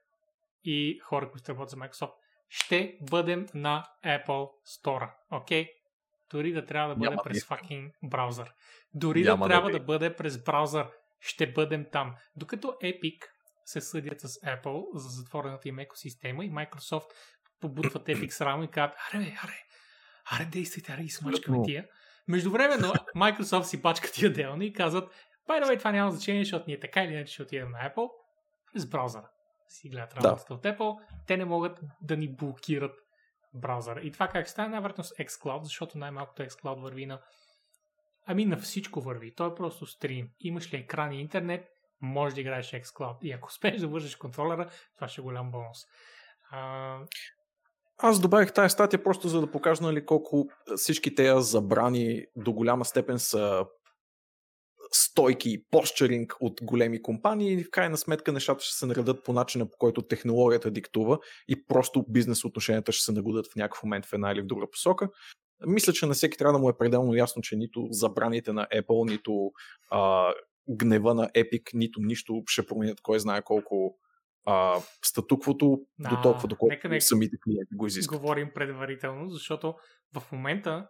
[0.64, 2.12] и хора, които работят за Microsoft,
[2.48, 4.48] ще бъдем на Apple
[4.84, 5.10] Store.
[5.30, 5.64] Окей?
[5.64, 5.68] Okay?
[6.30, 7.58] Дори да трябва да бъде Няма през да е.
[7.58, 8.52] fucking браузър.
[8.94, 9.72] Дори Няма да да трябва е.
[9.72, 12.14] да бъде през браузър, ще бъдем там.
[12.36, 13.18] Докато Epic
[13.64, 17.06] се съдят с Apple за затворената им екосистема и Microsoft
[17.60, 19.58] побутват Epic с рамо и казват, аре, бе, аре,
[20.30, 21.86] аре, действайте, аре, измачкаме тия.
[22.28, 25.12] Междувременно Microsoft си пачка тия делни и казват,
[25.48, 28.08] by the way, това няма значение, защото ние така или иначе ще отидем на Apple
[28.72, 29.28] през браузъра.
[29.68, 30.28] Си гледат Да.
[30.28, 31.00] работата от Apple.
[31.26, 32.94] Те не могат да ни блокират
[33.54, 34.00] браузъра.
[34.00, 37.20] И това как стане, най-вероятно с xCloud, защото най-малкото xCloud върви на
[38.26, 39.34] Ами на всичко върви.
[39.34, 40.30] Той е просто стрим.
[40.40, 41.68] Имаш ли екран и интернет,
[42.00, 43.16] може да играеш xCloud.
[43.22, 45.78] И ако успееш да вържеш контролера, това ще е голям бонус.
[46.50, 46.98] А,
[48.02, 52.84] Аз добавих тази статия просто за да покажа нали, колко всички тези забрани до голяма
[52.84, 53.64] степен са
[54.92, 59.32] стойки и посчеринг от големи компании и в крайна сметка нещата ще се наредат по
[59.32, 61.18] начина по който технологията диктува
[61.48, 64.66] и просто бизнес отношенията ще се нагодят в някакъв момент в една или в друга
[64.70, 65.08] посока.
[65.66, 69.10] Мисля, че на всеки трябва да му е пределно ясно, че нито забраните на Apple,
[69.10, 69.50] нито
[69.90, 70.32] а,
[70.68, 73.96] гнева на Epic, нито нищо ще променят кой знае колко
[74.44, 78.20] а, статуквото А, до толкова, доколкото нека не- самите клиенти го изискват.
[78.20, 79.74] говорим предварително, защото
[80.14, 80.88] в момента,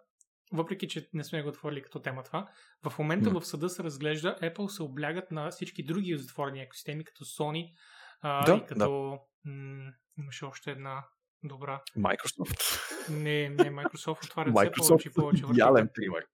[0.53, 2.49] въпреки че не сме го отворили като тема това,
[2.85, 3.41] в момента М.
[3.41, 7.73] в съда се разглежда, Apple се облягат на всички други затворени екосистеми, като Sony
[8.21, 9.19] а, Да, и като...
[9.45, 11.05] М- имаше още една
[11.43, 11.83] добра.
[11.99, 12.81] Microsoft.
[13.11, 16.27] Не, не Microsoft отварят все повече и повече идеален пример.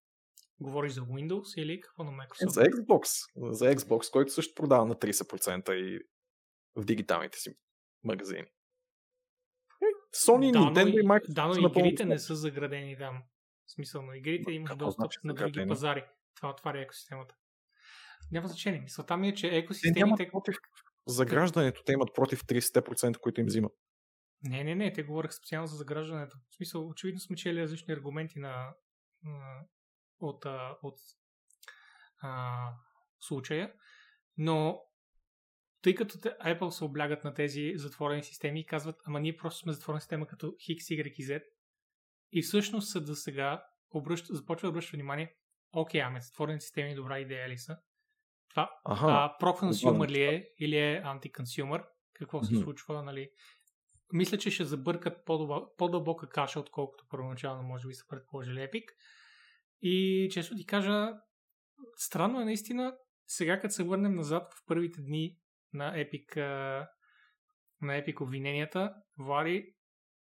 [0.61, 2.49] Говориш за Windows или какво на Е, Microsoft?
[2.49, 3.03] За Xbox.
[3.53, 6.01] За Xbox, който също продава на 30% и
[6.77, 7.55] в дигиталните си
[8.05, 8.47] магазини.
[9.82, 9.86] Е,
[10.28, 13.23] Sony, Да, но Nintendo и- Microsoft Да, но игрите не са заградени там.
[13.66, 16.05] В смисъл на игрите имаш какво достъп значи на други пазари.
[16.35, 17.35] Това отваря екосистемата.
[18.32, 18.81] Няма значение.
[18.81, 20.28] Мисълта ми е, че Те нямат екосистемите...
[20.31, 20.57] против
[21.07, 23.73] заграждането, те имат против 30%, които им взимат.
[24.43, 26.36] Не, не, не, те говорех специално за заграждането.
[26.51, 28.74] В смисъл, очевидно сме чели различни аргументи на,
[30.20, 30.98] от, а, от
[32.23, 32.70] а,
[33.20, 33.73] случая,
[34.36, 34.81] но
[35.87, 39.73] тъй като Apple се облягат на тези затворени системи и казват, ама ние просто сме
[39.73, 41.43] затворена система като X, Y и Z,
[42.33, 45.35] и всъщност съда сега обръща, започва да обръща внимание,
[45.73, 47.79] окей, ами затворени системи добра идея ли са?
[48.51, 51.85] Това Аха, а, ли е или е анти-консюмер?
[52.13, 53.31] Какво се случва, нали?
[54.13, 55.25] Мисля, че ще забъркат
[55.77, 58.85] по-дълбока каша, отколкото първоначално може би са предположили Epic.
[59.81, 61.13] И често ти кажа,
[61.97, 62.97] странно е наистина,
[63.27, 65.37] сега като се върнем назад в първите дни
[65.77, 66.36] на Epic,
[67.82, 69.74] на Epic обвиненията, Влади,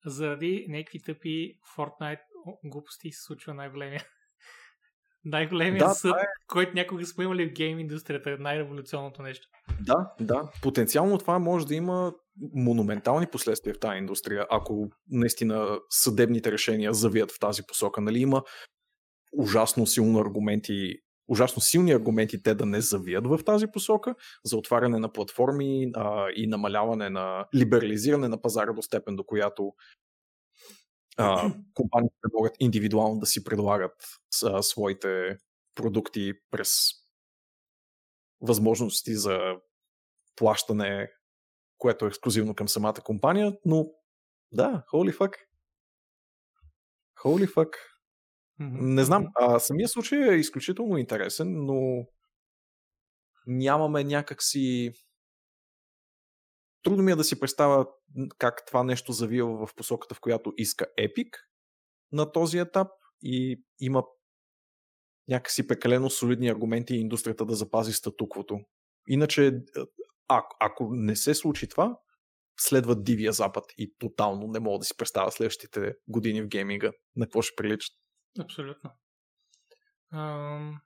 [0.06, 2.22] заради някакви тъпи Fortnite
[2.64, 4.04] глупости се случва най-големия
[5.26, 9.48] най-големия Да, съд, това който някога сме имали в гейм индустрията, най-революционното нещо.
[9.82, 10.52] Да, да.
[10.62, 12.14] Потенциално това може да има
[12.54, 18.02] монументални последствия в тази индустрия, ако наистина съдебните решения завият в тази посока.
[18.02, 18.44] Нали, има
[19.38, 20.96] ужасно силно аргументи,
[21.28, 26.28] ужасно силни аргументи те да не завият в тази посока за отваряне на платформи а,
[26.36, 29.74] и намаляване на либерализиране на пазара до степен, до която
[31.18, 34.06] а, компаниите могат индивидуално да си предлагат
[34.46, 35.38] а, своите
[35.76, 36.70] продукти през
[38.42, 39.40] възможности за
[40.36, 41.12] плащане,
[41.78, 43.88] което е ексклюзивно към самата компания, но
[44.52, 45.36] да, holy fuck.
[47.24, 47.76] Holy fuck.
[48.60, 52.06] Не знам, а, самия случай е изключително интересен, но
[53.48, 54.92] нямаме някакси...
[56.84, 57.86] Трудно ми е да си представя
[58.38, 61.30] как това нещо завива в посоката, в която иска Epic
[62.12, 62.88] на този етап
[63.22, 64.04] и има
[65.28, 68.60] някакси прекалено солидни аргументи и индустрията да запази статуквото.
[69.08, 69.52] Иначе,
[70.28, 71.98] а, ако не се случи това,
[72.60, 77.26] следва Дивия Запад и тотално не мога да си представя следващите години в гейминга на
[77.26, 77.96] какво ще приличат.
[78.40, 78.92] Абсолютно.
[80.14, 80.82] Ам...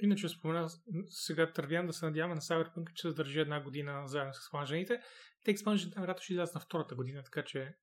[0.00, 0.68] Иначе спомена,
[1.08, 5.00] сега тървям да се надяваме на Cyberpunk, че задържи една година заедно с експанжените.
[5.44, 7.74] Те експанжените вероятно ще излязат на втората година, така че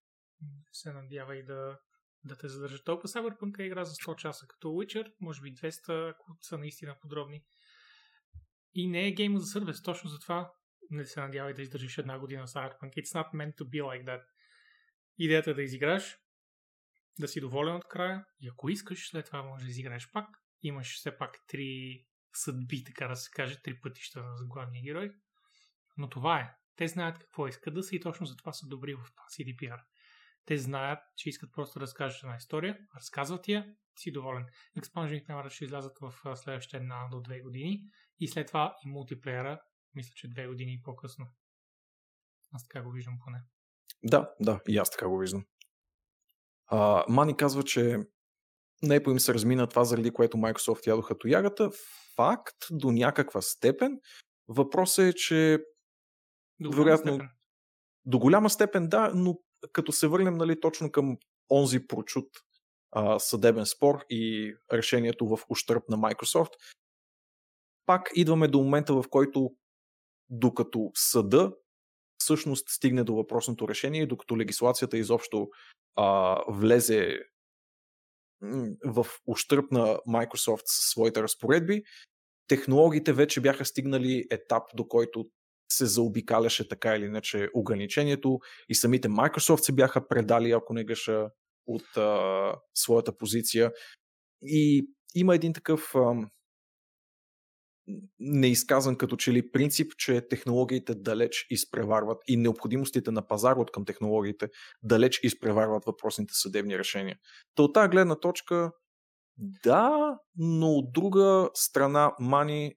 [0.71, 1.79] се надява и да,
[2.23, 3.09] да те задържат толкова.
[3.09, 7.43] Cyberpunk е игра за 100 часа, като Witcher, може би 200, ако са наистина подробни.
[8.73, 10.51] И не е гейм за сервис, точно затова
[10.89, 12.93] не се надявай да издържиш една година Cyberpunk.
[12.93, 14.23] It's not meant to be like that.
[15.17, 16.17] Идеята е да изиграш,
[17.19, 20.27] да си доволен от края и ако искаш, след това можеш да изиграеш пак.
[20.61, 22.03] Имаш все пак три
[22.33, 25.11] съдби, така да се каже, три пътища за главния герой.
[25.97, 26.55] Но това е.
[26.75, 29.03] Те знаят какво искат да са и точно затова са добри в
[29.37, 29.81] CDPR.
[30.45, 34.45] Те знаят, че искат просто да разкажат една история, разказват я, си доволен.
[35.27, 37.81] Няма да ще излязат в следващите една до две години
[38.19, 39.61] и след това и мултиплеера,
[39.95, 41.27] мисля, че две години по-късно.
[42.51, 43.41] Аз така го виждам поне.
[44.03, 45.45] Да, да, и аз така го виждам.
[46.71, 47.97] А, Мани казва, че
[48.83, 51.69] на Apple им се размина това, заради което Microsoft ядоха тоягата.
[52.15, 53.99] Факт до някаква степен.
[54.47, 55.59] Въпросът е, че
[56.59, 57.29] До вероятно степен.
[58.05, 59.39] до голяма степен да, но
[59.71, 61.17] като се върнем нали, точно към
[61.51, 62.27] онзи прочут
[62.91, 66.51] а, съдебен спор и решението в ущърп на Microsoft,
[67.85, 69.49] пак идваме до момента, в който
[70.29, 71.53] докато съда
[72.29, 75.49] всъщност стигне до въпросното решение, докато легислацията изобщо
[75.95, 77.19] а, влезе
[78.85, 81.83] в ущърп на Microsoft със своите разпоредби,
[82.47, 85.29] технологиите вече бяха стигнали етап, до който
[85.71, 88.39] се заобикаляше така или иначе ограничението
[88.69, 91.29] и самите Microsoft се бяха предали, ако не греша,
[91.67, 93.71] от а, своята позиция.
[94.41, 96.29] И има един такъв ам,
[98.19, 103.85] неизказан като че ли принцип, че технологиите далеч изпреварват и необходимостите на пазара от към
[103.85, 104.49] технологиите
[104.83, 107.17] далеч изпреварват въпросните съдебни решения.
[107.55, 108.71] Та от тази гледна точка
[109.37, 112.75] да, но от друга страна Мани,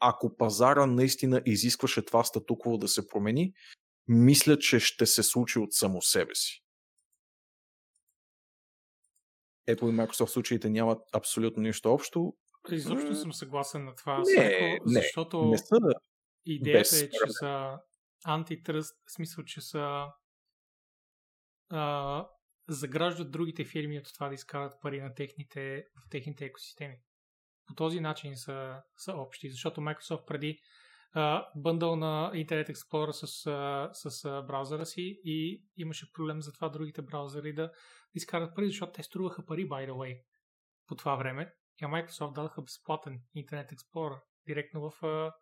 [0.00, 3.52] ако пазара наистина изискваше това статукво да се промени,
[4.08, 6.62] мисля, че ще се случи от само себе си.
[9.68, 12.34] Apple и Microsoft случаите нямат абсолютно нищо общо.
[12.70, 15.76] Изобщо съм съгласен на това, Не, не, защото Не са
[16.44, 17.78] идеята без е, че са
[18.24, 20.06] антитръст, в смисъл, че са
[21.70, 22.26] а,
[22.68, 26.96] заграждат другите фирми от това да изкарат пари на техните, в техните екосистеми.
[27.66, 30.58] По този начин са, са общи, защото Microsoft преди
[31.12, 36.52] а, бъндъл на Internet Explorer с, а, с а, браузъра си и имаше проблем за
[36.52, 37.72] това другите браузъри да
[38.14, 40.22] изкарат пари, защото те струваха пари, by the way,
[40.86, 41.54] по това време.
[41.82, 45.32] И Microsoft дадаха безплатен Internet Explorer директно в, а,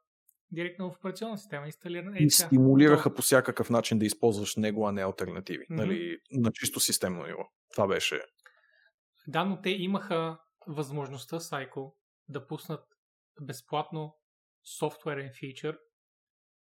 [0.50, 2.14] директно в операционна система, инсталиран.
[2.14, 5.66] Е, и стимулираха по всякакъв начин да използваш него, а не альтернативи.
[5.70, 5.82] Мгм.
[5.82, 7.44] Нали, на чисто системно ниво.
[7.72, 8.20] Това беше.
[9.26, 11.96] Да, но те имаха възможността, Сайко,
[12.28, 12.84] да пуснат
[13.40, 14.16] безплатно
[14.78, 15.78] софтуерен фичър,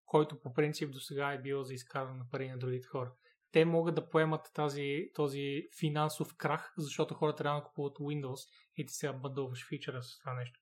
[0.04, 3.12] който по принцип до сега е бил за изкарване на пари на другите хора.
[3.52, 8.92] Те могат да поемат тази, този финансов крах, защото хората реално купуват Windows и ти
[8.92, 10.60] сега бъдълваш фичъра с това нещо.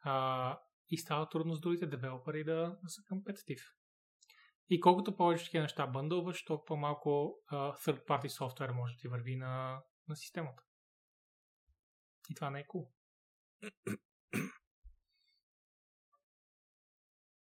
[0.00, 0.58] А,
[0.90, 3.62] и става трудно с другите девелопери да, да са компетитив.
[4.70, 9.08] И колкото повече такива неща бъндълваш, толкова по-малко а, third party софтуер може да ти
[9.08, 10.62] върви на, на системата.
[12.30, 12.88] И това не е cool.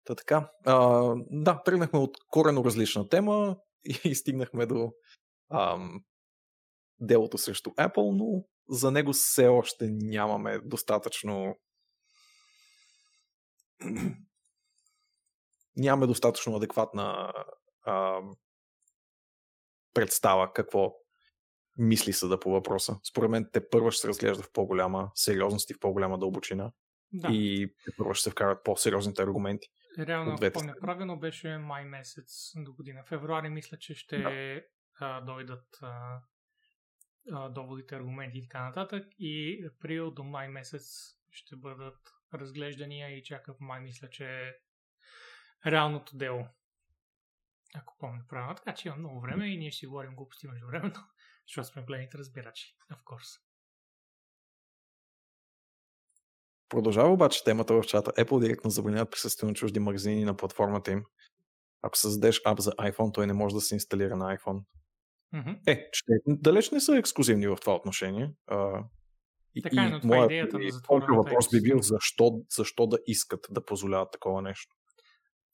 [0.03, 0.51] Та така.
[0.65, 3.57] А, да, тръгнахме от корено различна тема
[4.03, 4.93] и стигнахме до
[5.51, 6.03] ам,
[6.99, 11.55] делото срещу Apple, но за него все още нямаме достатъчно
[15.77, 17.33] нямаме достатъчно адекватна
[17.87, 18.35] ам,
[19.93, 20.93] представа какво
[21.77, 22.99] мисли съда по въпроса.
[23.09, 26.71] Според мен те първо ще се разглежда в по-голяма сериозност и в по-голяма дълбочина
[27.13, 29.67] Да, и първо ще се вкарат по-сериозните аргументи.
[30.07, 33.03] Реално, ако помня правилно, беше май месец до година.
[33.03, 34.63] Февруари мисля, че ще
[34.99, 36.21] а, дойдат а,
[37.31, 39.07] а, доводите, аргументи и така нататък.
[39.19, 41.99] И април до май месец ще бъдат
[42.33, 44.53] разглеждания и чака в май мисля, че е
[45.65, 46.47] реалното дело.
[47.75, 48.55] Ако помня правилно.
[48.55, 50.99] Така че има много време и ние ще си говорим глупости между времето,
[51.47, 52.75] защото сме големите разбирачи.
[52.91, 53.48] Of course.
[56.69, 58.11] Продължава обаче темата в чата.
[58.11, 61.03] Apple директно забраняват присъствие на чужди магазини на платформата им.
[61.81, 64.63] Ако създадеш ап за iPhone, той не може да се инсталира на iPhone.
[65.33, 65.49] Мгм.
[65.67, 68.33] Е, ще, далеч не са ексклюзивни в това отношение.
[68.47, 68.83] А,
[69.55, 72.41] и, Така е, и но това е моят идеята на затворената въпрос би бил защо,
[72.57, 74.75] защо да искат да позволяват такова нещо.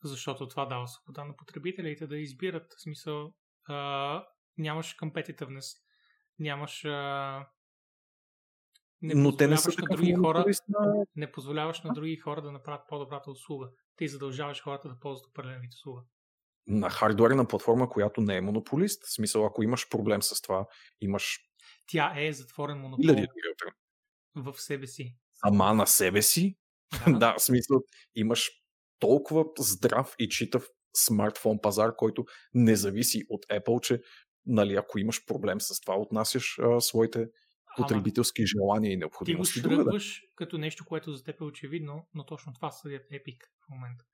[0.04, 2.74] защото това дава свобода на потребителите да избират.
[2.78, 3.34] В смисъл,
[3.68, 4.26] а,
[4.58, 5.78] нямаш competitiveness,
[6.40, 6.86] нямаш.
[6.86, 7.48] А,
[9.02, 11.06] не Но те не са на други хора, на...
[11.16, 13.70] не позволяваш на други хора да направят по-добрата услуга.
[13.96, 16.02] Ти задължаваш хората да ползват определен вид услуга.
[16.68, 19.04] на хардуерна платформа, която не е монополист.
[19.06, 20.68] В смисъл, ако имаш проблем с това,
[21.02, 21.40] имаш
[21.88, 23.16] Тя е затворен монопол
[24.36, 25.16] в себе си.
[25.34, 26.58] Сама на себе си,
[27.08, 27.14] Да.
[27.20, 27.82] да, в смисъл,
[28.16, 28.52] имаш
[29.00, 34.02] толкова здрав и читав смартфон пазар, който не зависи от Apple, че
[34.46, 37.28] нали, ако имаш проблем с това, отнасяш а, своите
[37.78, 42.08] Ама потребителски желания и ти го необходимости шръгваш като нещо, което за теб е очевидно,
[42.14, 44.06] но точно това съдят Epic в момента.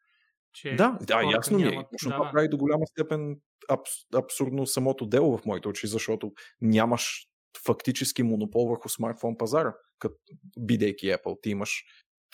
[0.53, 1.85] Че Да, да, ясно ми е.
[1.91, 2.31] Точно да, това да.
[2.31, 3.39] прави до голяма степен
[3.69, 7.27] абс, абсурдно самото дело в моите очи, защото нямаш
[7.65, 10.15] фактически монопол върху смартфон пазара, като
[10.59, 11.41] бидейки Apple.
[11.41, 11.83] Ти имаш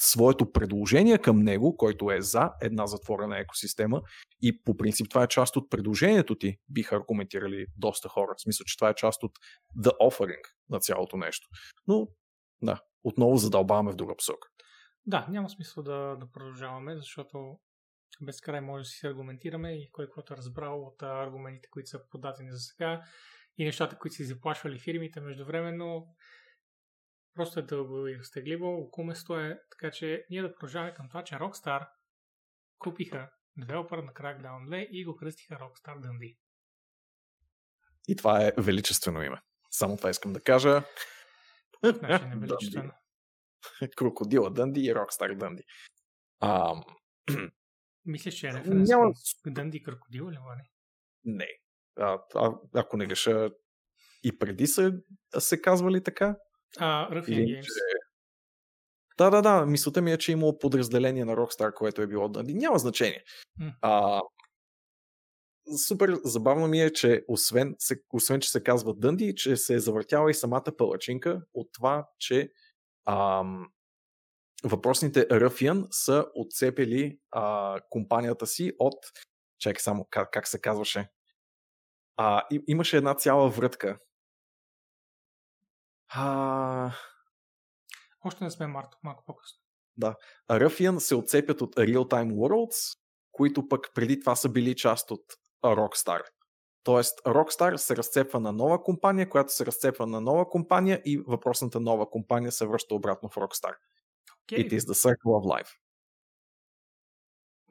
[0.02, 4.02] своето предложение към него, който е за една затворена екосистема
[4.42, 8.34] и по принцип това е част от предложението ти, биха аргументирали доста хора.
[8.38, 9.32] В смисъл, че това е част от
[9.78, 11.48] the offering на цялото нещо.
[11.88, 12.08] Но,
[12.62, 14.48] да, отново задълбаваме в друга посока.
[15.06, 17.60] Да, няма смисъл да, да продължаваме, защото
[18.22, 22.52] безкрай може да си аргументираме и кой който е разбрал от аргументите, които са подадени
[22.52, 23.02] за сега
[23.58, 26.08] и нещата, които си заплашвали фирмите междувременно,
[27.38, 31.36] просто е дълго и разтегливо, окуместо е, така че ние да продължаваме към това, че
[31.36, 31.90] Rockstar
[32.80, 36.38] купиха девелопър на Crackdown 2 и го кръстиха Rockstar Dundee.
[38.08, 39.42] И това е величествено име.
[39.72, 40.84] Само това искам да кажа.
[41.84, 42.92] Значи не е величествено.
[43.96, 45.64] Крокодила Дънди и Rockstar Дънди.
[46.40, 46.74] А,
[48.06, 49.12] Мислиш, че е референс Няма...
[49.48, 50.70] Дънди крокодил или не?
[51.24, 51.48] Не.
[51.96, 53.50] А, а, ако не греша,
[54.24, 54.94] и преди са
[55.40, 56.36] се казвали така.
[56.78, 57.64] А, Ruffin Games.
[57.64, 57.72] Че...
[59.18, 59.66] Да, да, да.
[59.66, 62.30] Мисълта ми е, че е имало подразделение на Rockstar, което е било.
[62.44, 63.24] Няма значение.
[63.62, 63.74] Mm.
[63.82, 64.22] А,
[65.88, 67.76] супер забавно ми е, че освен,
[68.14, 72.52] освен че се казва Дънди, че се е завъртяла и самата палачинка от това, че
[73.06, 73.68] ам,
[74.64, 79.06] въпросните Ръфиан са отцепили а, компанията си от...
[79.60, 81.10] Чакай само, как, как се казваше?
[82.18, 84.00] А, и, имаше една цяла врътка.
[86.10, 86.92] А...
[88.24, 89.60] Още не сме март, малко по-късно.
[89.98, 90.16] Да.
[90.52, 93.00] Ръфиан се отцепят от Real Time Worlds,
[93.32, 95.24] които пък преди това са били част от
[95.64, 96.22] Rockstar.
[96.84, 101.80] Тоест, Rockstar се разцепва на нова компания, която се разцепва на нова компания и въпросната
[101.80, 103.76] нова компания се връща обратно в Rockstar.
[104.48, 104.68] Okay.
[104.68, 105.70] It is the circle of life.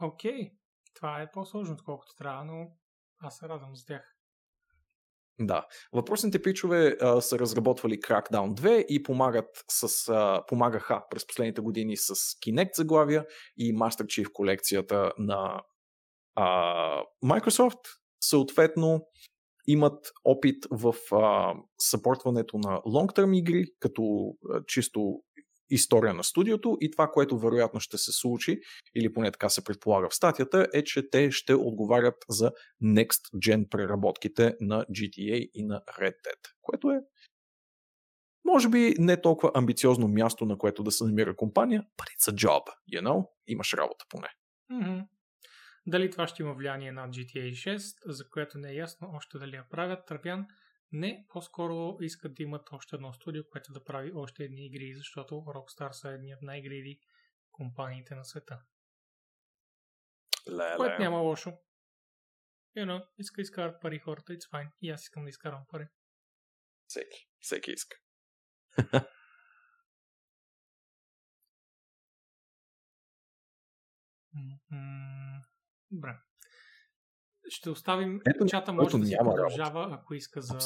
[0.00, 0.32] Окей.
[0.32, 0.52] Okay.
[0.94, 2.70] Това е по-сложно, отколкото трябва, но
[3.18, 4.15] аз се радвам за тях.
[5.40, 5.66] Да.
[5.92, 11.96] Въпросните пичове а, са разработвали Crackdown 2 и помагат с, а, помагаха през последните години
[11.96, 13.26] с Kinect заглавия
[13.56, 15.62] и Master Chief колекцията на
[16.34, 17.80] а, Microsoft.
[18.20, 19.06] Съответно,
[19.66, 24.02] имат опит в а, съпортването на long-term игри, като
[24.50, 25.22] а, чисто
[25.70, 28.60] история на студиото и това, което вероятно ще се случи,
[28.94, 32.52] или поне така се предполага в статията, е, че те ще отговарят за
[32.82, 37.01] Next Gen преработките на GTA и на Red Dead, което е
[38.47, 42.34] може би не толкова амбициозно място, на което да се намира компания, but it's a
[42.34, 42.62] job,
[42.93, 43.28] you know?
[43.47, 44.28] Имаш работа поне.
[44.72, 45.06] Mm-hmm.
[45.86, 49.56] Дали това ще има влияние на GTA 6, за което не е ясно още дали
[49.56, 50.47] я правят, Трапян,
[50.92, 55.34] не, по-скоро искат да имат още едно студио, което да прави още едни игри, защото
[55.34, 57.00] Rockstar са едни от най-гриди
[57.50, 58.62] компаниите на света.
[60.48, 60.76] Леле.
[60.76, 61.50] Което няма лошо.
[62.76, 64.70] You know, иска изкарат пари хората, it's fine.
[64.82, 65.88] И аз искам да изкарам пари.
[66.86, 67.28] Всеки.
[67.40, 67.96] Всеки иска.
[75.90, 76.26] Добре
[77.48, 79.98] ще оставим Ето, чата, може да си продължава, работа.
[80.01, 80.59] ако иска за,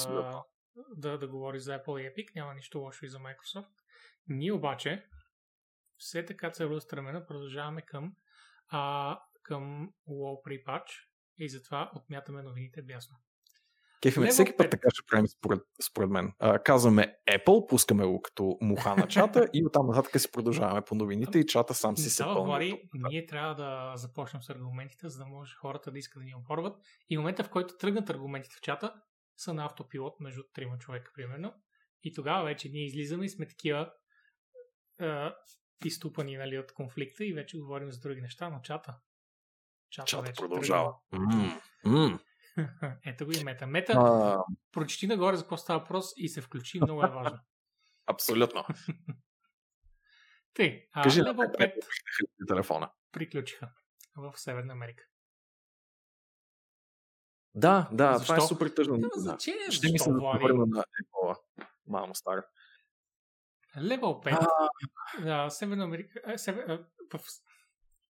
[0.96, 2.34] да, да говори за Apple и Epic.
[2.34, 3.70] Няма нищо лошо и за Microsoft.
[4.28, 5.06] Ние обаче
[5.96, 8.16] все така целеустремено продължаваме към,
[8.68, 10.90] а, към WoW Pre-Patch
[11.38, 13.16] и затова отмятаме новините бясно.
[14.02, 16.32] Кефиме, всеки път така ще правим според, според мен.
[16.38, 20.94] А, казваме Apple, пускаме го като муха на чата и оттам нататък си продължаваме по
[20.94, 22.52] новините и чата сам си се пълни.
[22.52, 26.34] Вари, ние трябва да започнем с аргументите, за да може хората да искат да ни
[26.34, 26.76] опорват.
[27.10, 28.94] И в момента, в който тръгнат аргументите в чата,
[29.36, 31.54] са на автопилот между трима човека, примерно.
[32.02, 33.92] И тогава вече ние излизаме и сме такива
[35.00, 35.06] е,
[35.84, 38.96] изтупани нали, от конфликта и вече говорим за други неща, но чата.
[39.90, 40.94] Чата, чата вече продължава.
[41.12, 41.60] Mm.
[41.86, 42.18] Mm.
[43.06, 43.66] Ето го и мета.
[43.66, 44.44] Мета, а...
[44.72, 47.38] прочети нагоре за какво става въпрос и се включи, много е важно.
[48.06, 48.64] Абсолютно.
[50.54, 52.90] Тъй, а, Кажи Level 5 телефона.
[53.12, 53.70] приключиха
[54.16, 55.04] в Северна Америка.
[57.54, 58.34] Да, да, Защо?
[58.34, 58.98] това е супер тъжно.
[58.98, 61.36] Да, значение, Ще ми се да на Apple.
[61.86, 62.46] Мамо стара.
[63.76, 64.46] Level 5.
[65.26, 65.50] А...
[65.50, 66.38] Северна Америка.
[66.38, 67.20] Север, в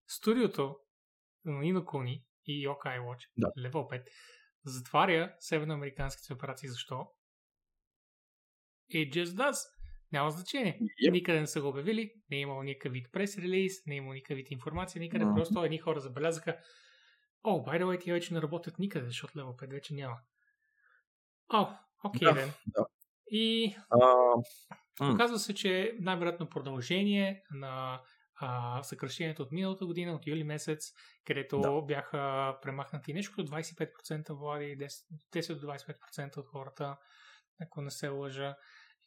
[0.09, 0.77] студиото
[1.45, 3.47] на Инокуни и Yokai Watch, да.
[3.59, 4.07] Level 5,
[4.65, 6.69] затваря северноамериканските операции.
[6.69, 7.07] Защо?
[8.93, 9.57] It just does.
[10.13, 10.79] Няма значение.
[10.81, 11.11] Yep.
[11.11, 14.13] Никъде не са го обявили, не е имало никакъв вид прес релиз, не е имало
[14.13, 15.25] никакъв вид информация, никъде.
[15.25, 15.35] Mm-hmm.
[15.35, 16.59] Просто едни хора забелязаха,
[17.45, 20.17] о, oh, by the way, тия вече не работят никъде, защото Level 5 вече няма.
[21.49, 21.69] О,
[22.05, 22.87] окей, okay, да, да.
[23.31, 28.01] И uh, оказва се, че най-вероятно продължение на
[28.41, 30.93] а, съкръщението от миналата година, от юли месец,
[31.25, 31.83] където да.
[31.83, 36.97] бяха премахнати нещо като 25% влади, 10, 10 до 25% от хората,
[37.61, 38.57] ако не се лъжа.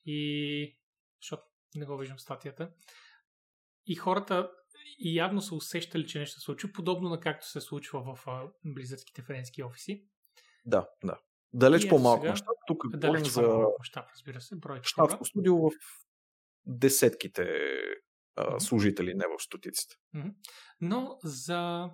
[0.06, 0.78] И
[1.22, 1.44] защото
[1.76, 2.72] не го виждам статията.
[3.86, 4.52] и хората
[5.00, 8.48] и явно са усещали, че нещо се случва, подобно на както се случва в а,
[9.24, 10.08] френски офиси.
[10.66, 11.20] Да, да.
[11.54, 12.56] Далеч по-малко мащаб.
[12.68, 13.42] Тук говорим за
[13.80, 15.72] мащаб, разбира се, брой щатско студио в
[16.66, 17.44] десетките
[18.36, 19.96] а, служители, не в стотиците.
[20.82, 21.90] Но за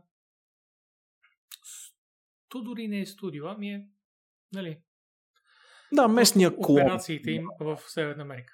[2.50, 3.88] то дори не е студио, ами е,
[4.54, 4.82] нали,
[5.92, 6.82] да, местния клон.
[6.82, 8.54] Операциите им в Северна Америка.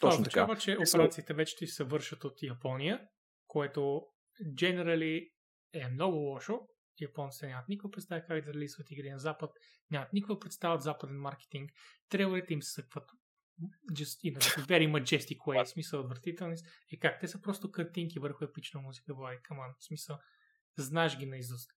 [0.00, 3.00] Точно Това означава, че операциите вече ще се вършат от Япония,
[3.46, 4.02] което
[4.42, 5.32] generally
[5.72, 6.60] е много лошо.
[7.00, 9.50] Японците нямат никаква представа как да релизват игри на Запад,
[9.90, 11.70] нямат никаква представа от западен маркетинг.
[12.08, 13.10] Трейлерите им съкват
[13.92, 16.56] just in a very majestic way, смисъл отвратителни.
[16.90, 20.18] И как те са просто картинки върху епична музика, бой, каман, смисъл,
[20.78, 21.70] знаеш ги наизуст.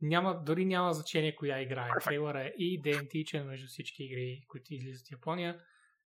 [0.00, 2.04] Няма, дори няма значение коя игра е.
[2.04, 5.60] Трейлъра е и идентичен между всички игри, които излизат в Япония.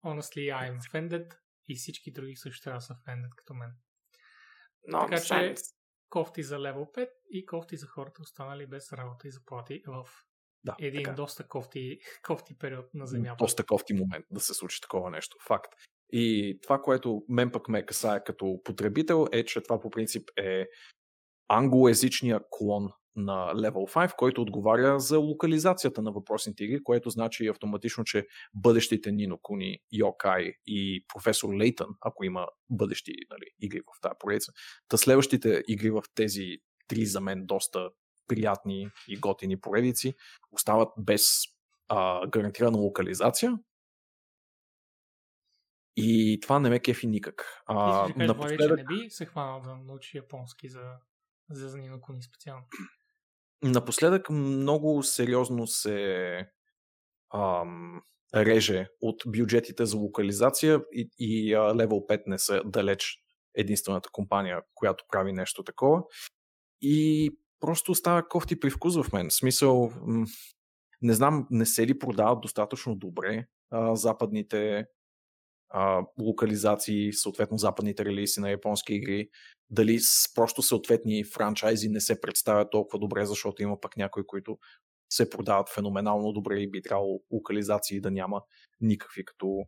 [0.05, 1.35] Honestly, I'm offended
[1.69, 3.71] и всички други също трябва да са offended като мен.
[4.93, 5.55] No, така че
[6.09, 10.09] кофти за левел 5 и кофти за хората останали без работа и заплати в
[10.65, 11.13] да, един така.
[11.15, 13.37] доста кофти, кофти период на Земята.
[13.39, 15.37] Доста кофти момент да се случи такова нещо.
[15.47, 15.73] Факт.
[16.13, 20.67] И това, което мен пък ме касае като потребител, е, че това по принцип е
[21.49, 28.05] англоязичния клон на Level 5, който отговаря за локализацията на въпросните игри, което значи автоматично,
[28.05, 34.15] че бъдещите Нино Куни, Йокай и професор Лейтън, ако има бъдещи нали, игри в тази
[34.19, 34.53] поредица,
[34.89, 36.57] та следващите игри в тези
[36.89, 37.91] три за мен доста
[38.29, 40.15] приятни и готини поредици
[40.53, 41.23] остават без
[41.89, 43.59] а, гарантирана локализация.
[45.97, 47.63] И това не ме кефи никак.
[47.67, 48.79] А, и напоследък...
[48.79, 50.93] че не би се хванал да научи японски за,
[51.51, 52.65] за Нино Куни специално.
[53.63, 56.37] Напоследък много сериозно се
[57.35, 58.03] ам,
[58.35, 63.19] реже от бюджетите за локализация и, и а, Level 5 не са далеч
[63.55, 66.03] единствената компания, която прави нещо такова.
[66.81, 67.31] И
[67.61, 69.29] просто става кофти привкус в мен.
[69.29, 69.93] В смисъл,
[71.03, 74.87] не знам, не се ли продават достатъчно добре а, западните
[75.69, 79.29] а, локализации, съответно западните релиси на японски игри,
[79.71, 79.99] дали
[80.35, 84.59] просто съответни франчайзи не се представят толкова добре, защото има пък някои, които
[85.13, 88.43] се продават феноменално добре и би трябвало локализации да няма
[88.81, 89.65] никакви като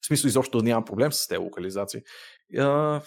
[0.00, 2.00] в смисъл изобщо да няма проблем с тези локализации.
[2.58, 3.00] А,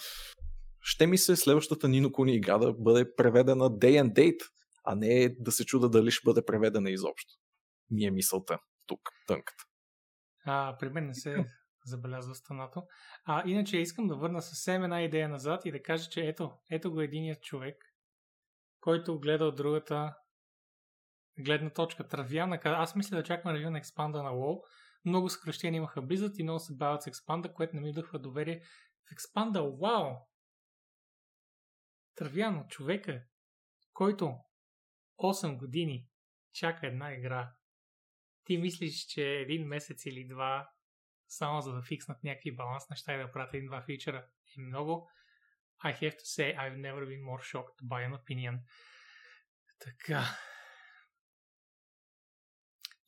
[0.82, 4.40] ще ми се следващата Нино Куни игра да бъде преведена day and date,
[4.84, 7.34] а не да се чуда дали ще бъде преведена изобщо.
[7.90, 9.64] Ми е мисълта тук, тънката.
[10.44, 11.46] А, при мен не се
[11.86, 12.82] забелязва станато.
[13.24, 16.92] А, иначе искам да върна съвсем една идея назад и да кажа, че ето, ето
[16.92, 17.76] го единият човек,
[18.80, 20.14] който гледа от другата
[21.38, 22.08] гледна точка.
[22.08, 24.60] Травяна, аз мисля да чакам ревю на експанда на WoW.
[25.04, 28.60] Много съкръщения имаха близът и много се бавят с експанда, което не ми вдъхва доверие.
[29.08, 30.31] В експанда, вау!
[32.14, 33.22] Травяно, човека,
[33.92, 34.38] който
[35.18, 36.08] 8 години
[36.52, 37.52] чака една игра
[38.44, 40.70] ти мислиш, че един месец или два,
[41.28, 44.26] само за да фикснат някакви баланс неща и да правят един-два фичера
[44.58, 45.10] е много.
[45.84, 48.58] I have to say, I've never been more shocked by an opinion.
[49.78, 50.24] Така.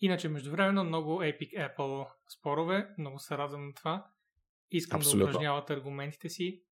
[0.01, 2.95] Иначе, междувременно, много Epic Apple спорове.
[2.99, 4.11] Много се радвам на това.
[4.71, 5.19] Искам Абсолютно.
[5.19, 6.64] да упражняват аргументите си.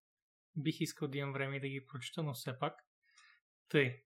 [0.55, 2.73] Бих искал да имам време да ги прочита, но все пак.
[3.69, 4.03] Тъй.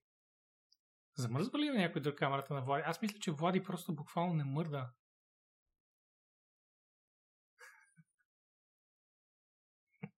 [1.16, 2.82] Замръзва ли някой друг камерата на Влади?
[2.86, 4.90] Аз мисля, че Влади просто буквално не мърда.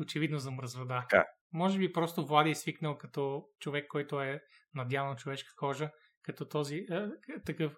[0.00, 1.06] Очевидно замръзва, да.
[1.10, 1.24] Така.
[1.52, 4.42] Може би просто Влади е свикнал като човек, който е
[4.74, 5.90] надял на човешка кожа,
[6.22, 7.08] като този е,
[7.46, 7.76] такъв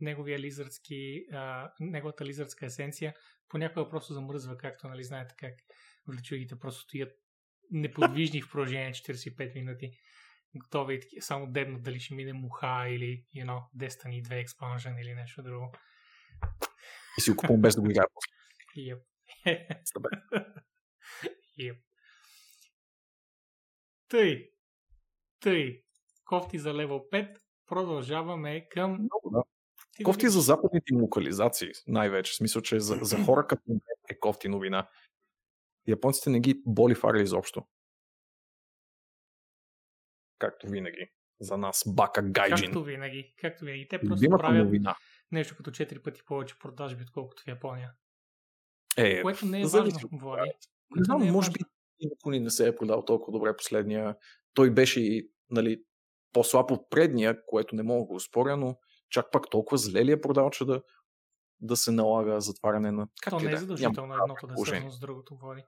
[0.00, 1.24] неговия лизърдски, е,
[1.80, 3.14] неговата лизърдска есенция,
[3.48, 5.54] понякога просто замръзва, както нали знаете как
[6.08, 7.12] влечугите просто стоят
[7.70, 9.90] неподвижни в продължение 45 минути
[10.58, 15.42] готови само дебнат дали ще мине муха или you know, Destiny 2 Expansion или нещо
[15.42, 15.72] друго.
[17.18, 18.06] И си го без да го играя
[18.76, 19.00] Yep.
[19.46, 19.82] yep.
[24.08, 24.50] Тъй.
[25.40, 25.82] Тъй.
[26.24, 27.36] Кофти за левел 5.
[27.66, 28.90] Продължаваме към...
[28.90, 29.42] Много, да.
[30.04, 32.32] Кофти за западните локализации, най-вече.
[32.32, 33.62] В смисъл, че за, за хора като
[34.10, 34.88] е кофти новина.
[35.88, 37.66] Японците не ги боли фарли изобщо
[40.38, 41.10] както винаги.
[41.40, 42.66] За нас Бака Гайджин.
[42.66, 43.34] Както винаги.
[43.40, 43.88] Както винаги.
[43.88, 44.96] Те просто Любимата правят новина.
[45.32, 47.92] нещо като 4 пъти повече продажби, отколкото в Япония.
[48.96, 50.50] Е, което не е важно, Влади.
[50.96, 51.52] Не знам, е може важно.
[51.52, 54.16] би Николи не се е продал толкова добре последния.
[54.54, 55.82] Той беше нали,
[56.32, 58.78] по-слаб от предния, което не мога да го споря, но
[59.10, 60.82] чак пак толкова зле ли е продал, че да,
[61.60, 63.08] да се налага затваряне на...
[63.22, 65.62] Как То не е задължително едното да е свързано с другото, Влади.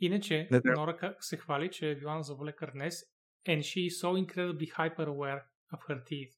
[0.00, 3.04] Иначе, Нора се хвали, че е била на заболекар днес
[3.46, 5.42] and she is so incredibly hyper aware
[5.74, 6.34] of her teeth.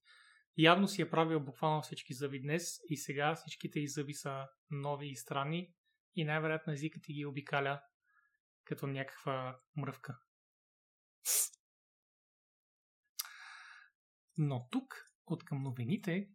[0.56, 5.08] Явно си е правил буквално всички зъби днес и сега всичките й зъби са нови
[5.08, 5.72] и странни
[6.14, 7.80] и най-вероятно езикът ти ги обикаля
[8.64, 10.18] като някаква мръвка.
[14.38, 14.94] Но тук,
[15.26, 16.28] от към новините,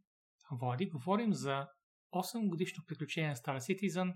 [0.51, 1.67] Влади, говорим за
[2.13, 4.13] 8 годишно приключение на Star Citizen,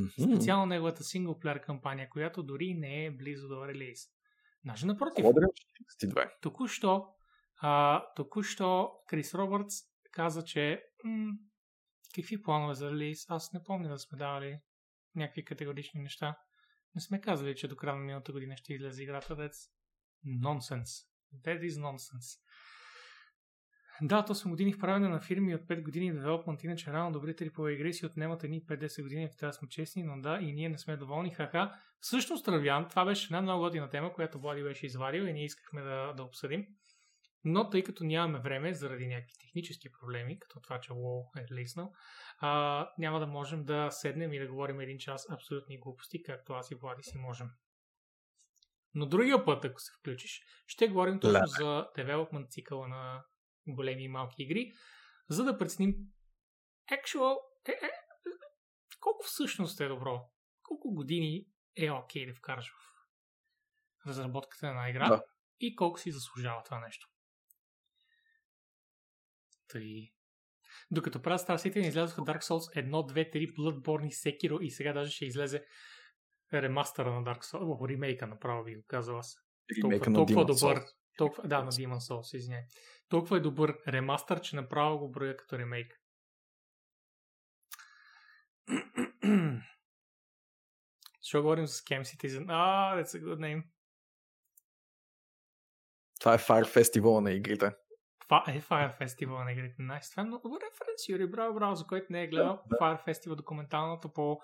[0.00, 0.34] mm-hmm.
[0.34, 4.00] специално неговата синглплеер кампания, която дори не е близо до релиз.
[4.64, 5.24] Даже напротив,
[6.42, 7.06] току-що,
[7.56, 9.76] а, току-що Крис Робъртс
[10.12, 11.32] каза, че м-
[12.14, 14.60] какви планове за релиз, аз не помня да сме давали
[15.14, 16.36] някакви категорични неща.
[16.94, 19.36] Не сме казали, че до края на миналата година ще излезе играта.
[19.36, 19.70] That's
[20.26, 21.06] nonsense.
[21.44, 22.40] That is nonsense.
[24.02, 27.44] Да, то 8 години в правене на фирми от 5 години девелопмент, иначе рано добрите
[27.44, 30.68] рипове игри си отнемат едни 50 години, ако трябва сме честни, но да, и ние
[30.68, 31.74] не сме доволни, хаха.
[32.00, 35.82] Всъщност, Равян, това беше една много година тема, която Влади беше извадил и ние искахме
[35.82, 36.66] да, да обсъдим.
[37.44, 41.92] Но тъй като нямаме време заради някакви технически проблеми, като това, че WoW е леснал,
[42.38, 46.70] а, няма да можем да седнем и да говорим един час абсолютни глупости, както аз
[46.70, 47.46] и Влади си можем.
[48.94, 53.22] Но другия път, ако се включиш, ще говорим точно за девелопмент цикъла на
[53.74, 54.72] големи и малки игри,
[55.28, 55.94] за да преценим
[56.92, 57.36] actual,
[57.68, 57.90] е, е,
[59.00, 60.30] колко всъщност е добро,
[60.62, 62.90] колко години е окей okay да вкараш в
[64.06, 65.22] разработката на една игра да.
[65.60, 67.08] и колко си заслужава това нещо.
[69.68, 70.12] Тъй.
[70.90, 74.92] Докато правя Star Citizen излязоха Dark Souls 1, 2, 3, Bloodborne и Sekiro и сега
[74.92, 75.64] даже ще излезе
[76.52, 79.36] ремастъра на Dark Souls, о, ремейка направо би го казал аз.
[79.82, 80.84] Ремейка толкова, на толкова добър.
[81.20, 82.62] Толкова, да, на Demon Souls, извиняй
[83.10, 86.00] толкова е добър ремастър, че направо го броя като ремейк.
[91.22, 92.46] Защо говорим за Scam Citizen?
[92.46, 93.64] Ah, that's a good name.
[96.20, 97.70] Това е Fire Festival на игрите.
[98.20, 99.82] Това е Fire Festival на игрите.
[99.82, 100.10] Nice.
[100.10, 101.30] Това е много добър референс, Юри.
[101.30, 102.76] Браво, браво, за който не е гледал да, да.
[102.76, 104.40] Fire Festival документалното по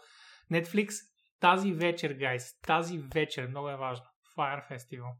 [0.53, 0.93] Netflix.
[1.41, 2.61] Тази вечер, гайс.
[2.61, 3.49] Тази вечер.
[3.49, 4.07] Много е важно.
[4.37, 5.13] Fire Festival.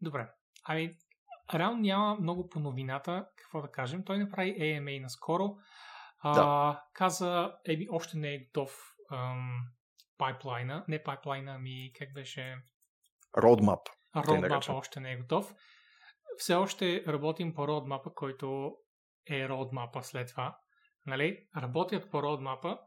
[0.00, 0.28] Добре.
[0.64, 0.96] Ами,
[1.54, 4.04] реално няма много по новината, какво да кажем.
[4.04, 5.56] Той направи AMA наскоро.
[6.18, 6.82] А, да.
[6.92, 9.66] Каза, еби, още не е готов ам,
[10.18, 10.84] пайплайна.
[10.88, 12.56] Не пайплайна, ами как беше?
[13.36, 13.80] Roadmap.
[14.16, 15.54] Roadmap още не е готов.
[16.36, 18.76] Все още работим по родмапа, който
[19.30, 20.58] е родмапа след това.
[21.06, 21.46] Нали?
[21.56, 22.78] Работят по родмапа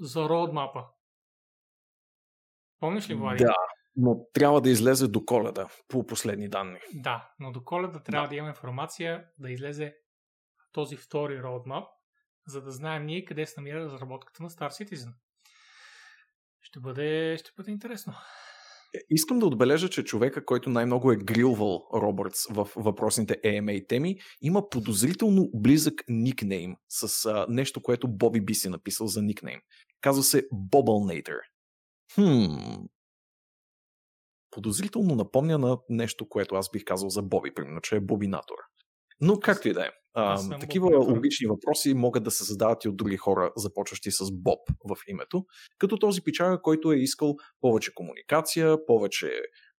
[0.00, 0.86] за родмапа.
[2.80, 3.44] Помниш ли, Влади?
[3.44, 3.54] Да,
[3.96, 6.78] но трябва да излезе до коледа, по последни данни.
[6.94, 9.94] Да, но до коледа трябва да, да имаме информация да излезе
[10.72, 11.86] този втори roadmap,
[12.46, 15.12] за да знаем ние къде се намира разработката на Star Citizen.
[16.60, 18.14] Ще бъде, ще бъде интересно.
[18.94, 24.16] Е, искам да отбележа, че човека, който най-много е грилвал Робъртс в въпросните AMA теми,
[24.40, 29.60] има подозрително близък никнейм с а, нещо, което Боби би си написал за никнейм.
[30.00, 31.38] Казва се Bobblenator.
[32.14, 32.84] Хм,
[34.52, 38.56] подозрително напомня на нещо, което аз бих казал за Боби, примерно, че е Бобинатор.
[39.20, 39.88] Но както и да е.
[40.14, 41.12] А, такива бобинатор.
[41.12, 44.58] логични въпроси могат да се задават и от други хора, започващи с Боб
[44.90, 45.44] в името,
[45.78, 49.30] като този пичага, който е искал повече комуникация, повече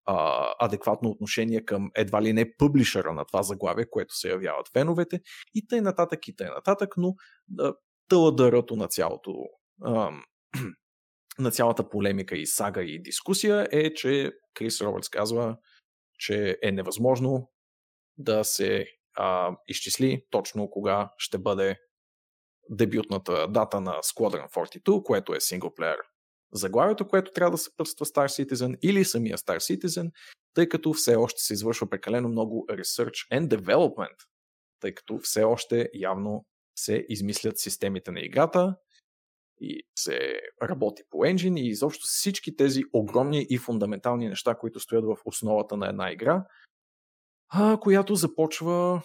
[0.05, 5.21] а, адекватно отношение към едва ли не публишера на това заглавие, което се явяват феновете
[5.55, 7.15] и тъй нататък и тъй нататък, но
[7.49, 7.75] да,
[8.77, 9.33] на цялото
[11.39, 15.57] на цялата полемика и сага и дискусия е, че Крис Робъртс казва,
[16.19, 17.51] че е невъзможно
[18.19, 21.77] да се а, изчисли точно кога ще бъде
[22.71, 25.97] дебютната дата на Squadron 42, което е синглплеер
[26.53, 30.11] заглавието, което трябва да съпътства Star Citizen или самия Star Citizen,
[30.55, 34.17] тъй като все още се извършва прекалено много research and development,
[34.81, 36.47] тъй като все още явно
[36.79, 38.77] се измислят системите на играта,
[39.61, 45.05] и се работи по енджин и изобщо всички тези огромни и фундаментални неща, които стоят
[45.05, 46.45] в основата на една игра,
[47.49, 49.03] а, която започва...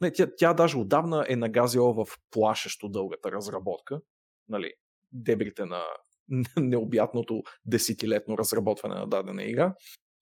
[0.00, 4.00] Не, тя, тя даже отдавна е нагазила в плашещо дългата разработка.
[4.48, 4.72] Нали,
[5.12, 5.82] дебрите на
[6.56, 9.74] необятното десетилетно разработване на дадена игра.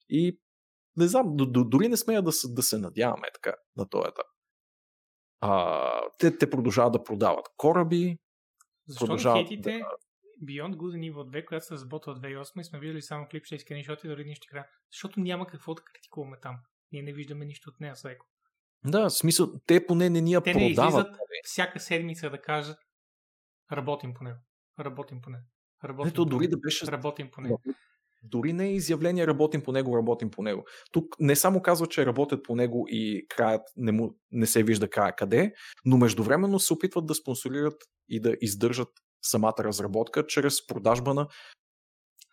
[0.09, 0.39] И
[0.97, 4.27] не знам, дори не смея да да се надяваме така на този етап.
[5.41, 8.19] А, те, те продължават да продават кораби,
[8.87, 9.87] защо продължават хейтите да...
[10.47, 13.55] Beyond Good and Evil 2, която се разработва от 2008 и сме виждали само клипче
[13.55, 14.67] и скриншоти, дори нищо игра.
[14.93, 16.57] Защото няма какво да критикуваме там.
[16.93, 18.27] Ние не виждаме нищо от нея, Сайко.
[18.85, 21.07] Да, в смисъл, те поне не ни я те продават.
[21.07, 22.79] Те не всяка седмица да кажат
[23.73, 24.39] работим по него.
[24.81, 25.45] Работим по него.
[25.85, 26.87] Работим, Ето, дори да беше...
[26.87, 27.61] Работим по него.
[28.25, 30.65] Дори не е изявление работим по него, работим по него.
[30.93, 34.91] Тук не само казва, че работят по него и краят не, му, не се вижда
[34.91, 35.53] края къде,
[35.85, 38.89] но междувременно се опитват да спонсорират и да издържат
[39.23, 41.29] самата разработка чрез продажба на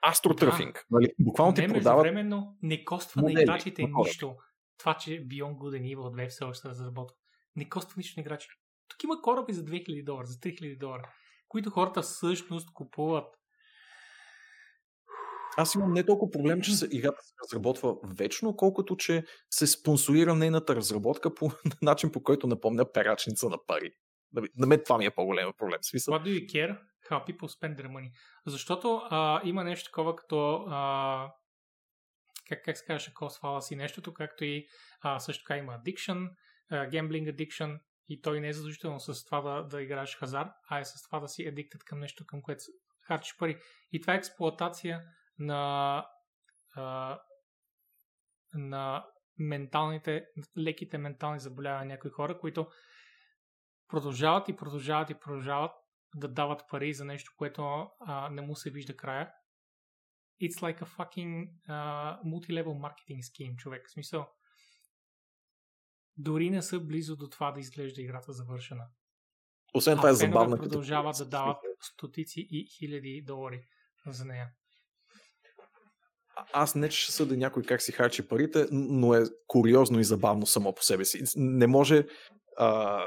[0.09, 0.73] астротърфинг.
[0.73, 0.81] Да.
[0.91, 1.13] Нали?
[1.19, 2.03] Буквално не, ти продават...
[2.03, 4.35] Междувременно не коства модели, на играчите нищо.
[4.77, 7.15] Това, че Beyond Good and Evil 2 все още разработва.
[7.55, 8.53] Не коства нищо на играчите.
[8.87, 11.13] Тук има кораби за 2000 долара, за 3000 долара,
[11.47, 13.35] които хората всъщност купуват
[15.57, 20.75] аз имам не толкова проблем, че играта се разработва вечно, колкото че се спонсорира нейната
[20.75, 21.51] разработка по
[21.81, 23.91] начин, по който напомня перачница на пари.
[24.57, 25.79] На мен това ми е по-голям проблем.
[25.81, 26.13] Смисъл.
[26.13, 26.77] What do you care
[27.09, 28.11] how people spend their money?
[28.45, 31.31] Защото а, има нещо такова като а,
[32.49, 34.67] как, как се казваше cost си нещото, както и
[35.01, 36.29] а, също така има addiction,
[36.69, 37.79] а, gambling addiction
[38.09, 41.19] и той не е задължително с това да, да играеш хазар, а е с това
[41.19, 42.63] да си addicted към нещо, към което
[43.07, 43.57] харчиш пари.
[43.91, 45.01] И това е експлоатация
[45.39, 46.05] на,
[46.75, 47.19] а,
[48.53, 49.05] на
[49.39, 50.25] менталните,
[50.57, 52.67] леките ментални заболявания на някои хора, които
[53.87, 55.71] продължават и продължават и продължават
[56.15, 59.33] да дават пари за нещо, което а, не му се вижда края.
[60.41, 63.87] It's like a fucking uh, multi-level marketing scheme, човек.
[63.87, 64.27] В смисъл,
[66.17, 68.87] дори не са близо до това да изглежда играта завършена.
[69.73, 70.57] Освен това е забавно.
[70.57, 73.67] продължават да дават стотици и хиляди долари
[74.05, 74.51] за нея
[76.53, 80.73] аз не ще съда някой как си харчи парите, но е куриозно и забавно само
[80.73, 81.23] по себе си.
[81.35, 82.05] Не може,
[82.57, 83.01] а,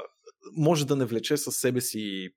[0.57, 2.29] може да не влече със себе си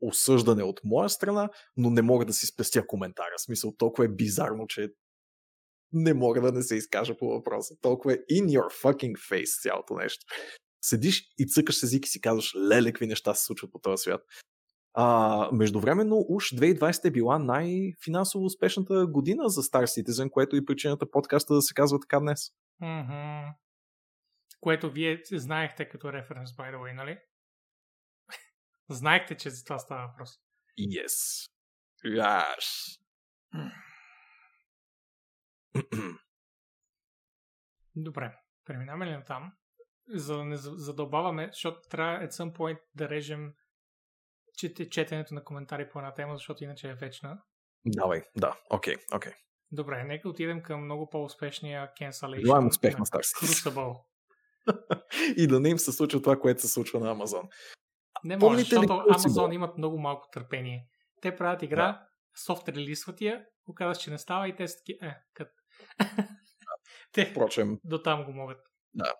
[0.00, 3.34] осъждане от моя страна, но не мога да си спестя коментара.
[3.38, 4.88] Смисъл, толкова е бизарно, че
[5.92, 7.74] не мога да не се изкажа по въпроса.
[7.80, 10.26] Толкова е in your fucking face цялото нещо.
[10.82, 14.20] Седиш и цъкаш език и си казваш, леле, какви неща се случват по този свят.
[14.98, 21.10] А, междувременно, уж 2020 е била най-финансово успешната година за Star Citizen, което и причината
[21.10, 22.38] подкаста да се казва така днес.
[22.82, 23.54] Mm-hmm.
[24.60, 27.18] Което вие знаехте като референс, by the way, нали?
[28.90, 30.30] знаехте, че за това става въпрос.
[30.80, 31.50] Yes.
[32.04, 32.98] Yes.
[37.96, 39.52] Добре, преминаваме ли на там?
[40.08, 43.52] За да не задълбаваме, защото трябва at some point да режем
[44.56, 47.38] чете, четенето на коментари по една тема, защото иначе е вечна.
[47.86, 49.32] Давай, да, окей, okay, окей.
[49.32, 49.36] Okay.
[49.72, 52.40] Добре, нека отидем към много по-успешния cancellation.
[52.40, 54.04] Желаем успех на Crucible.
[55.36, 57.48] и да не им се случва това, което се случва на Амазон.
[58.24, 60.88] Не може, защото Амазон имат много малко търпение.
[61.20, 62.06] Те правят игра, да.
[62.44, 65.48] софт релизват я, оказва, че не става и те са таки, е, кът.
[67.12, 68.60] те Впрочем, до там го могат.
[68.94, 69.12] Да.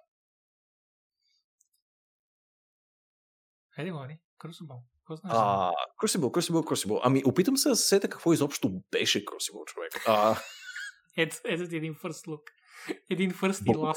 [3.78, 4.95] Еди, Лани, Crucible.
[5.24, 5.70] А,
[6.02, 7.00] Crucible, Crucible, Crucible.
[7.02, 10.02] Ами, опитам се да се сета какво изобщо беше Crucible, човек.
[10.06, 10.36] А...
[11.16, 12.42] Ето, ето един first look.
[13.10, 13.94] Един first и last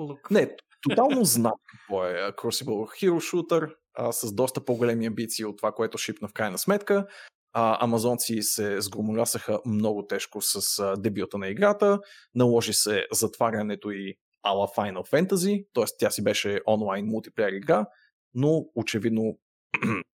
[0.00, 0.30] look.
[0.30, 5.72] Не, тотално знам какво е Crucible Hero Shooter а, с доста по-големи амбиции от това,
[5.72, 7.06] което шипна в крайна сметка.
[7.52, 12.00] А, амазонци се сгромолясаха много тежко с а, дебюта на играта.
[12.34, 15.84] Наложи се затварянето и ала Final Fantasy, т.е.
[15.98, 17.86] тя си беше онлайн мултиплеер игра,
[18.34, 19.38] но очевидно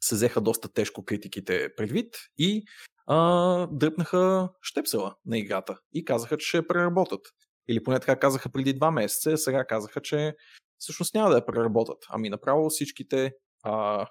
[0.00, 2.64] се взеха доста тежко критиките предвид и
[3.06, 7.20] а, дръпнаха щепсела на играта и казаха, че ще я преработат.
[7.68, 10.36] Или поне така казаха преди два месеца, сега казаха, че
[10.78, 11.98] всъщност няма да я преработат.
[12.08, 14.06] Ами направо всичките а,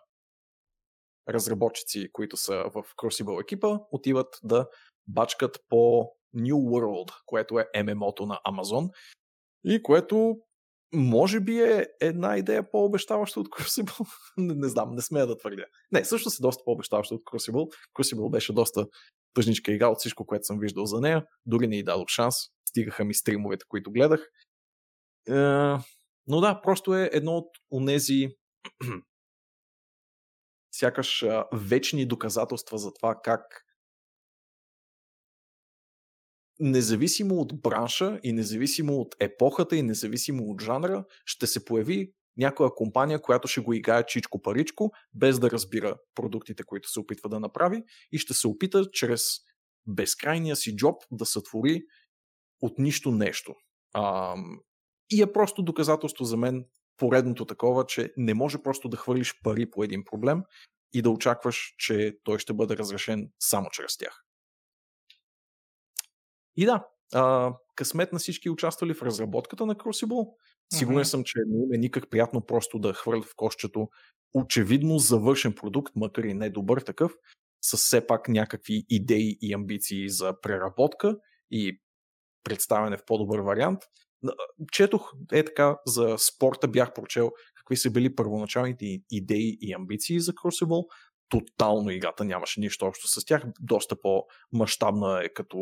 [1.30, 4.68] разработчици, които са в Crucible екипа, отиват да
[5.07, 8.89] бачкат по New World, което е ММО-то на Amazon
[9.64, 10.38] и което
[10.93, 14.07] може би е една идея по-обещаваща от Crucible.
[14.38, 15.65] не, не знам, не смея да твърдя.
[15.91, 17.73] Не, също е доста по-обещаваща от Crucible.
[17.99, 18.88] Crucible беше доста
[19.34, 21.26] тъжничка игра от всичко, което съм виждал за нея.
[21.45, 22.35] Дори не й дадох шанс.
[22.69, 24.27] Стигаха ми стримовете, които гледах.
[25.30, 25.34] Е,
[26.27, 28.27] но да, просто е едно от онези
[30.72, 33.66] сякаш вечни доказателства за това как
[36.60, 42.76] независимо от бранша и независимо от епохата и независимо от жанра, ще се появи някоя
[42.76, 47.84] компания, която ще го играе чичко-паричко, без да разбира продуктите, които се опитва да направи
[48.12, 49.22] и ще се опита чрез
[49.88, 51.82] безкрайния си джоб да сътвори
[52.62, 53.56] от нищо нещо.
[53.94, 54.36] А,
[55.12, 56.66] и е просто доказателство за мен
[56.98, 60.42] поредното такова, че не може просто да хвърлиш пари по един проблем
[60.94, 64.27] и да очакваш, че той ще бъде разрешен само чрез тях.
[66.58, 70.30] И да, а, късмет на всички участвали в разработката на Crucible.
[70.74, 71.04] Сигурен uh-huh.
[71.04, 73.88] съм, че не е никак приятно просто да хвърлят в кошчето
[74.34, 77.12] очевидно завършен продукт, макар и не добър такъв,
[77.62, 81.18] с все пак някакви идеи и амбиции за преработка
[81.52, 81.82] и
[82.44, 83.80] представяне в по-добър вариант.
[84.72, 87.32] Четох е така за спорта, бях прочел
[87.68, 90.86] какви са били първоначалните идеи и амбиции за Crucible.
[91.30, 93.44] Тотално играта нямаше нищо общо с тях.
[93.60, 95.58] Доста по-масштабна е като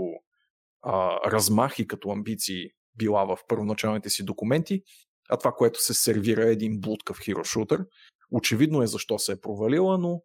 [0.86, 4.82] а, размах и като амбиции била в първоначалните си документи.
[5.30, 7.86] А това, което се сервира е един блудкав хирошутър.
[8.32, 10.22] Очевидно е защо се е провалила, но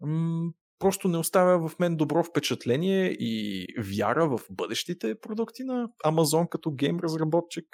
[0.00, 6.48] м- просто не оставя в мен добро впечатление и вяра в бъдещите продукти на Amazon
[6.48, 7.66] като гейм разработчик.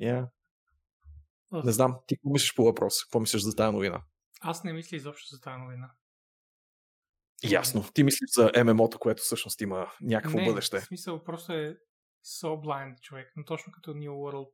[0.00, 0.28] Yeah.
[1.52, 3.04] Не знам, ти какво мислиш по въпрос?
[3.04, 4.02] Какво мислиш за тази новина?
[4.40, 5.90] Аз не мисля изобщо за тази новина.
[7.44, 7.84] Ясно.
[7.94, 10.80] Ти мислиш за ММО-то, което всъщност има някакво не, бъдеще.
[10.80, 11.78] в смисъл просто е
[12.26, 13.32] so blind човек.
[13.36, 14.52] Но точно като New World,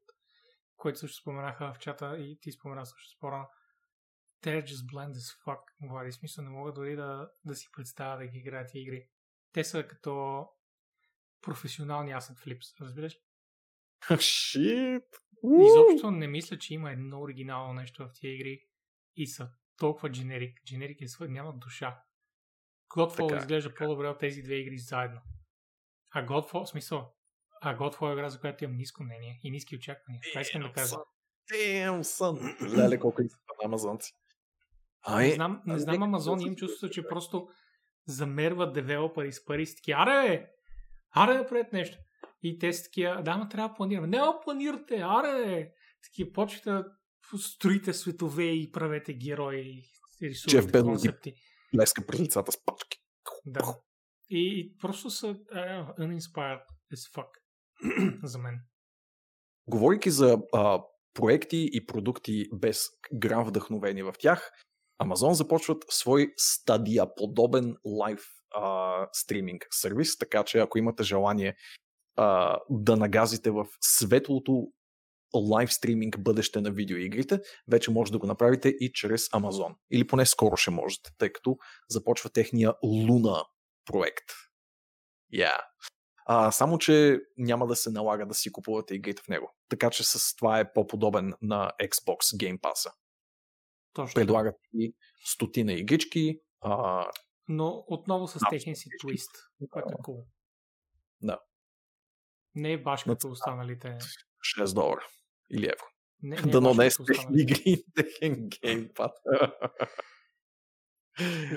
[0.76, 3.48] който също споменаха в чата и ти спомена също спора.
[4.44, 6.12] They're just blind as fuck, Влади.
[6.12, 9.08] Смисъл не мога дори да, да си представя да ги играят тия игри.
[9.52, 10.46] Те са като
[11.42, 13.16] професионални asset flips, разбираш?
[14.10, 15.04] Shit!
[15.44, 18.60] Изобщо не мисля, че има едно оригинално нещо в тия игри
[19.16, 20.58] и са толкова дженерик.
[20.66, 21.28] Дженерик е свър...
[21.28, 22.02] нямат душа.
[22.96, 23.84] Godfall така, изглежда така.
[23.84, 25.20] по-добре от тези две игри заедно.
[26.10, 27.12] А Godfall, в смисъл,
[27.62, 30.20] а Godfall е игра, за която имам ниско мнение и ниски очаквания.
[30.32, 30.96] Това искам да кажа.
[31.52, 32.76] Damn, son.
[32.76, 34.12] Леле, колко искат на амазонци.
[35.06, 37.48] Ай, не знам, не знам Амазон, имам чувството, че просто
[38.06, 40.50] замерват девелопери с пари си таки, аре,
[41.14, 41.98] аре да правят нещо.
[42.42, 44.06] И те са такива, да, ма трябва да планираме.
[44.06, 45.72] Не, планирате, аре!
[46.02, 46.84] Такива, почвате да
[47.38, 49.82] строите светове и правете герои
[50.20, 51.34] и рисувате концепти.
[51.80, 52.98] Леска през лицата с пачки.
[53.46, 53.76] Да.
[54.30, 56.62] И, и просто са uh, uninspired
[56.94, 57.28] as fuck
[58.22, 58.60] за мен.
[59.66, 60.82] Говорейки за а,
[61.14, 64.52] проекти и продукти без грам вдъхновение в тях,
[65.02, 68.20] Amazon започват свой стадия подобен лайв
[69.12, 71.56] стриминг сервис, така че ако имате желание
[72.16, 74.72] а, да нагазите в светлото
[75.34, 79.74] лайв стриминг бъдеще на видеоигрите, вече може да го направите и чрез Amazon.
[79.90, 81.56] Или поне скоро ще можете, тъй като
[81.88, 83.44] започва техния Луна
[83.84, 84.24] проект.
[85.34, 85.60] Yeah.
[86.26, 89.54] А, само, че няма да се налага да си купувате игрите в него.
[89.68, 92.92] Така че с това е по-подобен на Xbox Game Pass.
[93.92, 94.14] Точно.
[94.14, 94.94] Предлагат и
[95.24, 96.40] стотина игрички.
[96.60, 97.06] А...
[97.48, 99.30] Но отново с техния си твист,
[99.70, 100.24] което е cool.
[101.22, 101.38] Да.
[102.54, 103.98] Не е баш като останалите.
[104.58, 105.06] 6 долара
[105.52, 105.86] или евро.
[106.22, 106.98] Не, не да нанес
[107.38, 109.12] игри техен геймпад.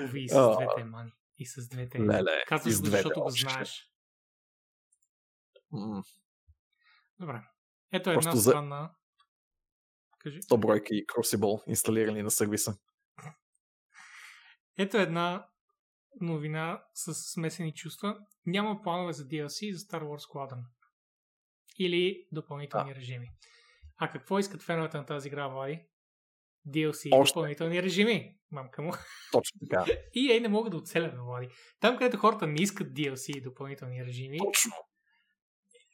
[0.04, 1.12] Уви и с двете мани.
[1.38, 1.98] И с двете.
[1.98, 3.92] Леле, Казваш го, защото го знаеш.
[5.72, 6.02] Mm.
[7.20, 7.42] Добре.
[7.92, 8.94] Ето една Просто странна...
[10.18, 10.38] Кажи.
[10.38, 12.78] 100 бройки Crucible инсталирани на сервиса.
[14.78, 15.48] Ето една
[16.20, 18.18] новина с смесени чувства.
[18.46, 20.64] Няма планове за DLC за Star Wars Squadron.
[21.78, 23.00] Или допълнителни да.
[23.00, 23.28] режими.
[23.98, 25.80] А какво искат феновете на тази игра, Влади?
[26.68, 28.36] DLC и допълнителни режими.
[28.50, 28.92] Мамка му.
[29.32, 29.84] Точно така.
[30.14, 31.48] И ей не могат да оцелят, Влади.
[31.80, 34.38] Там, където хората не искат DLC и допълнителни режими.
[34.38, 34.72] Точно.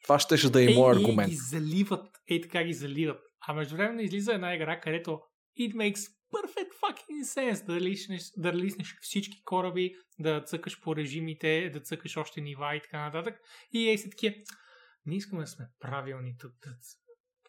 [0.03, 1.29] Това ще, да е моят аргумент.
[1.29, 3.21] ги заливат, ей така ги заливат.
[3.47, 5.19] А между време излиза една игра, където
[5.59, 11.69] it makes perfect fucking sense да лиснеш, да лиснеш всички кораби, да цъкаш по режимите,
[11.73, 13.39] да цъкаш още нива и така нататък.
[13.71, 14.35] И ей са такива,
[15.05, 16.53] не искаме да сме правилни тук,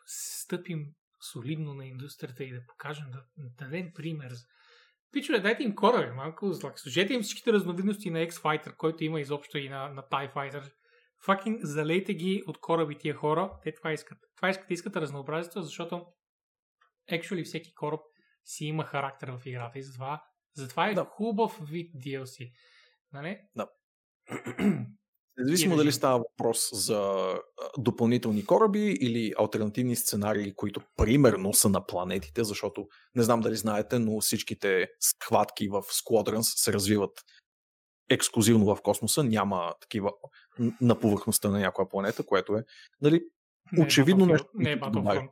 [0.07, 0.87] стъпим
[1.33, 4.33] солидно на индустрията и да покажем, да, да дадем пример.
[5.13, 6.81] Пичове, дайте им кораби, малко злак.
[6.81, 10.73] Служете им всичките разновидности на X-Fighter, който има изобщо и на, на TIE Fighter.
[11.25, 13.59] Факин залейте ги от кораби тия хора.
[13.63, 14.19] Те това искат.
[14.37, 16.07] Това искат, искат разнообразието, защото
[17.13, 18.01] actually всеки кораб
[18.45, 20.25] си има характер в играта и затова,
[20.57, 21.05] затова е да.
[21.05, 22.53] хубав вид DLC.
[23.13, 23.39] Нали?
[23.57, 23.69] Да.
[25.39, 27.32] Независимо дали става въпрос за
[27.78, 33.98] допълнителни кораби или альтернативни сценарии, които примерно са на планетите, защото не знам дали знаете,
[33.98, 37.24] но всичките схватки в Squadrons се развиват
[38.11, 40.11] ексклюзивно в космоса, няма такива
[40.81, 42.65] на повърхността на някоя планета, което е
[43.01, 43.20] нали,
[43.81, 44.48] очевидно нещо.
[44.55, 45.31] Не е Battlefront.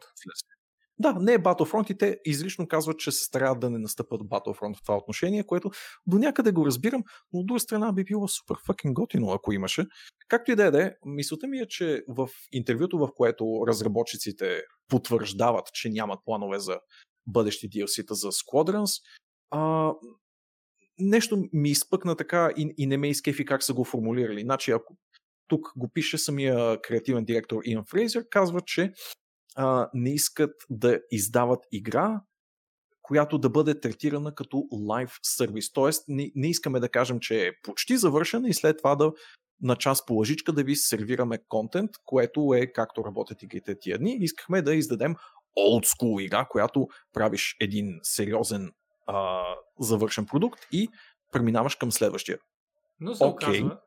[1.03, 4.77] Да, не е Battlefront и те излично казват, че се стараят да не настъпат Battlefront
[4.77, 5.71] в това отношение, което
[6.07, 7.03] до някъде го разбирам,
[7.33, 9.87] но от друга страна би било супер fucking готино, ако имаше.
[10.29, 14.63] Както и да е, да е, мисълта ми е, че в интервюто, в което разработчиците
[14.89, 16.79] потвърждават, че нямат планове за
[17.27, 19.03] бъдещи DLC-та за Squadrons,
[19.51, 19.93] а,
[20.99, 24.41] нещо ми изпъкна така и, и не ме изкефи как са го формулирали.
[24.41, 24.97] Значи, ако
[25.49, 28.93] тук го пише самия креативен директор Иан Фрейзер, казва, че
[29.57, 32.21] а, не искат да издават игра,
[33.03, 35.73] която да бъде третирана като лайв сервис.
[35.73, 39.13] Тоест, не, не искаме да кажем, че е почти завършена и след това да
[39.63, 44.17] на час по лъжичка да ви сервираме контент, което е както работят игрите тия дни.
[44.21, 45.17] Искахме да издадем
[45.59, 48.73] old school игра, която правиш един сериозен
[49.07, 49.45] а,
[49.81, 50.89] завършен продукт и
[51.33, 52.39] преминаваш към следващия.
[53.01, 53.33] Но се okay.
[53.33, 53.79] оказва...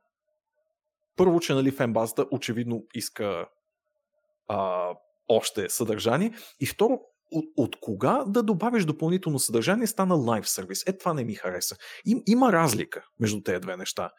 [1.16, 3.48] Първо, че нали, фенбазата очевидно иска
[4.48, 4.90] а,
[5.28, 6.34] още съдържание.
[6.60, 7.00] И второ,
[7.32, 10.84] от, от кога да добавиш допълнително съдържание стана лайв сервис?
[10.88, 11.76] Е, това не ми хареса.
[12.06, 14.12] Им, има разлика между тези две неща.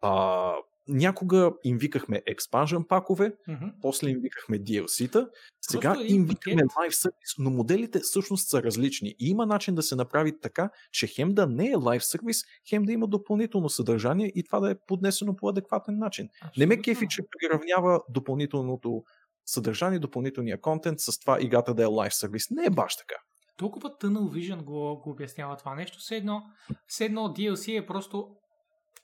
[0.00, 0.52] А,
[0.88, 3.72] някога им викахме expansion пакове, mm-hmm.
[3.82, 5.28] после им викахме DLC-та,
[5.60, 9.14] сега им викаме live service, но моделите всъщност са различни.
[9.18, 12.84] И има начин да се направи така, че хем да не е live сервис, хем
[12.84, 16.28] да има допълнително съдържание и това да е поднесено по адекватен начин.
[16.34, 16.60] Абсолютно.
[16.60, 19.04] Не ме кефи, че приравнява допълнителното
[19.44, 22.50] съдържание, допълнителния контент с това играта да е live сервис.
[22.50, 23.14] Не е баш така.
[23.58, 25.98] Толкова Tunnel Vision го, го обяснява това нещо.
[25.98, 26.42] Все едно,
[26.86, 28.28] все едно DLC е просто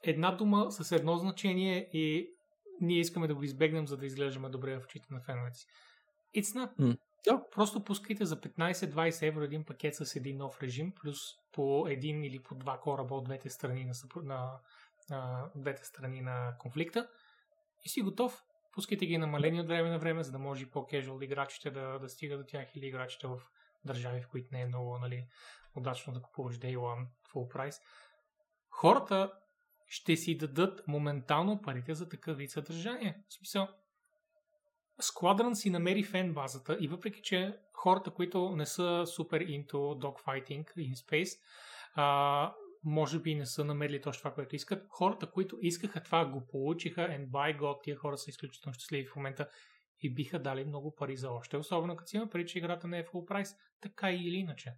[0.02, 2.28] една дума с едно значение и
[2.81, 5.66] ние искаме да го избегнем, за да изглеждаме добре в очите на феновете си.
[6.36, 6.77] It's not.
[6.77, 6.98] Mm.
[7.24, 7.43] Да.
[7.51, 11.19] Просто пускайте за 15-20 евро един пакет с един нов режим, плюс
[11.52, 13.93] по един или по два кораба от двете страни на,
[14.23, 14.60] на,
[15.10, 17.09] на двете страни на конфликта
[17.85, 18.43] и си готов.
[18.79, 22.09] Пускайте ги намалени от време на време, за да може и по-кежуал играчите да, да
[22.09, 23.41] стигат до тях или играчите в
[23.85, 25.27] държави, в които не е много нали,
[25.77, 27.83] удачно да купуваш Day One full price.
[28.71, 29.33] Хората
[29.87, 33.23] ще си дадат моментално парите за такъв вид съдържание.
[33.29, 33.69] В смисъл,
[35.03, 40.65] Squadron си намери фен базата и въпреки, че хората, които не са супер into dogfighting
[40.77, 41.41] in space,
[41.95, 44.87] а, може би не са намерили точно това, което искат.
[44.89, 49.17] Хората, които искаха това, го получиха and by God, тия хора са изключително щастливи в
[49.17, 49.49] момента
[50.01, 52.99] и биха дали много пари за още, особено като си има пари, че играта не
[52.99, 54.75] е full price, така или иначе.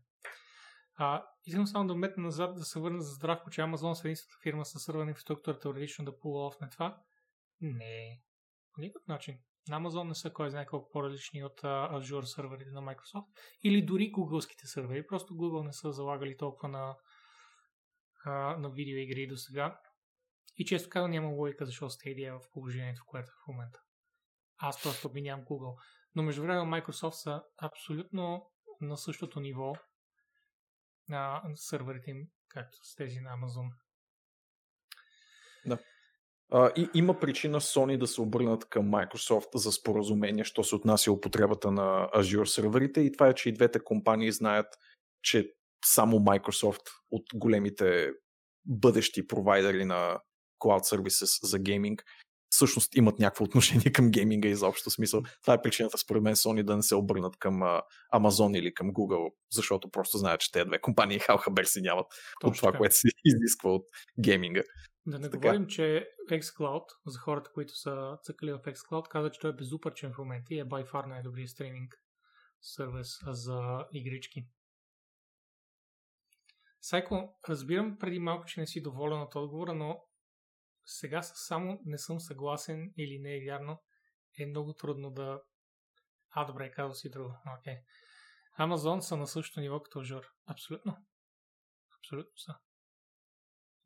[0.95, 4.43] А, искам само да метна назад, да се върна за здравко, че Amazon са единствената
[4.43, 7.03] фирма с сървърна инфраструктура теоретично да пула на това.
[7.61, 8.23] Не,
[8.75, 9.39] по никакъв начин.
[9.69, 13.27] На Amazon не са кой знае колко по-различни от Azure сървърите на Microsoft
[13.63, 15.07] или дори Google-ските сървъри.
[15.07, 16.97] Просто Google не са залагали толкова на,
[18.27, 19.81] uh, на видеоигри до сега.
[20.57, 23.79] И често казвам няма логика защо Stadia е в положението, в което е в момента.
[24.59, 25.81] Аз просто обвинявам Google.
[26.15, 29.73] Но между време Microsoft са абсолютно на същото ниво
[31.09, 33.71] на сървърите им, както с тези на Amazon.
[35.67, 35.79] Да.
[36.53, 41.13] А, и има причина Sony да се обърнат към Microsoft за споразумение, що се отнася
[41.13, 44.67] употребата на Azure серверите и това е, че и двете компании знаят,
[45.23, 45.53] че
[45.85, 48.11] само Microsoft от големите
[48.65, 50.19] бъдещи провайдери на
[50.61, 52.05] Cloud Services за гейминг
[52.51, 55.23] всъщност имат някакво отношение към гейминга изобщо смисъл.
[55.43, 57.83] Това е причината според мен Sony да не се обърнат към uh,
[58.15, 62.07] Amazon или към Google, защото просто знаят, че те две компании халхабер си нямат
[62.45, 62.79] от това, така.
[62.79, 63.85] което се изисква от
[64.21, 64.63] гейминга.
[65.07, 65.39] Да не така.
[65.39, 70.13] говорим, че xCloud, за хората, които са цъкали в xCloud, каза, че той е безупърчен
[70.13, 71.95] в момента и е by far най-добрият стриминг
[72.61, 74.47] сервис за игрички.
[76.81, 80.01] Сайко, разбирам преди малко, че не си доволен от отговора, но
[80.85, 83.83] сега само не съм съгласен или не е вярно,
[84.39, 85.41] е много трудно да...
[86.31, 87.35] А, добре, казал си друго.
[87.61, 87.75] Окей.
[87.75, 87.81] Okay.
[88.57, 90.23] Амазон са на същото ниво като Жор.
[90.47, 90.97] Абсолютно.
[91.99, 92.55] Абсолютно са.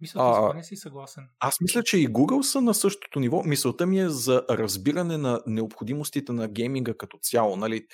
[0.01, 1.29] Мисля, че не си съгласен.
[1.39, 3.43] Аз мисля, че и Google са на същото ниво.
[3.43, 7.57] Мисълта ми е за разбиране на необходимостите на гейминга като цяло.
[7.57, 7.87] Нали?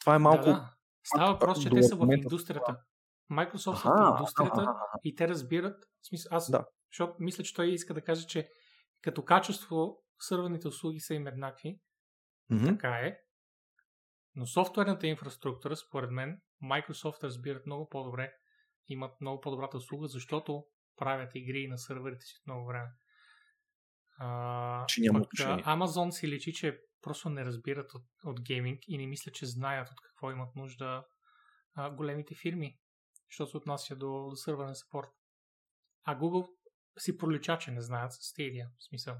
[0.00, 0.44] Това е малко...
[0.44, 0.74] Да, да.
[1.04, 2.76] Става въпрос, че те са в индустрията.
[3.32, 4.66] Microsoft са в индустрията
[5.04, 5.84] и те разбират.
[6.02, 6.64] В смисъл, аз да.
[6.92, 8.48] Защото мисля, че той иска да каже, че
[9.02, 11.80] като качество сървърните услуги са им еднакви.
[12.52, 12.66] Mm-hmm.
[12.66, 13.16] Така е.
[14.34, 18.32] Но софтуерната инфраструктура, според мен, Microsoft разбират много по-добре,
[18.88, 20.64] имат много по-добрата услуга, защото
[20.96, 22.88] правят игри на сървърите си от много време.
[24.18, 25.30] А, че няма пък,
[25.64, 29.88] Amazon си лечи, че просто не разбират от, от гейминг и не мисля, че знаят
[29.88, 31.04] от какво имат нужда
[31.74, 32.78] а, големите фирми,
[33.32, 35.08] що се отнася до, до сървърен спорт.
[36.04, 36.48] А Google
[36.98, 38.66] си пролича, че не знаят с Stadia.
[38.78, 39.14] В смисъл.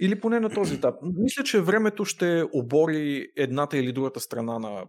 [0.00, 0.94] Или поне на този етап.
[1.02, 4.86] Мисля, че времето ще обори едната или другата страна на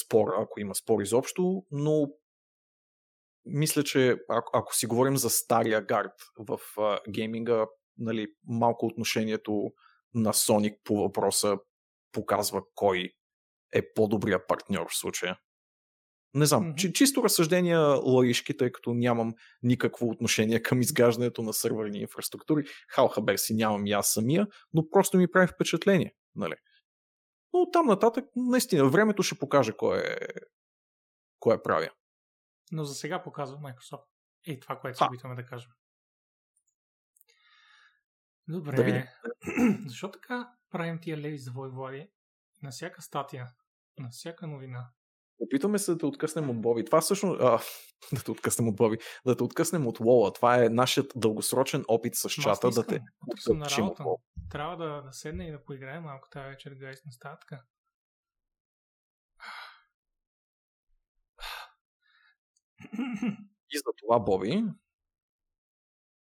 [0.00, 2.08] спор, ако има спор изобщо, но
[3.44, 7.66] мисля, че ако, ако си говорим за стария гард в а, гейминга,
[7.98, 9.72] нали, малко отношението
[10.14, 11.56] на Sonic по въпроса
[12.12, 13.10] показва кой
[13.72, 15.38] е по-добрия партньор в случая.
[16.36, 16.92] Не знам, mm-hmm.
[16.92, 22.66] чисто разсъждения логишки, тъй като нямам никакво отношение към изграждането на сървърни инфраструктури.
[22.88, 26.14] Халхабер си нямам и аз самия, но просто ми прави впечатление.
[26.34, 26.54] Нали?
[27.52, 30.16] Но там нататък, наистина, времето ще покаже кой е,
[31.40, 31.88] кой е правя.
[32.72, 34.04] Но за сега показва Microsoft.
[34.46, 35.70] Е това, което се опитваме да кажем.
[38.48, 38.76] Добре.
[38.76, 39.08] Да
[39.86, 42.08] Защо така правим тия леви завой, Влади?
[42.62, 43.46] На всяка статия,
[43.98, 44.90] на всяка новина.
[45.38, 46.84] Опитваме се да те откъснем от Боби.
[46.84, 47.40] Това всъщност...
[47.40, 47.60] А,
[48.14, 48.98] да те откъснем от Боби.
[49.26, 50.32] Да те откъснем от Лола.
[50.32, 54.16] Това е нашият дългосрочен опит с чата да те откъснем от Лола.
[54.50, 57.62] Трябва да, да седне и да поиграем малко тази вечер, гайс, на статка.
[63.70, 64.64] И за това, Боби,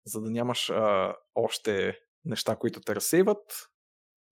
[0.07, 3.69] за да нямаш а, още неща, които те разсейват,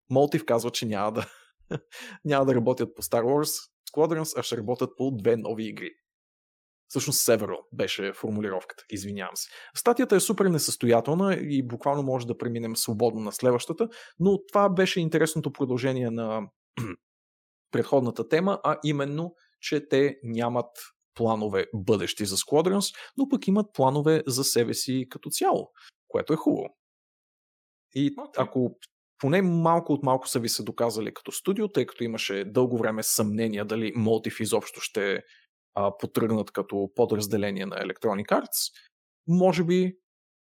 [0.10, 1.26] Молтив казва, че няма да,
[2.26, 5.90] няма да работят по Star Wars Squadrons, а ще работят по две нови игри.
[6.88, 9.50] Всъщност Several беше формулировката, извинявам се.
[9.76, 13.90] Статията е супер несъстоятелна и буквално може да преминем свободно на следващата,
[14.20, 16.42] но това беше интересното продължение на
[17.72, 20.70] предходната тема, а именно, че те нямат
[21.14, 25.72] планове бъдещи за Squadrons, но пък имат планове за себе си като цяло,
[26.08, 26.68] което е хубаво.
[27.96, 28.34] И okay.
[28.38, 28.78] ако
[29.20, 33.04] поне малко от малко са ви се доказали като студио, тъй като имаше дълго време
[33.04, 35.24] съмнения дали Motive изобщо ще
[35.74, 38.74] а, потръгнат като подразделение на Electronic Arts,
[39.28, 39.94] може би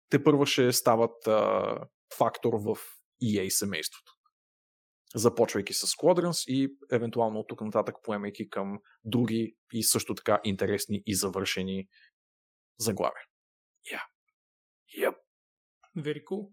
[0.10, 1.78] те първо ще стават а,
[2.18, 2.76] фактор в
[3.24, 4.12] EA семейството.
[5.16, 11.04] Започвайки с Squadrons и евентуално от тук нататък поемайки към други и също така интересни
[11.06, 11.88] и завършени
[12.80, 13.24] заглавия.
[13.92, 14.04] Yeah.
[15.00, 15.16] Yep.
[15.98, 16.50] Very cool.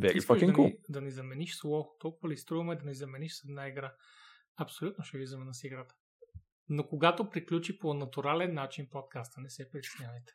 [0.00, 0.56] Very fucking cool.
[0.56, 1.96] Да ни, да ни замениш слово.
[2.00, 3.94] Толкова ли струваме да ни замениш с една игра?
[4.56, 5.94] Абсолютно ще ви замена с играта.
[6.68, 10.32] Но когато приключи по натурален начин подкаста, не се притеснявайте.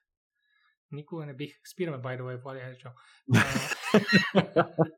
[0.91, 1.53] Никога не бих.
[1.71, 2.91] Спираме, by the way, Влади, айде чао.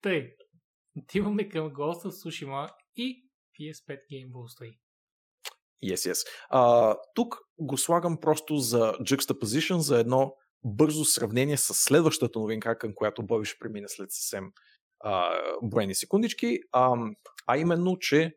[0.00, 0.36] Тъй,
[0.96, 4.78] отиваме към Ghost of Tsushima и PS5 Game Ball стои.
[5.84, 6.26] Yes, yes.
[6.48, 10.34] А, тук го слагам просто за juxtaposition, за едно
[10.66, 14.52] бързо сравнение с следващата новинка, към която Боби ще премине след съвсем
[15.00, 16.96] а, броени секундички, а,
[17.46, 18.36] а именно, че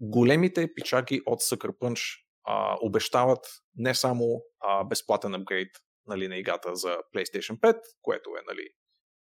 [0.00, 5.70] големите пичаки от Sucker Punch а, обещават не само а, безплатен апгрейд
[6.06, 8.68] нали, на играта за PlayStation 5, което е нали,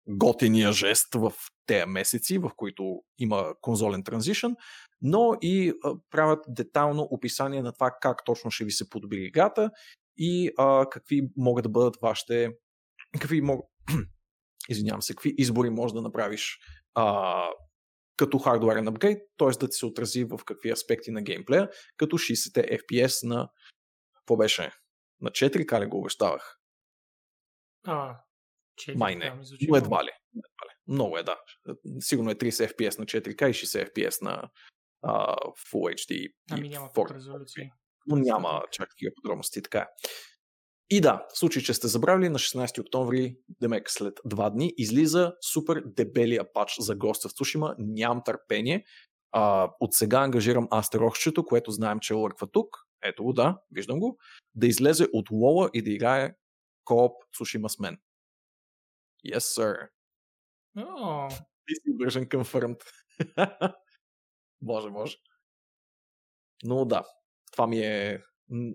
[0.09, 1.33] готиния жест в
[1.67, 4.57] тези месеци, в които има конзолен транзишън,
[5.03, 9.71] но и а, правят детално описание на това как точно ще ви се подобри играта
[10.17, 12.51] и а, какви могат да бъдат вашите
[13.21, 13.67] какви могат
[14.69, 16.59] извинявам се, какви избори можеш да направиш
[16.95, 17.47] а,
[18.17, 19.49] като хардуерен апгрейд, т.е.
[19.49, 23.49] да ти се отрази в какви аспекти на геймплея, като 60 FPS на
[24.17, 24.73] какво беше?
[25.21, 26.59] На 4 кали го обещавах?
[27.87, 28.21] А,
[28.81, 29.35] 4 Май не,
[29.69, 30.11] но едва ли.
[30.35, 30.75] едва ли.
[30.89, 31.41] Много е, да.
[32.01, 34.51] Сигурно е 30 FPS на 4K и 60 FPS на
[35.03, 36.33] а, Full HD.
[36.51, 37.73] Ами няма резолюция
[38.07, 39.63] но няма чак такива подробности.
[39.63, 39.87] Така е.
[40.91, 45.35] И да, в случай, че сте забравили, на 16 октомври, демек след два дни, излиза
[45.53, 47.75] супер дебелия пач за госта в Цушима.
[47.79, 48.85] Нямам търпение.
[49.33, 52.77] А, от сега ангажирам Астерохчето, което знаем, че лърква тук.
[53.03, 54.19] Ето го, да, виждам го.
[54.55, 56.35] Да излезе от Лола и да играе
[56.85, 57.99] кооп Цушима с мен.
[59.27, 59.89] Yes, sir.
[60.79, 61.29] Oh.
[61.67, 62.83] Ти си вържен confirmed.
[64.63, 65.17] може, може.
[66.65, 67.05] Но да,
[67.53, 68.19] това ми е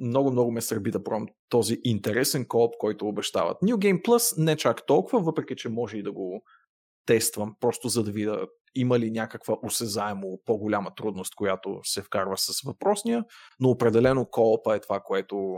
[0.01, 3.57] много, много ме сърби да пробвам този интересен кооп, който обещават.
[3.63, 6.41] New Game Plus не чак толкова, въпреки че може и да го
[7.05, 12.61] тествам, просто за да видя има ли някаква осезаемо по-голяма трудност, която се вкарва с
[12.65, 13.25] въпросния,
[13.59, 15.55] но определено коопа е това, което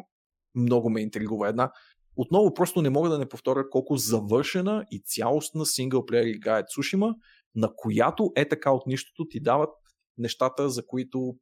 [0.56, 1.50] много ме интригува.
[1.50, 1.72] Една
[2.16, 7.16] отново просто не мога да не повторя колко завършена и цялостна синглплеер игра е Цушима,
[7.56, 9.70] на която е така от нищото ти дават
[10.18, 11.36] нещата, за които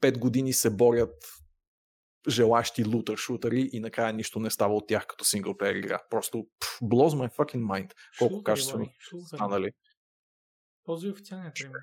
[0.00, 1.14] 5 години се борят
[2.28, 6.00] желащи лутър-шутъри и накрая нищо не става от тях като синглплеер игра.
[6.10, 7.92] Просто pff, blows my fucking mind.
[8.18, 8.86] Колко качествено
[9.26, 9.70] станали.
[10.84, 11.80] Този официалният пример.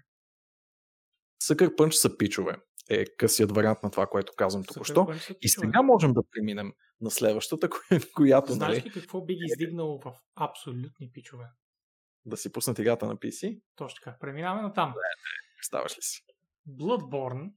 [1.44, 2.58] Съкър пънч са пичове
[2.90, 5.08] е късият вариант на това, което казвам току-що.
[5.42, 6.72] И сега можем да преминем
[7.02, 7.69] на следващата,
[8.16, 8.53] която...
[8.53, 8.90] Знаеш нали...
[8.90, 11.45] ли какво би ги издигнало в абсолютни пичове?
[12.26, 13.61] Да си пуснат играта на PC?
[13.76, 14.18] Точно така.
[14.19, 14.94] Преминаваме на там.
[15.61, 16.22] Ставаш ли си?
[16.69, 17.52] Bloodborne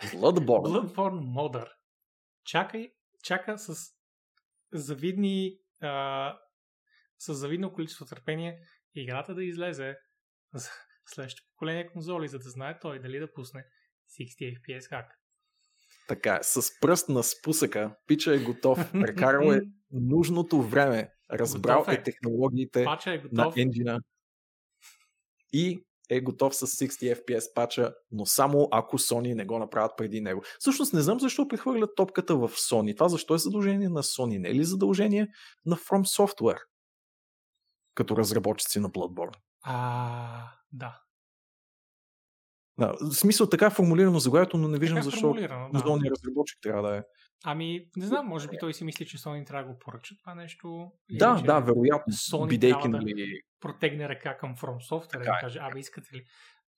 [0.00, 0.68] Bloodborne.
[0.68, 1.68] Bloodborne Mother.
[2.44, 2.92] Чакай,
[3.22, 3.74] чака с
[4.72, 6.38] завидни а,
[7.18, 8.58] с завидно количество търпение
[8.94, 9.96] играта да излезе
[10.54, 10.70] за
[11.06, 13.64] следващото поколение конзоли, за да знае той дали да пусне
[14.20, 15.18] 60 FPS хак.
[16.08, 19.60] Така е, с пръст на спусъка, пича е готов, прекарал е
[19.90, 21.94] нужното време, разбрал е.
[21.94, 24.00] е технологиите е на енджина
[25.52, 25.84] и
[26.16, 30.42] е готов с 60 FPS пача, но само ако Sony не го направят преди него.
[30.58, 32.96] Всъщност не знам защо прехвърлят топката в Sony.
[32.96, 35.28] Това защо е задължение на Sony, не е ли задължение
[35.66, 36.60] на From Software?
[37.94, 39.36] Като разработчици на Bloodborne.
[39.62, 41.00] А, да.
[42.78, 46.10] Да, в смисъл така е формулирано заглавието, но не виждам Така е защо формулирано, да.
[46.10, 47.02] Разработчик трябва да е.
[47.44, 50.34] Ами, не знам, може би той си мисли, че Sony трябва да го поръча това
[50.34, 50.90] нещо.
[51.10, 52.12] или Да, че да, вероятно.
[52.12, 55.40] Sony Бидейки, трябва да- нали, протегне ръка към From Software и да е.
[55.40, 56.22] каже, абе искате ли?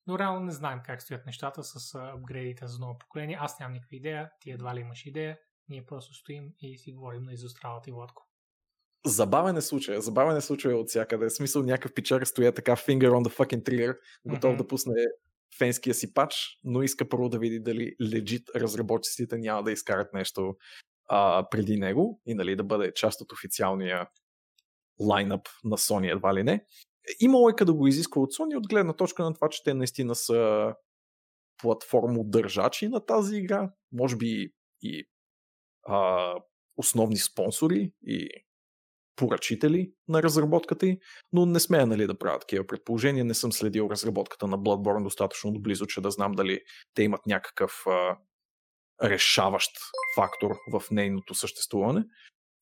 [0.06, 3.38] Но реално не знаем как стоят нещата с апгрейдите за ново поколение.
[3.40, 5.38] Аз нямам никаква идея, ти едва ли имаш идея.
[5.68, 8.22] Ние просто стоим и си говорим на изостралата и Владко.
[9.06, 10.00] забавен е случая.
[10.00, 11.26] Забавен е случая от всякъде.
[11.26, 14.58] В смисъл някакъв пичар стоя така finger on the fucking trigger, готов Мгм.
[14.58, 14.94] да пусне
[15.58, 16.34] фенския си пач,
[16.64, 20.54] но иска първо да види дали легит разработчиците няма да изкарат нещо
[21.08, 24.08] а, преди него и нали, да бъде част от официалния
[25.00, 26.64] лайнъп на Sony едва ли не.
[27.20, 30.72] Е да го изисква от Sony от гледна точка на това, че те наистина са
[31.62, 34.52] платформодържачи на тази игра, може би
[34.82, 35.04] и
[35.82, 36.34] а,
[36.76, 38.28] основни спонсори и
[39.16, 40.98] поръчители на разработката й,
[41.32, 43.24] но не смея нали, да правя такива предположения.
[43.24, 46.60] Не съм следил разработката на Bloodborne достатъчно доблизо, че да знам дали
[46.94, 48.18] те имат някакъв а,
[49.02, 49.70] решаващ
[50.16, 52.04] фактор в нейното съществуване.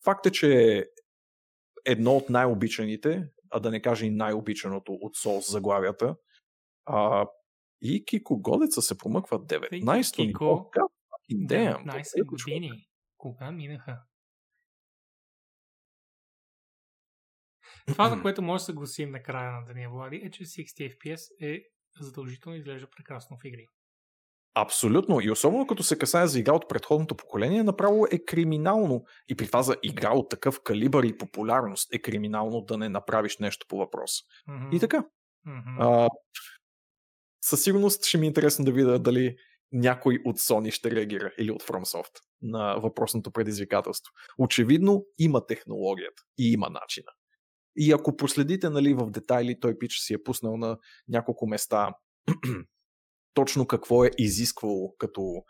[0.05, 0.85] Факт е, че
[1.85, 6.17] едно от най-обичаните, а да не кажа и най-обичаното от Souls заглавията,
[6.87, 7.27] а,
[7.83, 10.71] и Кико Голеца се промъква 19-то Кико, ниво.
[10.71, 10.89] God
[11.49, 12.27] damn, 19 добре, човек.
[12.27, 12.87] години.
[13.17, 13.99] Кога минаха?
[17.87, 20.99] Това, за което може да се съгласим на края на деня, Влади, е, че 60
[20.99, 21.63] FPS е
[22.01, 23.67] задължително изглежда прекрасно в игри.
[24.55, 25.21] Абсолютно.
[25.21, 29.05] И особено като се касае за игра от предходното поколение, направо е криминално.
[29.29, 33.39] И при това за игра от такъв калибър и популярност е криминално да не направиш
[33.39, 34.23] нещо по въпроса.
[34.49, 34.77] Мгм.
[34.77, 35.05] И така.
[35.47, 35.81] Мгм.
[35.81, 36.09] А,
[37.45, 39.37] със сигурност ще ми е интересно да видя дали
[39.73, 42.13] някой от Sony ще реагира или от FromSoft
[42.43, 44.13] на въпросното предизвикателство.
[44.39, 47.13] Очевидно има технологията и има начина.
[47.77, 50.79] И ако проследите нали, в детайли, той пич си е пуснал на
[51.09, 51.95] няколко места
[53.35, 55.43] точно какво е изисквало като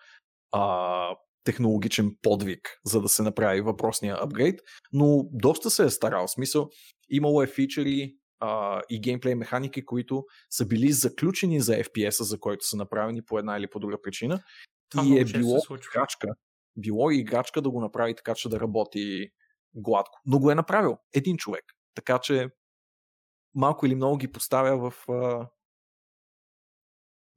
[0.52, 4.60] а, технологичен подвиг, за да се направи въпросния апгрейд,
[4.92, 6.26] но доста се е старал.
[6.26, 6.68] В смисъл,
[7.10, 12.66] имало е фичери а, и геймплей механики, които са били заключени за FPS-а, за който
[12.66, 14.42] са направени по една или по друга причина.
[14.88, 16.28] Това и е било играчка.
[16.76, 19.28] Било и играчка да го направи така, че да работи
[19.74, 20.20] гладко.
[20.26, 21.64] Но го е направил един човек.
[21.94, 22.50] Така че
[23.54, 25.48] малко или много ги поставя в а,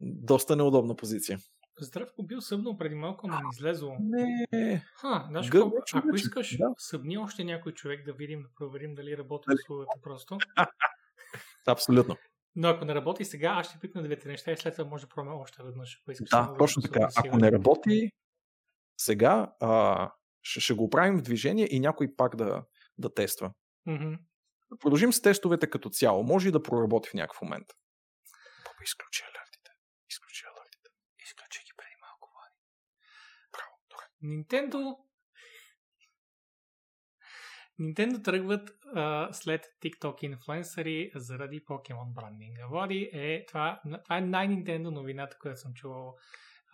[0.01, 1.39] доста неудобна позиция.
[1.79, 3.97] Здравко бил събнал преди малко, но не излезло.
[3.99, 5.77] Не, Ха, знаеш Гъб, какво?
[5.77, 6.73] Ако човече, искаш, да.
[6.77, 9.55] събни още някой човек да видим, да проверим дали работи Дали?
[9.55, 10.37] услугата просто.
[11.67, 12.15] абсолютно.
[12.55, 15.09] Но ако не работи сега, аз ще пикна двете неща и след това може да
[15.09, 15.99] пробваме още веднъж.
[16.01, 17.07] Ако искаш Да, точно се така.
[17.17, 18.11] Ако не работи
[18.97, 20.11] сега, а,
[20.41, 22.63] ще, ще го правим в движение и някой пак да,
[22.97, 23.51] да тества.
[23.85, 24.13] Мгм.
[24.71, 26.23] Да продължим с тестовете като цяло.
[26.23, 27.67] Може и да проработи в някакъв момент.
[28.65, 29.71] Боба, изключи алертите.
[30.09, 30.89] Изключи алертите.
[31.25, 32.57] Изключи ги преди малко, Влади.
[33.53, 34.05] Браво, добре.
[34.23, 35.05] Nintendo
[37.79, 42.67] Nintendo тръгват а, след TikTok инфлуенсъри заради Pokemon брандинга.
[42.67, 46.15] Влади е това, това е най-Nintendo новината, която съм чувал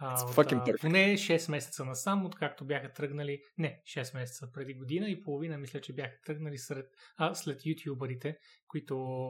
[0.03, 5.23] а, от, поне 6 месеца насам, откакто бяха тръгнали, не, 6 месеца преди година и
[5.23, 6.85] половина, мисля, че бяха тръгнали сред,
[7.17, 9.25] а, след ютубърите, които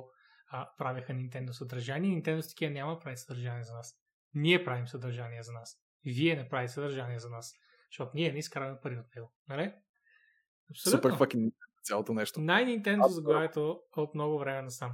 [0.48, 2.22] а, правеха Nintendo съдържание.
[2.22, 3.96] Nintendo с такива няма прави съдържание за нас.
[4.34, 5.78] Ние правим съдържание за нас.
[6.06, 7.54] Вие не правите съдържание за нас.
[7.92, 9.34] Защото ние не изкараме пари от него.
[9.50, 9.74] Нали?
[10.72, 10.98] Абсолютно.
[10.98, 11.52] Супер факин
[11.84, 12.40] цялото нещо.
[12.40, 14.92] Най-Nintendo заглавието от много време насам.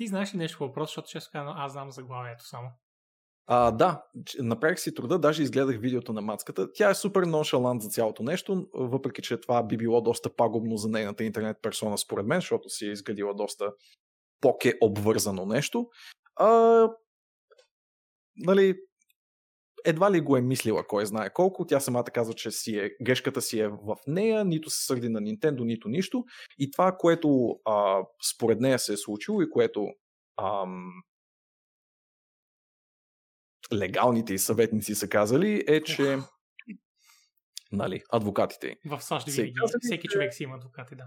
[0.00, 2.68] Ти знаеш ли нещо по въпрос, защото често казвам, аз знам заглавието само.
[3.46, 4.04] А, да,
[4.38, 6.72] направих си труда, даже изгледах видеото на мацката.
[6.72, 10.88] Тя е супер ноншалант за цялото нещо, въпреки че това би било доста пагубно за
[10.88, 13.72] нейната интернет персона, според мен, защото си е изградила доста
[14.40, 15.88] поке обвързано нещо.
[16.36, 16.88] А,
[18.36, 18.74] нали,
[19.84, 21.66] едва ли го е мислила, кой знае колко.
[21.66, 25.20] Тя самата казва, че си е, грешката си е в нея, нито се сърди на
[25.20, 26.24] Nintendo, нито нищо.
[26.58, 28.02] И това, което а,
[28.34, 29.86] според нея се е случило и което
[30.42, 30.92] ам,
[33.72, 36.18] легалните и съветници са казали, е, че
[37.72, 38.76] нали, адвокатите.
[38.86, 41.04] В САЩ винаги казали, всеки човек си има адвокати, да.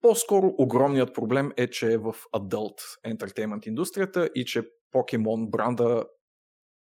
[0.00, 4.62] По-скоро огромният проблем е, че е в adult entertainment индустрията и че
[4.94, 6.04] Pokemon бранда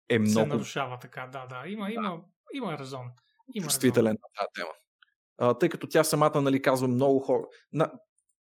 [0.08, 1.68] е Се много нарушава така, да, да.
[1.68, 2.20] Има, има,
[2.54, 3.00] има резон.
[3.00, 3.10] Има
[3.54, 3.62] резон.
[3.62, 4.72] чувствителен на тази тема.
[5.38, 7.42] А, тъй като тя самата нали, казва много хора.
[7.72, 7.92] На...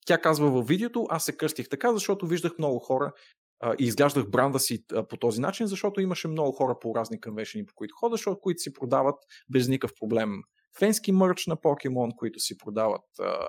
[0.06, 3.12] тя казва във видеото, аз се кръстих така, защото виждах много хора
[3.60, 7.20] а, и изглеждах бранда си а, по този начин, защото имаше много хора по разни
[7.20, 9.16] конвеншени, по които ходя, защото които си продават
[9.52, 10.42] без никакъв проблем
[10.78, 13.48] фенски мърч на покемон, които си продават а,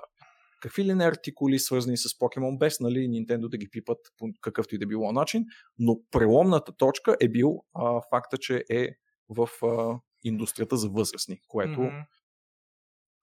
[0.60, 4.74] какви ли не артикули, свързани с покемон, без нали, Nintendo да ги пипат по какъвто
[4.74, 5.44] и да било начин,
[5.78, 8.88] но преломната точка е бил а, факта, че е
[9.28, 12.04] в а, индустрията за възрастни, което mm-hmm.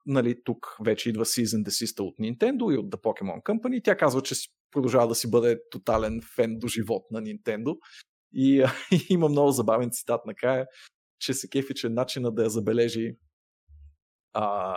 [0.05, 3.83] нали, тук вече идва Season Desist от Nintendo и от The Pokemon Company.
[3.83, 4.35] Тя казва, че
[4.71, 7.77] продължава да си бъде тотален фен до живот на Nintendo.
[8.33, 10.67] И, а, и има много забавен цитат накрая,
[11.19, 13.15] че се кефи, че начина да я забележи
[14.33, 14.75] а,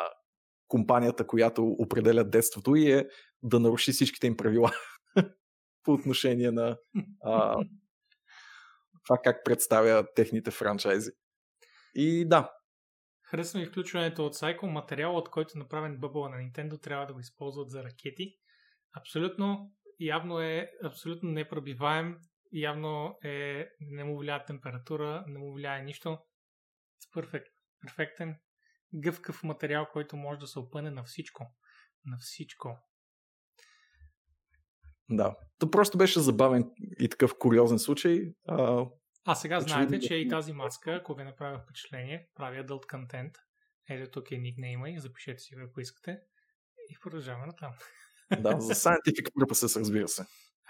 [0.68, 3.08] компанията, която определя детството и е
[3.42, 4.70] да наруши всичките им правила
[5.82, 6.76] по отношение на
[7.24, 7.64] а,
[9.06, 11.10] това как представя техните франчайзи.
[11.94, 12.52] И да.
[13.22, 14.62] Харесва ми включването от Psycho.
[14.62, 18.36] Материалът, който е направен бъбъла на Nintendo, трябва да го използват за ракети.
[19.00, 22.16] Абсолютно, явно е абсолютно непробиваем.
[22.52, 26.18] Явно е, не му влияе температура, не му влияе нищо.
[27.14, 27.46] Перфект,
[27.80, 28.36] перфектен
[28.96, 31.54] гъвкав материал, който може да се опъне на всичко.
[32.04, 32.78] На всичко.
[35.10, 35.36] Да.
[35.58, 38.20] То просто беше забавен и такъв куриозен случай.
[38.48, 38.86] А,
[39.26, 39.88] а сега очевидно...
[39.88, 43.30] знаете, че и тази маска, ако ви направя впечатление, прави adult content.
[43.88, 46.18] Ето тук е никнейма и запишете си го, ако искате.
[46.90, 47.72] И продължаваме натам.
[48.40, 50.26] Да, за scientific purposes, разбира се.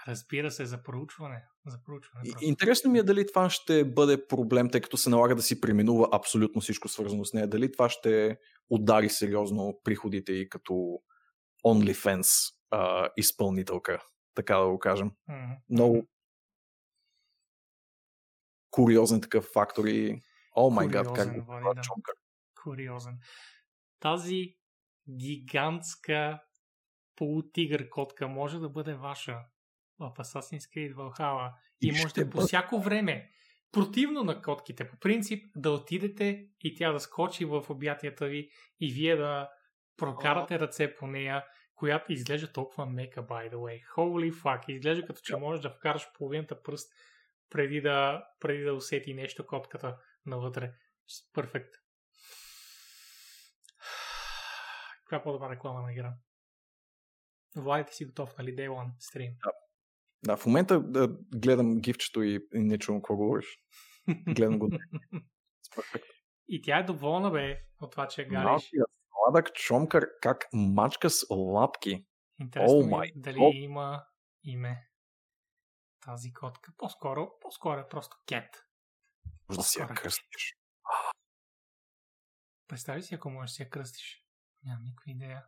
[0.07, 1.45] Разбира се, за проучване.
[1.65, 5.41] За проучване Интересно ми е дали това ще бъде проблем, тъй като се налага да
[5.41, 7.47] си преминува абсолютно всичко свързано с нея.
[7.47, 8.37] Дали това ще
[8.69, 10.99] удари сериозно приходите и като
[11.65, 14.03] OnlyFans а, изпълнителка,
[14.35, 15.11] така да го кажем.
[15.29, 15.57] Mm-hmm.
[15.69, 16.07] Много
[18.71, 20.21] куриозен такъв фактор и
[20.55, 21.81] о май гад, как го да.
[22.63, 23.19] Куриозен.
[23.99, 24.55] Тази
[25.17, 26.39] гигантска
[27.15, 29.37] полутигър котка може да бъде ваша
[29.99, 33.31] в Assassin's Creed Valhalla и, и можете по всяко време,
[33.71, 38.93] противно на котките, по принцип, да отидете и тя да скочи в обятията ви и
[38.93, 39.49] вие да
[39.97, 41.45] прокарате ръце по нея,
[41.75, 43.81] която изглежда толкова мека, by the way.
[43.95, 46.93] Holy fuck, изглежда като че можеш да вкараш половината пръст
[47.49, 50.73] преди да, преди да усети нещо котката навътре.
[51.33, 51.75] Перфект.
[54.99, 56.13] Каква по-добра реклама на игра?
[57.55, 58.55] Владите си готов, нали?
[58.55, 59.33] Day One стрим.
[59.43, 59.51] Да.
[60.25, 63.45] Да, в момента да гледам гифчето и, и не чувам какво говориш.
[64.27, 64.69] Гледам го.
[66.47, 68.71] и тя е доволна, бе, от това, че галиш.
[69.11, 72.05] Сладък чомкър, как мачка с лапки.
[72.39, 73.53] Интересно oh ми, дали God.
[73.53, 74.05] има
[74.43, 74.89] име
[76.05, 76.73] тази котка.
[76.77, 78.65] По-скоро, по-скоро е просто кет.
[79.49, 80.55] Може да си я кръстиш.
[82.67, 84.25] Представи си, ако можеш да си я кръстиш.
[84.63, 85.45] Нямам никаква идея.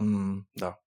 [0.00, 0.78] Mm, да,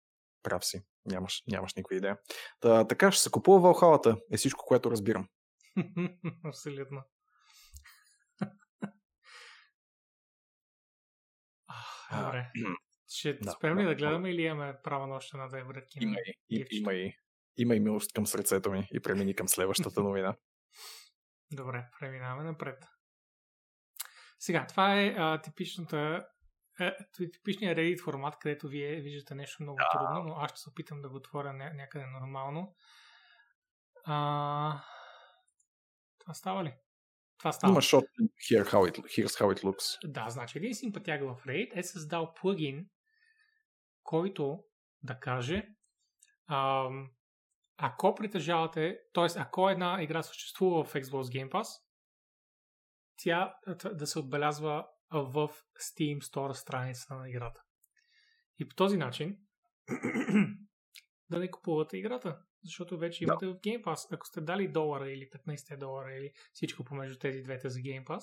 [0.42, 0.82] прав си.
[1.04, 2.18] Нямаш, нямаш никаква идея.
[2.60, 5.28] Та, така ще се купува Валхалата, е всичко, което разбирам.
[6.44, 7.02] Абсолютно.
[12.12, 12.50] Добре.
[13.12, 15.98] Ще да, спрем ли да, да гледаме или имаме право на още на две врътки?
[16.00, 16.16] Има,
[16.48, 17.14] и, има, и,
[17.56, 20.36] има и милост към сърцето ми и премини към следващата новина.
[21.52, 22.84] Добре, преминаваме напред.
[24.38, 26.26] Сега, това е а, типичната
[27.32, 29.98] типичният Reddit формат, където вие виждате нещо много да.
[29.98, 32.74] трудно, но аз ще се опитам да го отворя някъде нормално.
[34.04, 34.82] А...
[36.18, 36.74] Това става ли?
[37.38, 37.72] Това става.
[37.72, 38.06] Има shot
[38.50, 40.08] here how it, here's how it looks.
[40.08, 42.86] Да, значи един симпатяг в Reddit е създал плагин,
[44.02, 44.64] който
[45.02, 45.68] да каже
[46.50, 47.10] ам,
[47.76, 49.26] ако притежавате, т.е.
[49.36, 51.82] ако една игра съществува в Xbox Game Pass,
[53.16, 53.54] тя
[53.92, 57.62] да се отбелязва в Steam Store страница на играта.
[58.58, 59.38] И по този начин
[61.30, 62.38] да не купувате играта.
[62.64, 63.52] Защото вече имате да.
[63.52, 64.14] в Game Pass.
[64.14, 68.22] Ако сте дали долара или 15 долара или всичко помежду тези двете за Game Pass,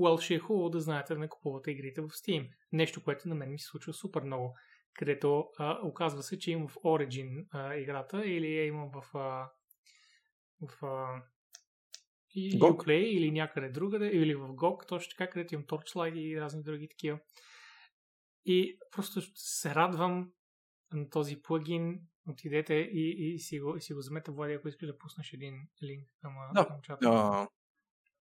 [0.00, 2.50] well, ще е хубаво да знаете да не купувате игрите в Steam.
[2.72, 4.56] Нещо, което на мен ми се случва супер много.
[4.94, 9.50] Където а, оказва се, че имам в Origin а, играта или я имам в, а,
[10.60, 11.22] в а,
[12.34, 12.76] и GOG.
[12.76, 16.88] Uplay или някъде другаде, или в GOG, точно така, където имам Torchlight и разни други
[16.88, 17.18] такива.
[18.44, 20.32] И просто се радвам
[20.92, 22.00] на този плагин.
[22.28, 25.54] Отидете и, и, си, го, и си го вземете, Влади, ако искаш да пуснеш един
[25.82, 26.66] линк към, да.
[26.66, 27.10] към чата.
[27.10, 27.48] Да,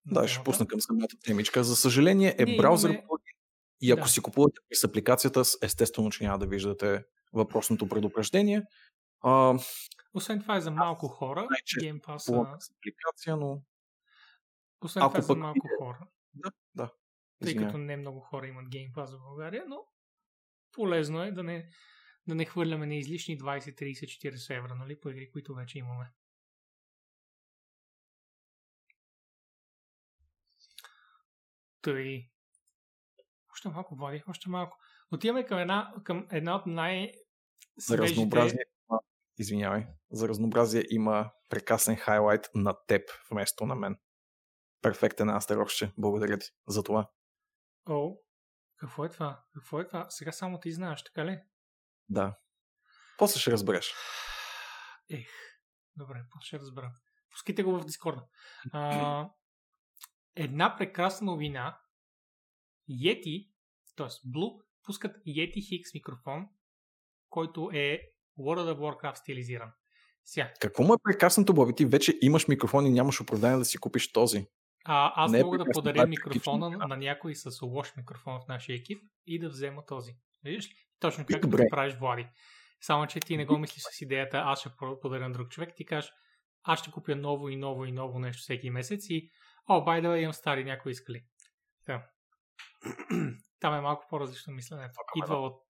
[0.06, 1.64] да ще пусна към самата темичка.
[1.64, 3.06] За съжаление е браузър имаме...
[3.08, 3.36] плагин.
[3.82, 4.08] И ако да.
[4.08, 8.64] си купувате през апликацията, естествено, че няма да виждате въпросното предупреждение.
[9.22, 9.60] А,
[10.14, 11.48] Освен това е за малко хора.
[11.82, 12.30] Game Pass.
[12.78, 13.62] апликация, но
[14.86, 16.08] освен Ако това за малко хора.
[16.34, 16.94] Да, да.
[17.44, 19.86] Тъй като не много хора имат Game Pass в България, но
[20.72, 21.70] полезно е да не,
[22.28, 26.12] да не хвърляме на излишни 20, 30, 40 евро, нали, по игри, които вече имаме.
[31.82, 32.30] Тъй.
[33.54, 34.78] Още малко води, още малко.
[35.12, 37.12] Отиваме към една, към една от най-
[37.78, 38.66] За разнообразие,
[39.38, 43.96] извинявай, за разнообразие има прекрасен хайлайт на теб вместо на мен.
[44.82, 45.94] Перфектен астерокще.
[45.98, 47.10] Благодаря ти за това.
[47.90, 48.16] О,
[48.78, 49.44] какво е това?
[49.54, 50.06] Какво е това?
[50.10, 51.40] Сега само ти знаеш, така ли?
[52.10, 52.38] Да.
[53.18, 53.94] После ще разбереш.
[55.10, 55.30] Ех,
[55.96, 56.92] добре, после ще разбера.
[57.32, 58.26] Пускайте го в Дискорда.
[58.72, 59.30] А,
[60.36, 61.80] една прекрасна новина.
[62.90, 63.52] Yeti,
[63.96, 64.08] т.е.
[64.08, 66.48] Blue, пускат Yeti Hix микрофон,
[67.30, 68.00] който е
[68.40, 69.72] World of Warcraft стилизиран.
[70.26, 70.54] Сега.
[70.60, 71.76] Какво му е прекрасното, Боби?
[71.76, 74.48] Ти вече имаш микрофон и нямаш оправдание да си купиш този.
[74.86, 77.96] А, аз Не е мога да подаря това е микрофона практично, на някой с лош
[77.98, 80.12] микрофон в нашия екип и да взема този.
[80.44, 80.76] Виждаш ли?
[81.00, 81.68] Точно И както добре.
[81.70, 82.28] правиш, Влади.
[82.82, 84.70] Само, че ти не го мислиш с идеята, аз ще
[85.02, 85.74] подаря на друг човек.
[85.76, 86.12] Ти кажеш,
[86.64, 89.30] аз ще купя ново и ново и ново нещо всеки месец и
[89.70, 91.24] о, бай да имам стари, някой иска ли.
[91.86, 92.08] Така.
[93.60, 94.94] Там е малко по-различно мисленето.
[94.94, 95.62] Така, Идва от...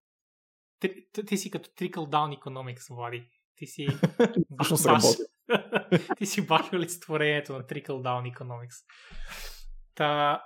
[0.79, 3.29] Ти, ти- си като trickle down economics, Влади.
[3.55, 3.87] Ти си...
[4.17, 5.21] Точно баш- сработи.
[6.17, 8.85] ти си баш олицетворението на trickle down economics.
[9.95, 10.43] Та...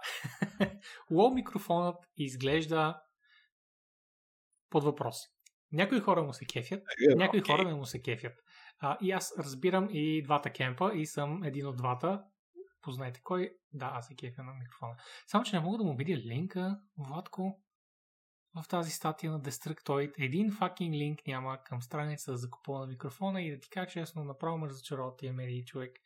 [1.11, 3.01] Лоу микрофонът изглежда
[4.69, 5.17] под въпрос.
[5.71, 6.83] Някои хора му се кефят,
[7.15, 7.55] някои Окей.
[7.55, 8.33] хора не му се кефят.
[8.79, 12.23] А, и аз разбирам и двата кемпа и съм един от двата.
[12.81, 13.51] Познайте кой.
[13.73, 14.95] Да, аз се кефя на микрофона.
[15.27, 17.63] Само, че не мога да му видя линка, Владко,
[18.55, 20.13] в тази статия на Destructoid.
[20.17, 24.23] Един факинг линк няма към страница за купуване на микрофона и да ти кажа честно,
[24.23, 25.97] направо ме разочарова тия медии човек.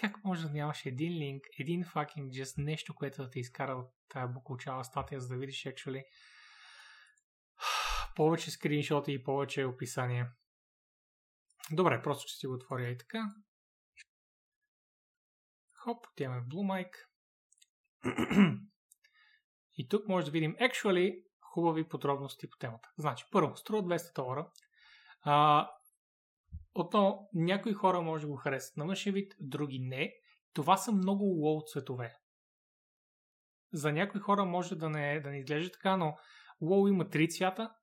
[0.00, 3.90] Как може да нямаш един линк, един факинг just нещо, което да те изкара от
[4.08, 6.04] тая букучава статия, за да видиш actually
[8.16, 10.32] повече скриншоти и повече описания.
[11.70, 13.34] Добре, просто ще си го отворя и така.
[15.72, 16.90] Хоп, отиваме в Blue Mic.
[19.74, 21.27] и тук може да видим actually
[21.58, 22.88] хубави подробности по темата.
[22.98, 24.50] Значи, първо, струва 200 долара.
[25.22, 25.68] А,
[26.74, 30.14] отново, някои хора може да го харесат на външен вид, други не.
[30.52, 32.16] Това са много лоу цветове.
[33.72, 36.16] За някои хора може да не, да не изглежда така, но
[36.60, 37.74] лоу има три цвята.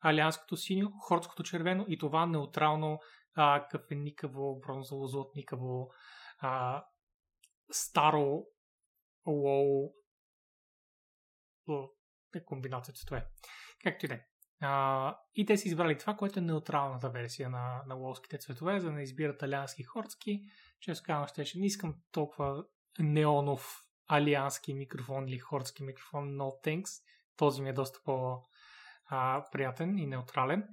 [0.00, 2.98] Алианското синьо, хорското червено и това неутрално
[3.34, 5.90] а, кафеникаво, бронзово, златникаво,
[6.38, 6.84] а,
[7.70, 8.44] старо
[9.26, 9.92] лоу
[12.38, 13.26] е комбинация цветове.
[13.82, 14.20] Както и да е.
[15.34, 18.92] И те са избрали това, което е неутралната версия на, на лоуските цветове, за да
[18.92, 20.42] не избират алиански хорски.
[20.80, 22.64] Често казвам, ще не искам толкова
[22.98, 27.02] неонов алиански микрофон или хорски микрофон, no thanks.
[27.36, 28.42] Този ми е доста по
[29.06, 30.68] а, приятен и неутрален.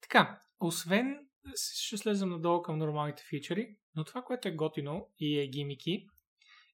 [0.00, 5.46] Така, освен ще слезем надолу към нормалните фичери, но това, което е готино и е
[5.46, 6.06] гимики,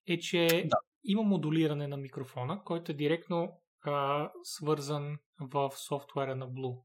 [0.07, 0.77] е, че Да.
[1.05, 6.83] има модулиране на микрофона, който е директно а, свързан в софтуера на Blue.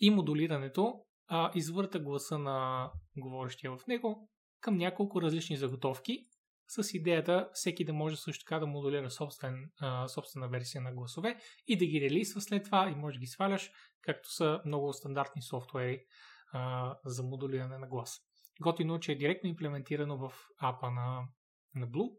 [0.00, 4.30] И модулирането а, извърта гласа на говорещия в него
[4.60, 6.26] към няколко различни заготовки,
[6.68, 11.38] с идеята всеки да може също така да модулира собствен, а, собствена версия на гласове
[11.66, 13.70] и да ги релизва след това и може да ги сваляш,
[14.02, 16.04] както са много стандартни софтуери
[16.52, 18.20] а, за модулиране на глас.
[18.60, 21.28] Готино, че е директно имплементирано в апа на,
[21.74, 22.16] на Blue.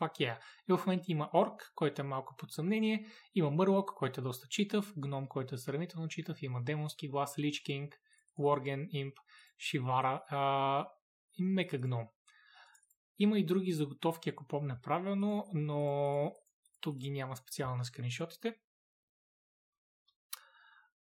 [0.00, 0.38] Fuck yeah.
[0.68, 4.48] И в момента има Orc, който е малко под съмнение, има Murloc, който е доста
[4.48, 7.92] читав, Гном, който е сравнително читав, има демонски глас, Lich King,
[8.38, 9.12] Worgen, Imp,
[9.58, 10.88] Shivara а,
[11.38, 12.08] и Мека Гном.
[13.18, 16.32] Има и други заготовки, ако помня правилно, но
[16.80, 18.56] тук ги няма специално на скриншотите.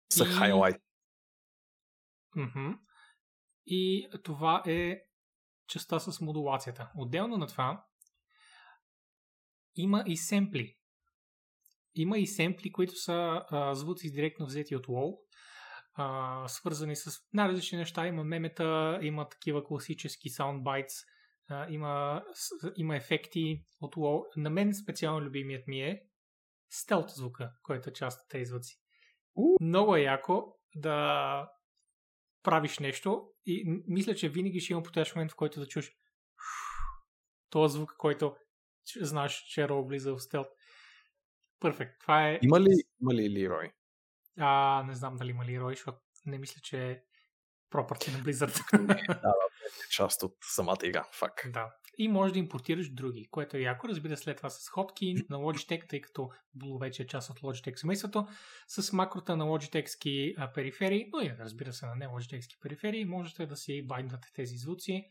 [0.08, 0.82] Са И- хайлайт.
[2.36, 2.72] Мгм.
[3.66, 5.00] И това е
[5.66, 6.90] частта с модулацията.
[6.96, 7.84] Отделно на това
[9.76, 10.76] има и семпли.
[11.94, 15.18] Има и семпли, които са а, звуци директно взети от WoW,
[15.94, 18.06] а, свързани с най-различни неща.
[18.06, 20.94] Има мемета, има такива класически саундбайтс,
[21.48, 24.24] а, има, с- има ефекти от WoW.
[24.36, 26.02] На мен специално любимият ми е
[26.70, 28.76] стелт звука, който е част от тези звуци.
[29.60, 30.44] Много е яко
[30.74, 31.48] да
[32.42, 35.92] правиш нещо и мисля, че винаги ще има подходящ момент, в който да чуеш
[37.50, 38.36] този звук, който
[39.00, 40.48] знаеш, че Ро влиза в стелт.
[41.60, 42.00] Перфект.
[42.00, 42.38] Това е...
[42.42, 43.72] Има ли, има ли Лирой?
[44.38, 47.00] А, не знам дали има ли Рой, защото не мисля, че е
[47.72, 49.32] property на Blizzard.
[49.62, 51.04] Е част от самата игра.
[51.12, 51.50] Фак.
[51.52, 51.74] да.
[51.98, 53.88] и можеш да импортираш други, което е яко.
[53.88, 57.76] Разбира след това с Hotkey на Logitech, тъй като Blue вече е част от Logitech
[57.76, 58.26] семейството,
[58.68, 63.56] с макрота на Logitechски периферии, но и разбира се на не Logitechски периферии, можете да
[63.56, 65.08] си байдвате тези звуци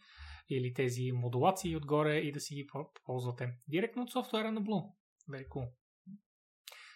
[0.55, 2.67] или тези модулации отгоре и да си ги
[3.05, 4.93] ползвате директно от софтуера на Blue.
[5.29, 5.69] Very cool.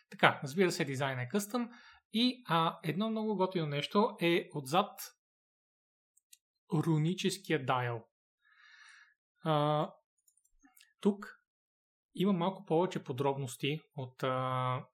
[0.09, 1.69] Така, разбира се, дизайн е къстъм
[2.13, 4.99] и а, едно много готино нещо е отзад
[6.73, 8.01] руническия дайл.
[9.43, 9.89] А,
[11.01, 11.39] тук
[12.15, 14.85] има малко повече подробности от, а,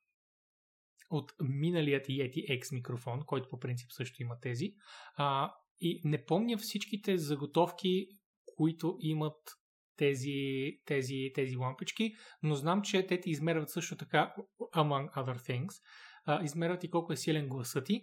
[1.10, 4.74] от миналият Yeti X микрофон, който по принцип също има тези.
[5.16, 8.08] А, и не помня всичките заготовки,
[8.62, 9.38] които имат
[9.98, 14.34] тези, тези, тези лампички, но знам, че те ти измерват също така,
[14.76, 15.74] among other things,
[16.26, 18.02] а, измерват и колко е силен гласът ти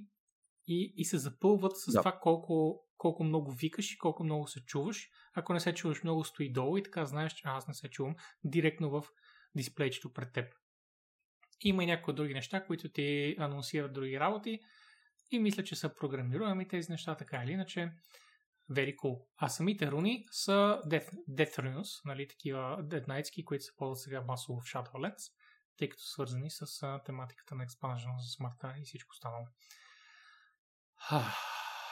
[0.67, 1.99] и, и се запълват с да.
[1.99, 5.09] това колко, колко много викаш и колко много се чуваш.
[5.35, 8.15] Ако не се чуваш много, стои долу и така знаеш, че аз не се чувам
[8.45, 9.05] директно в
[9.55, 10.55] дисплейчето пред теб.
[11.65, 14.61] Има и някои други неща, които ти анонсират други работи
[15.31, 17.91] и мисля, че са програмируеми тези неща, така или иначе.
[18.71, 19.27] Very cool.
[19.37, 24.61] А самите руни са Death, Death Runes, нали, такива Dead които се ползват сега масово
[24.61, 25.33] в Shadowlands,
[25.77, 29.47] тъй като свързани с тематиката на експанжена за смъртта и всичко останало.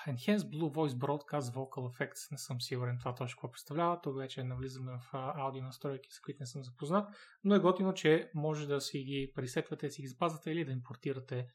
[0.06, 2.32] Enhanced Blue Voice Broadcast Vocal Effects.
[2.32, 4.00] Не съм сигурен това точно какво представлява.
[4.00, 7.08] Тук вече навлизаме в аудио настройки, с които не съм запознат.
[7.44, 11.46] Но е готино, че може да си ги пресетвате, си ги запазвате или да импортирате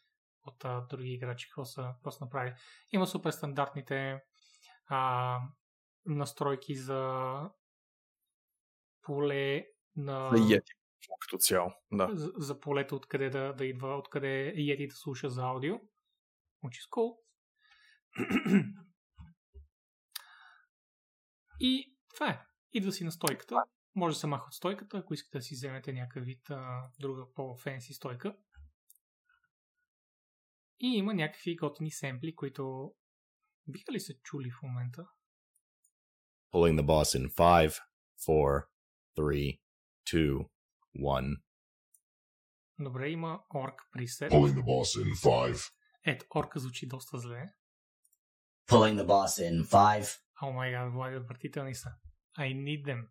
[0.45, 1.47] от а, други играчи.
[1.47, 2.55] Какво са, какво са направили.
[2.91, 4.21] Има супер стандартните
[4.91, 5.39] а,
[6.05, 7.41] настройки за
[9.01, 10.29] поле на...
[10.29, 10.71] За Yeti
[11.19, 12.09] като цяло, да.
[12.13, 15.75] За, за полето откъде да, да идва, откъде Yeti да слуша за аудио.
[16.63, 17.17] Which is cool.
[21.59, 22.45] И това е.
[22.73, 23.55] Идва си на стойката.
[23.95, 27.33] Може да се маха от стойката, ако искате да си вземете някакъв вид а, друга
[27.33, 28.37] по-фенси стойка.
[30.79, 32.93] И има някакви готини семпли, които
[33.67, 35.05] биха ли се чули в момента?
[36.53, 37.81] Pulling the boss in 5,
[38.27, 38.67] 4,
[39.17, 39.59] 3,
[40.05, 40.49] 2,
[40.95, 41.41] 1.
[42.79, 44.31] Добре, има орк пресет.
[44.31, 45.71] Pulling the boss in 5.
[46.05, 47.53] Ето, орка звучи доста зле.
[48.67, 50.19] Pulling the boss in 5.
[50.41, 51.89] О май гад, Влади, отвратителни са.
[52.39, 53.07] I need them.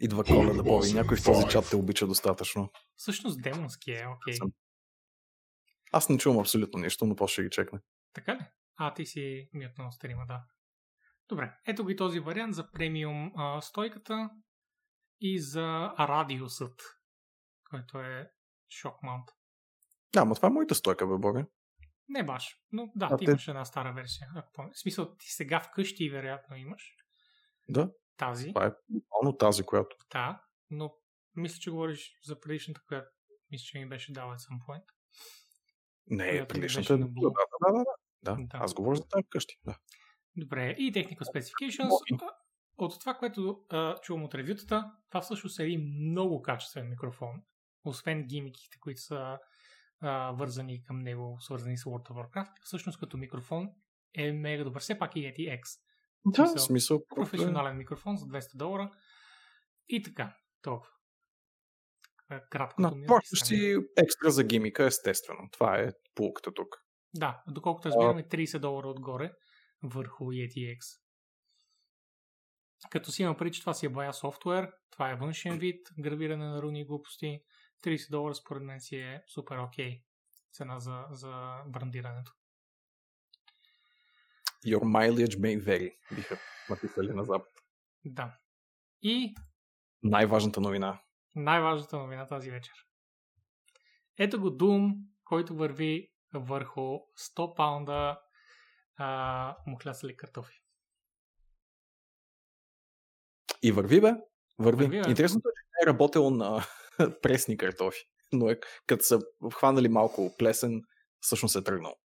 [0.00, 0.92] Идва кола да Боби.
[0.92, 2.70] Някой в този чат те обича достатъчно.
[2.96, 4.34] Всъщност демонски е, окей.
[4.34, 4.52] Okay.
[5.92, 7.78] Аз не чувам абсолютно нищо, но после ще ги чекне.
[8.12, 8.40] Така ли?
[8.76, 10.44] А, ти си мютнал стрима, да.
[11.28, 14.30] Добре, ето ги този вариант за премиум а, стойката
[15.20, 16.80] и за радиусът,
[17.70, 18.30] който е
[18.80, 19.28] шок маунт.
[20.12, 21.44] Да, но това е моята стойка, бе, Боби.
[22.08, 23.30] Не баш, но да, а ти те...
[23.30, 24.28] имаш една стара версия.
[24.36, 24.70] Ако помня.
[24.74, 26.82] В смисъл, ти сега вкъщи вероятно имаш.
[27.68, 27.92] Да.
[28.16, 28.48] Тази.
[28.48, 29.96] Това е буквално тази, която.
[30.12, 30.94] Да, но
[31.36, 33.08] мисля, че говориш за предишната, която
[33.50, 34.84] мисля, че ми беше дала at some point.
[36.10, 36.98] Не, предишната.
[36.98, 37.84] Да, да, да, да,
[38.22, 38.48] да, да.
[38.52, 39.54] Аз говоря за тази вкъщи.
[39.64, 39.78] Да.
[40.36, 42.20] Добре, и Technical Specifications.
[42.78, 47.42] От това, което а, чувам от ревютата, това всъщност е един много качествен микрофон.
[47.84, 49.38] Освен гимиките, които са
[50.00, 52.52] а, вързани към него, свързани с World of Warcraft.
[52.62, 53.70] Всъщност като микрофон
[54.14, 54.80] е мега добър.
[54.80, 55.62] Все пак и Yeti X.
[56.26, 56.66] Да, смисъл.
[56.66, 57.78] смисъл професионален е.
[57.78, 58.90] микрофон за 200 долара.
[59.88, 60.90] И така, толкова.
[62.50, 62.82] Кратко.
[62.82, 65.48] Но, просто си екстра за гимика, естествено.
[65.52, 66.76] Това е полуката тук.
[67.14, 69.32] Да, доколкото разбираме 30 долара отгоре
[69.82, 70.78] върху Yeti X.
[72.90, 76.48] Като си има преди, че това си е бая софтуер, това е външен вид, гравиране
[76.48, 77.40] на руни глупости,
[77.84, 80.02] 30 долара според мен си е супер окей okay.
[80.52, 82.32] цена за, за брандирането.
[84.66, 86.38] Your mileage may vary, биха
[86.70, 87.48] написали на запад.
[88.04, 88.38] Да.
[89.02, 89.34] И
[90.02, 91.00] най-важната новина.
[91.38, 92.74] Най-важната новина тази вечер.
[94.18, 94.94] Ето го Doom,
[95.24, 98.20] който върви върху 100 паунда
[98.96, 100.62] а, мухлясали картофи.
[103.62, 104.12] И върви, бе.
[104.58, 104.84] Върви.
[104.84, 105.10] върви бе.
[105.10, 106.66] Интересното е, че е работил на
[107.22, 108.04] пресни картофи.
[108.32, 109.18] Но е, като са
[109.54, 110.82] хванали малко плесен,
[111.20, 111.96] всъщност е тръгнал.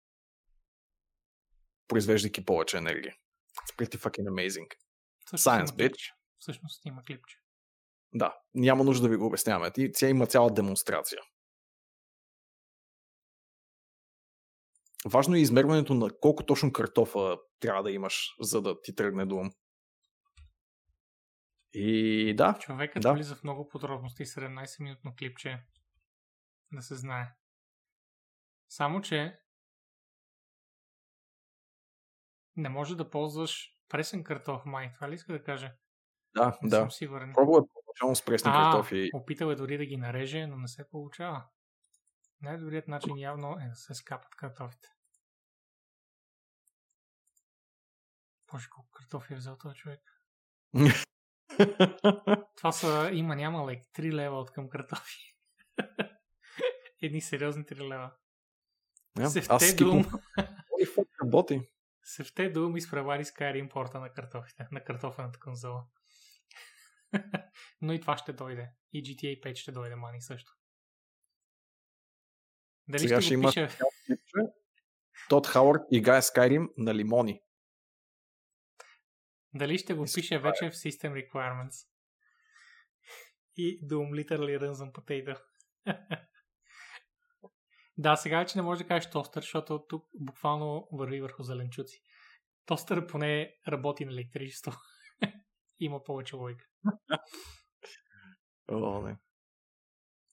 [1.88, 3.14] Произвеждайки повече енергия.
[3.52, 4.68] It's pretty fucking amazing.
[5.26, 6.12] Всъщност Science, bitch.
[6.38, 7.41] Всъщност има клипче.
[8.14, 9.72] Да, няма нужда да ви го обясняваме.
[9.94, 11.18] Тя има цяла демонстрация.
[15.04, 19.50] Важно е измерването на колко точно картофа трябва да имаш, за да ти тръгне до
[21.74, 22.58] и да.
[22.60, 23.12] Човекът да.
[23.12, 25.62] влиза в много подробности 17-минутно клипче.
[26.72, 27.26] Да се знае.
[28.68, 29.38] Само, че
[32.56, 34.92] не може да ползваш Пресен картоф, май.
[34.94, 35.72] Това ли иска да кажа?
[36.34, 36.76] Да, Не да.
[36.76, 37.32] съм сигурен.
[37.34, 37.60] Пробвай
[37.92, 39.10] първоначално с пресни А, картофи.
[39.14, 41.44] опитал е дори да ги нареже, но не се получава.
[42.40, 44.88] Най-добрият начин явно е да се скапат картофите.
[48.52, 50.00] Боже, колко картофи е взел този човек.
[52.56, 55.36] Това са, има няма лек, 3 лева от към картофи.
[57.02, 58.12] Едни сериозни 3 лева.
[59.16, 60.02] Да, Се Аз вте скипвам.
[60.02, 60.20] дум,
[61.24, 61.60] работи.
[62.02, 65.84] се вте дум изпревари Skyrim порта на картофите, на картофената конзола.
[67.80, 68.70] Но и това ще дойде.
[68.92, 70.52] И GTA 5 ще дойде, мани също.
[72.88, 73.68] Дали Сега ще, ще го има пише?
[75.28, 77.40] Тод Хауърд играе Skyrim на лимони.
[79.54, 80.38] Дали ще го пише е.
[80.38, 81.88] вече в System Requirements?
[83.56, 85.42] И Doom literally runs on potato.
[87.98, 92.02] да, сега вече не може да кажеш тостър, защото тук буквално върви върху зеленчуци.
[92.66, 94.72] Тостър поне работи на електричество.
[95.78, 96.71] Има повече логика.
[98.68, 99.16] О, не.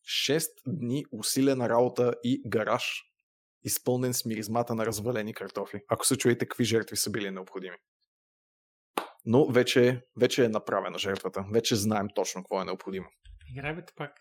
[0.04, 3.04] Шест дни усилена работа и гараж,
[3.64, 5.82] изпълнен с миризмата на развалени картофи.
[5.88, 7.78] Ако се чуете какви жертви са били необходими.
[9.26, 11.46] Но вече, вече е направена жертвата.
[11.54, 13.10] Вече знаем точно какво е необходимо.
[13.56, 14.12] Бе пак.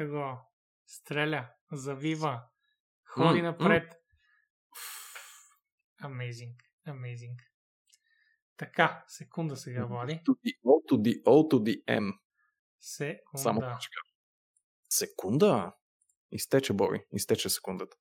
[0.00, 0.38] Ето го.
[0.86, 1.48] Стреля.
[1.72, 2.42] Завива.
[3.04, 3.94] Ходи М, напред.
[6.02, 6.56] Amazing.
[6.88, 7.36] Amazing.
[8.56, 10.12] Така, секунда сега, Влади.
[10.12, 12.18] To the O, to the O, to the M.
[12.80, 13.42] Секунда.
[13.42, 13.88] Само кажа.
[14.88, 15.72] Секунда?
[16.32, 17.04] Изтече, Боби.
[17.12, 17.96] Изтече секундата.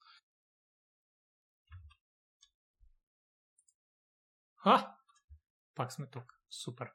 [4.64, 4.96] А!
[5.76, 6.34] Пак сме тук.
[6.50, 6.92] Супер.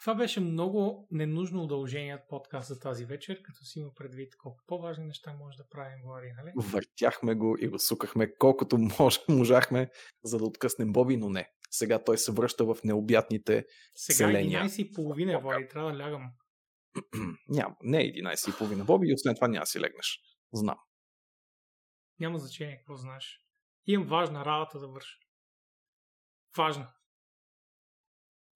[0.00, 5.04] Това беше много ненужно удълженият подкаст за тази вечер, като си има предвид колко по-важни
[5.06, 6.52] неща може да правим, Влади, нали?
[6.56, 9.90] Въртяхме го и го сукахме колкото може, можахме,
[10.24, 11.50] за да откъснем Боби, но не.
[11.70, 14.64] Сега той се връща в необятните Сега Селения.
[14.64, 16.32] 11.30, Влади, трябва да лягам.
[17.48, 20.20] Няма, не е 11.30 Боби и освен това няма си легнеш.
[20.52, 20.78] Знам.
[22.20, 23.40] Няма значение какво знаеш.
[23.86, 25.18] Имам важна работа да върша.
[26.56, 26.92] Важна.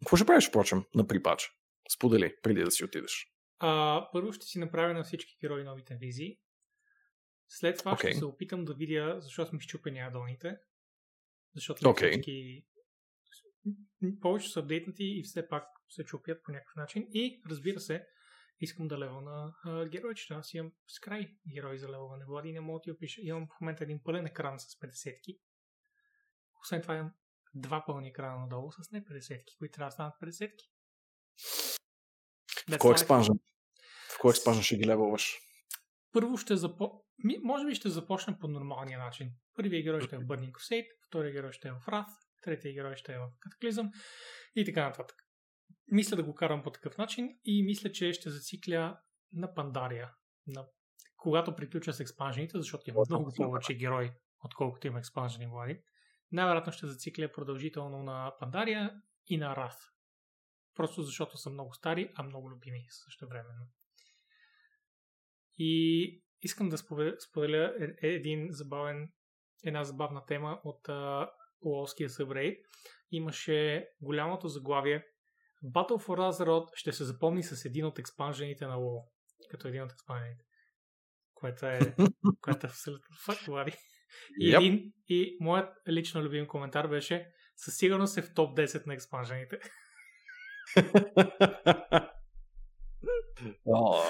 [0.01, 1.51] Какво ще правиш, впрочем, на припач?
[1.95, 3.27] Сподели, преди да си отидеш.
[3.59, 6.39] А, първо ще си направя на всички герои новите визии.
[7.49, 8.11] След това Окей.
[8.11, 10.57] ще се опитам да видя защо сме щупени адоните.
[11.55, 12.11] Защото Окей.
[12.11, 12.67] всички
[14.21, 17.07] повече са апдейтнати и все пак се чупят по някакъв начин.
[17.13, 18.07] И разбира се,
[18.61, 20.35] искам да лева на а, геройчета.
[20.35, 22.25] Аз имам с край герои за левоване.
[22.25, 23.21] Влади не мога да ти опиша.
[23.25, 25.39] Имам в момента един пълен екран с 50-ки.
[26.63, 27.13] Освен това имам
[27.55, 30.65] два пълни екрана надолу с не 50-ки, които трябва да станат 50-ки.
[32.71, 33.35] В кой експанжен?
[34.09, 35.39] В кой експанжен ще ги левелваш?
[36.15, 37.05] първо ще запо...
[37.25, 39.31] Ми, може би ще започнем по нормалния начин.
[39.57, 42.15] Първият герой ще е в Burning Crusade, вторият герой ще е в Wrath,
[42.45, 43.91] третия герой ще е в Cataclysm
[44.57, 45.17] и така нататък.
[45.93, 49.01] Мисля да го карам по такъв начин и мисля, че ще зацикля
[49.33, 50.15] на Пандария.
[50.47, 50.67] На...
[51.17, 54.11] Когато приключа с експанжените, защото има много повече герои,
[54.45, 55.83] отколкото има експанжени влади.
[56.33, 59.91] Най-вероятно ще зацикля продължително на Пандария и на Wrath.
[60.75, 63.67] Просто защото са много стари, а много любими също времено.
[65.59, 66.79] И искам да
[67.19, 69.13] споделя, е- е- един забавен,
[69.65, 71.31] една забавна тема от а,
[71.65, 72.59] Уолския събрейд.
[73.11, 75.05] Имаше голямото заглавие
[75.65, 79.05] Battle for Azeroth ще се запомни с един от експанжените на WoW.
[79.51, 80.45] Като един от експанжените.
[81.35, 81.79] Което е,
[82.41, 83.73] което е абсолютно факт, Влади.
[84.41, 84.57] И, Yep.
[84.57, 89.59] един, и моят лично любим коментар беше със сигурност е в топ 10 на експанжените.
[93.67, 94.03] О,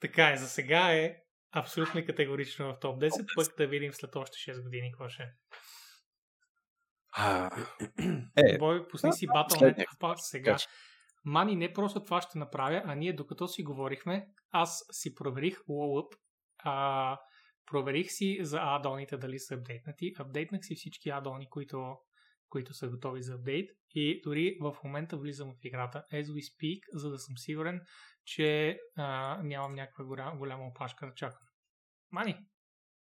[0.00, 1.16] Така е, за сега е
[1.52, 5.32] абсолютно категорично в топ 10, пък да видим след още 6 години какво ще е.
[7.16, 7.50] А,
[8.36, 10.56] Е, Бой, пусни си е Battle.net, пак сега.
[11.24, 16.08] Мани, не просто това ще направя, а ние докато си говорихме, аз си проверих WoW
[16.58, 17.18] а,
[17.66, 21.96] проверих си за адоните дали са апдейтнати, апдейтнах си всички адони, които,
[22.48, 26.80] които са готови за апдейт и дори в момента влизам в играта as we speak,
[26.92, 27.80] за да съм сигурен,
[28.24, 31.46] че а, нямам някаква голяма, голяма опашка да чакам.
[32.12, 32.36] Мани,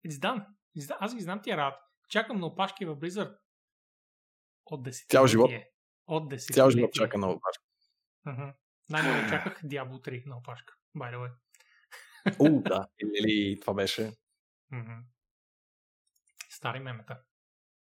[0.08, 0.46] it's done.
[0.78, 0.98] It's done.
[1.00, 1.82] Аз ги знам тия работи.
[2.10, 3.36] Чакам на опашки в Blizzard
[4.72, 5.52] от 10 Цял живот.
[6.08, 7.64] От 10 цял живот чака на опашка.
[8.26, 8.50] Мгм.
[8.90, 10.74] Най-много чаках Diablo 3 на опашка.
[10.98, 11.32] By the way.
[12.40, 12.88] О, да.
[13.00, 14.12] Или това беше.
[14.72, 14.92] Мгм.
[16.50, 17.22] Стари мемета.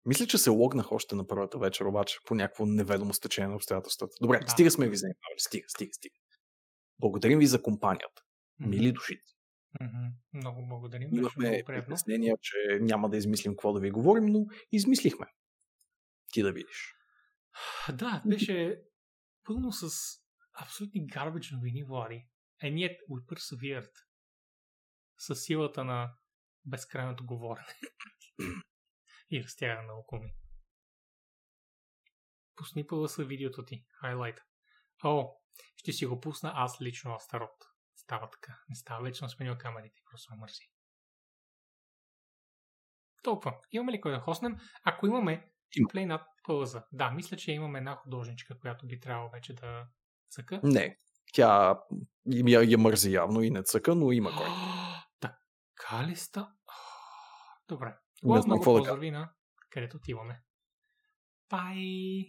[0.05, 4.15] Мисля, че се логнах още на първата вечер, обаче, по някакво неведомо стечение на обстоятелствата.
[4.21, 4.47] Добре, Да.
[4.47, 5.39] стига сме ви занимавали.
[5.39, 6.15] Стига, стига, стига.
[6.99, 8.21] Благодарим ви за компанията.
[8.59, 8.69] Мгм.
[8.69, 9.19] Мили души.
[9.81, 10.05] Мгм.
[10.33, 11.09] Много благодарим.
[11.13, 15.25] Имахме притеснения, че няма да измислим какво да ви говорим, но измислихме.
[16.33, 16.95] Ти да видиш.
[17.93, 18.81] Да, беше
[19.43, 19.89] пълно с
[20.53, 22.27] абсолютни гарбидж новини, Влади.
[22.63, 23.91] And yet we persevered.
[25.17, 26.15] С силата на
[26.65, 27.67] безкрайното говорене.
[29.31, 30.35] и разтягане на око ми.
[32.55, 33.85] Пусни са видеото ти.
[33.99, 34.39] Хайлайт.
[35.03, 35.35] О,
[35.75, 37.63] ще си го пусна аз лично Астарот.
[37.95, 38.59] Става така.
[38.69, 40.01] Не става съм сменил камерите.
[40.11, 40.69] Просто ме мързи.
[43.23, 43.59] Толкова.
[43.71, 44.57] Имаме ли кой да хоснем?
[44.83, 45.87] Ако имаме, Има.
[45.87, 46.83] плей над пълза.
[46.91, 49.85] Да, мисля, че имаме една художничка, която би трябвало вече да
[50.29, 50.59] цъка.
[50.63, 50.97] Не,
[51.33, 51.77] тя
[52.25, 54.47] я, я мързи явно и не цъка, но има кой.
[55.19, 56.53] Така ли ста?
[57.67, 57.95] Добре.
[58.21, 59.33] Какво да поздрави на
[59.69, 60.41] където отиваме.
[61.49, 62.25] Бай!